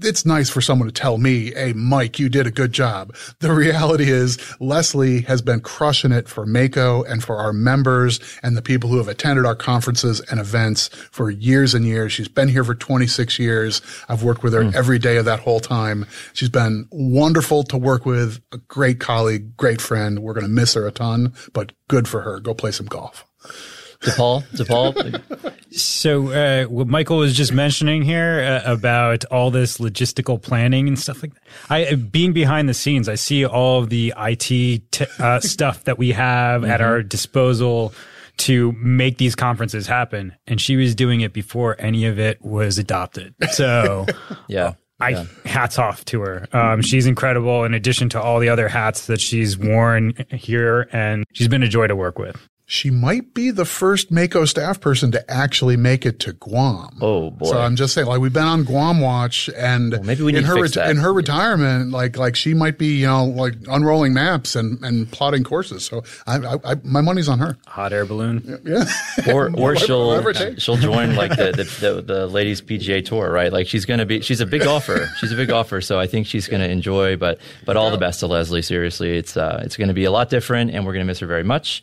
it's 0.02 0.26
nice 0.26 0.50
for 0.50 0.60
someone 0.60 0.88
to 0.88 0.92
tell 0.92 1.16
me, 1.16 1.52
Hey, 1.52 1.72
Mike, 1.72 2.18
you 2.18 2.28
did 2.28 2.46
a 2.46 2.50
good 2.50 2.72
job. 2.72 3.14
The 3.38 3.52
reality 3.52 4.10
is 4.10 4.38
Leslie 4.60 5.22
has 5.22 5.42
been 5.42 5.60
crushing 5.60 6.12
it 6.12 6.28
for 6.28 6.44
MACo 6.44 7.08
and 7.08 7.22
for 7.22 7.36
our 7.36 7.52
members 7.52 8.20
and 8.42 8.56
the 8.56 8.62
people 8.62 8.90
who 8.90 8.98
have 8.98 9.08
attended 9.08 9.46
our 9.46 9.54
conferences 9.54 10.20
and 10.30 10.40
events 10.40 10.88
for 10.88 11.30
years 11.30 11.72
and 11.74 11.84
years. 11.84 12.12
She's 12.12 12.28
been 12.28 12.48
here 12.48 12.64
for 12.64 12.74
26 12.74 13.38
years. 13.38 13.80
I've 14.08 14.22
worked 14.22 14.42
with 14.42 14.52
her 14.52 14.64
hmm. 14.64 14.70
every 14.74 14.98
day 14.98 15.16
of 15.16 15.24
that 15.26 15.40
whole 15.40 15.60
time. 15.60 16.06
She's 16.32 16.48
been 16.48 16.88
wonderful 16.90 17.62
to 17.64 17.78
work 17.78 18.04
with, 18.04 18.40
a 18.52 18.58
great 18.58 19.00
colleague, 19.00 19.56
great 19.56 19.80
friend. 19.80 20.20
We're 20.20 20.34
going 20.34 20.46
to 20.46 20.52
miss 20.52 20.74
her 20.74 20.86
a 20.86 20.92
ton, 20.92 21.32
but 21.52 21.72
good 21.88 22.08
for 22.08 22.22
her. 22.22 22.40
Go 22.40 22.54
play 22.54 22.72
some 22.72 22.86
golf. 22.86 23.24
DePaul, 24.00 24.42
DePaul, 24.52 25.52
So, 25.76 26.28
uh, 26.32 26.64
what 26.64 26.88
Michael 26.88 27.18
was 27.18 27.36
just 27.36 27.52
mentioning 27.52 28.02
here 28.02 28.40
uh, 28.40 28.72
about 28.72 29.26
all 29.26 29.50
this 29.50 29.76
logistical 29.78 30.40
planning 30.40 30.88
and 30.88 30.98
stuff 30.98 31.22
like 31.22 31.34
that. 31.34 31.42
I, 31.68 31.84
uh, 31.84 31.96
being 31.96 32.32
behind 32.32 32.68
the 32.68 32.74
scenes, 32.74 33.08
I 33.08 33.14
see 33.16 33.44
all 33.44 33.82
of 33.82 33.90
the 33.90 34.14
IT 34.16 34.40
t- 34.40 35.04
uh, 35.18 35.40
stuff 35.40 35.84
that 35.84 35.98
we 35.98 36.12
have 36.12 36.64
at 36.64 36.80
our 36.80 37.02
disposal 37.02 37.92
to 38.38 38.72
make 38.72 39.18
these 39.18 39.34
conferences 39.34 39.86
happen. 39.86 40.34
And 40.46 40.58
she 40.60 40.76
was 40.76 40.94
doing 40.94 41.20
it 41.20 41.34
before 41.34 41.76
any 41.78 42.06
of 42.06 42.18
it 42.18 42.42
was 42.42 42.78
adopted. 42.78 43.34
So, 43.50 44.06
yeah. 44.48 44.74
I 45.00 45.26
hats 45.46 45.78
off 45.78 46.04
to 46.06 46.20
her. 46.20 46.46
Um, 46.52 46.82
she's 46.82 47.06
incredible. 47.06 47.64
In 47.64 47.74
addition 47.74 48.08
to 48.10 48.20
all 48.20 48.38
the 48.38 48.48
other 48.48 48.68
hats 48.68 49.06
that 49.06 49.20
she's 49.20 49.56
worn 49.56 50.14
here, 50.30 50.88
and 50.92 51.24
she's 51.32 51.48
been 51.48 51.62
a 51.62 51.68
joy 51.68 51.86
to 51.86 51.96
work 51.96 52.18
with. 52.18 52.48
She 52.72 52.88
might 52.88 53.34
be 53.34 53.50
the 53.50 53.64
first 53.64 54.12
MACo 54.12 54.46
staff 54.46 54.80
person 54.80 55.10
to 55.10 55.28
actually 55.28 55.76
make 55.76 56.06
it 56.06 56.20
to 56.20 56.34
Guam. 56.34 56.98
Oh, 57.00 57.32
boy. 57.32 57.46
So 57.46 57.58
I'm 57.58 57.74
just 57.74 57.94
saying, 57.94 58.06
like 58.06 58.20
we've 58.20 58.32
been 58.32 58.44
on 58.44 58.62
Guam 58.62 59.00
watch, 59.00 59.50
and 59.56 59.90
maybe 60.06 60.22
we 60.22 60.30
in 60.30 60.36
need 60.36 60.40
to 60.42 60.46
her 60.46 60.54
fix 60.54 60.76
that. 60.76 60.88
in 60.88 60.98
her 60.98 61.12
retirement, 61.12 61.90
like 61.90 62.16
like 62.16 62.36
she 62.36 62.54
might 62.54 62.78
be, 62.78 63.00
you 63.00 63.08
know, 63.08 63.24
like 63.24 63.54
unrolling 63.66 64.14
maps 64.14 64.54
and 64.54 64.80
and 64.84 65.10
plotting 65.10 65.42
courses. 65.42 65.84
So 65.84 66.04
I, 66.28 66.36
I, 66.36 66.54
I 66.64 66.74
my 66.84 67.00
money's 67.00 67.28
on 67.28 67.40
her. 67.40 67.58
Hot 67.66 67.92
air 67.92 68.06
balloon. 68.06 68.60
Yeah, 68.64 68.84
or 69.34 69.50
or 69.58 69.74
she'll 69.74 70.06
whatever 70.06 70.30
it 70.30 70.36
takes. 70.36 70.62
she'll 70.62 70.76
join 70.76 71.16
like 71.16 71.32
the, 71.32 71.50
the 71.50 71.64
the 71.80 72.02
the 72.02 72.26
ladies 72.28 72.62
PGA 72.62 73.04
tour, 73.04 73.32
right? 73.32 73.52
Like 73.52 73.66
she's 73.66 73.84
gonna 73.84 74.06
be 74.06 74.20
she's 74.20 74.40
a 74.40 74.46
big 74.46 74.62
golfer. 74.62 75.10
She's 75.18 75.32
a 75.32 75.36
big 75.36 75.48
golfer, 75.48 75.80
so 75.80 75.98
I 75.98 76.06
think 76.06 76.28
she's 76.28 76.46
gonna 76.46 76.68
enjoy. 76.68 77.16
But 77.16 77.40
but 77.66 77.76
all 77.76 77.90
the 77.90 77.98
best 77.98 78.20
to 78.20 78.28
Leslie. 78.28 78.62
Seriously, 78.62 79.18
it's 79.18 79.36
uh 79.36 79.60
it's 79.64 79.76
gonna 79.76 79.92
be 79.92 80.04
a 80.04 80.12
lot 80.12 80.30
different, 80.30 80.70
and 80.70 80.86
we're 80.86 80.92
gonna 80.92 81.04
miss 81.04 81.18
her 81.18 81.26
very 81.26 81.42
much. 81.42 81.82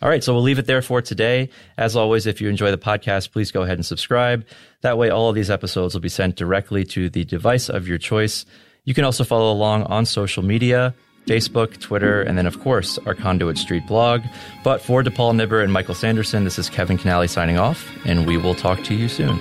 All 0.00 0.08
right, 0.08 0.22
so 0.22 0.32
we'll 0.32 0.42
leave 0.42 0.58
it 0.58 0.66
there 0.66 0.82
for 0.82 1.02
today. 1.02 1.50
As 1.76 1.96
always, 1.96 2.26
if 2.26 2.40
you 2.40 2.48
enjoy 2.48 2.70
the 2.70 2.78
podcast, 2.78 3.32
please 3.32 3.50
go 3.50 3.62
ahead 3.62 3.78
and 3.78 3.86
subscribe. 3.86 4.46
That 4.82 4.96
way, 4.96 5.10
all 5.10 5.28
of 5.28 5.34
these 5.34 5.50
episodes 5.50 5.94
will 5.94 6.00
be 6.00 6.08
sent 6.08 6.36
directly 6.36 6.84
to 6.84 7.10
the 7.10 7.24
device 7.24 7.68
of 7.68 7.88
your 7.88 7.98
choice. 7.98 8.44
You 8.84 8.94
can 8.94 9.04
also 9.04 9.24
follow 9.24 9.52
along 9.52 9.84
on 9.84 10.06
social 10.06 10.42
media. 10.42 10.94
Facebook, 11.26 11.78
Twitter, 11.78 12.22
and 12.22 12.38
then, 12.38 12.46
of 12.46 12.58
course, 12.60 12.98
our 13.04 13.14
Conduit 13.14 13.58
Street 13.58 13.86
blog. 13.86 14.22
But 14.64 14.80
for 14.80 15.02
DePaul 15.02 15.36
Nibber 15.36 15.60
and 15.60 15.70
Michael 15.70 15.94
Sanderson, 15.94 16.44
this 16.44 16.58
is 16.58 16.70
Kevin 16.70 16.96
Kinnally 16.96 17.28
signing 17.28 17.58
off, 17.58 17.86
and 18.06 18.26
we 18.26 18.38
will 18.38 18.54
talk 18.54 18.82
to 18.84 18.94
you 18.94 19.08
soon. 19.08 19.38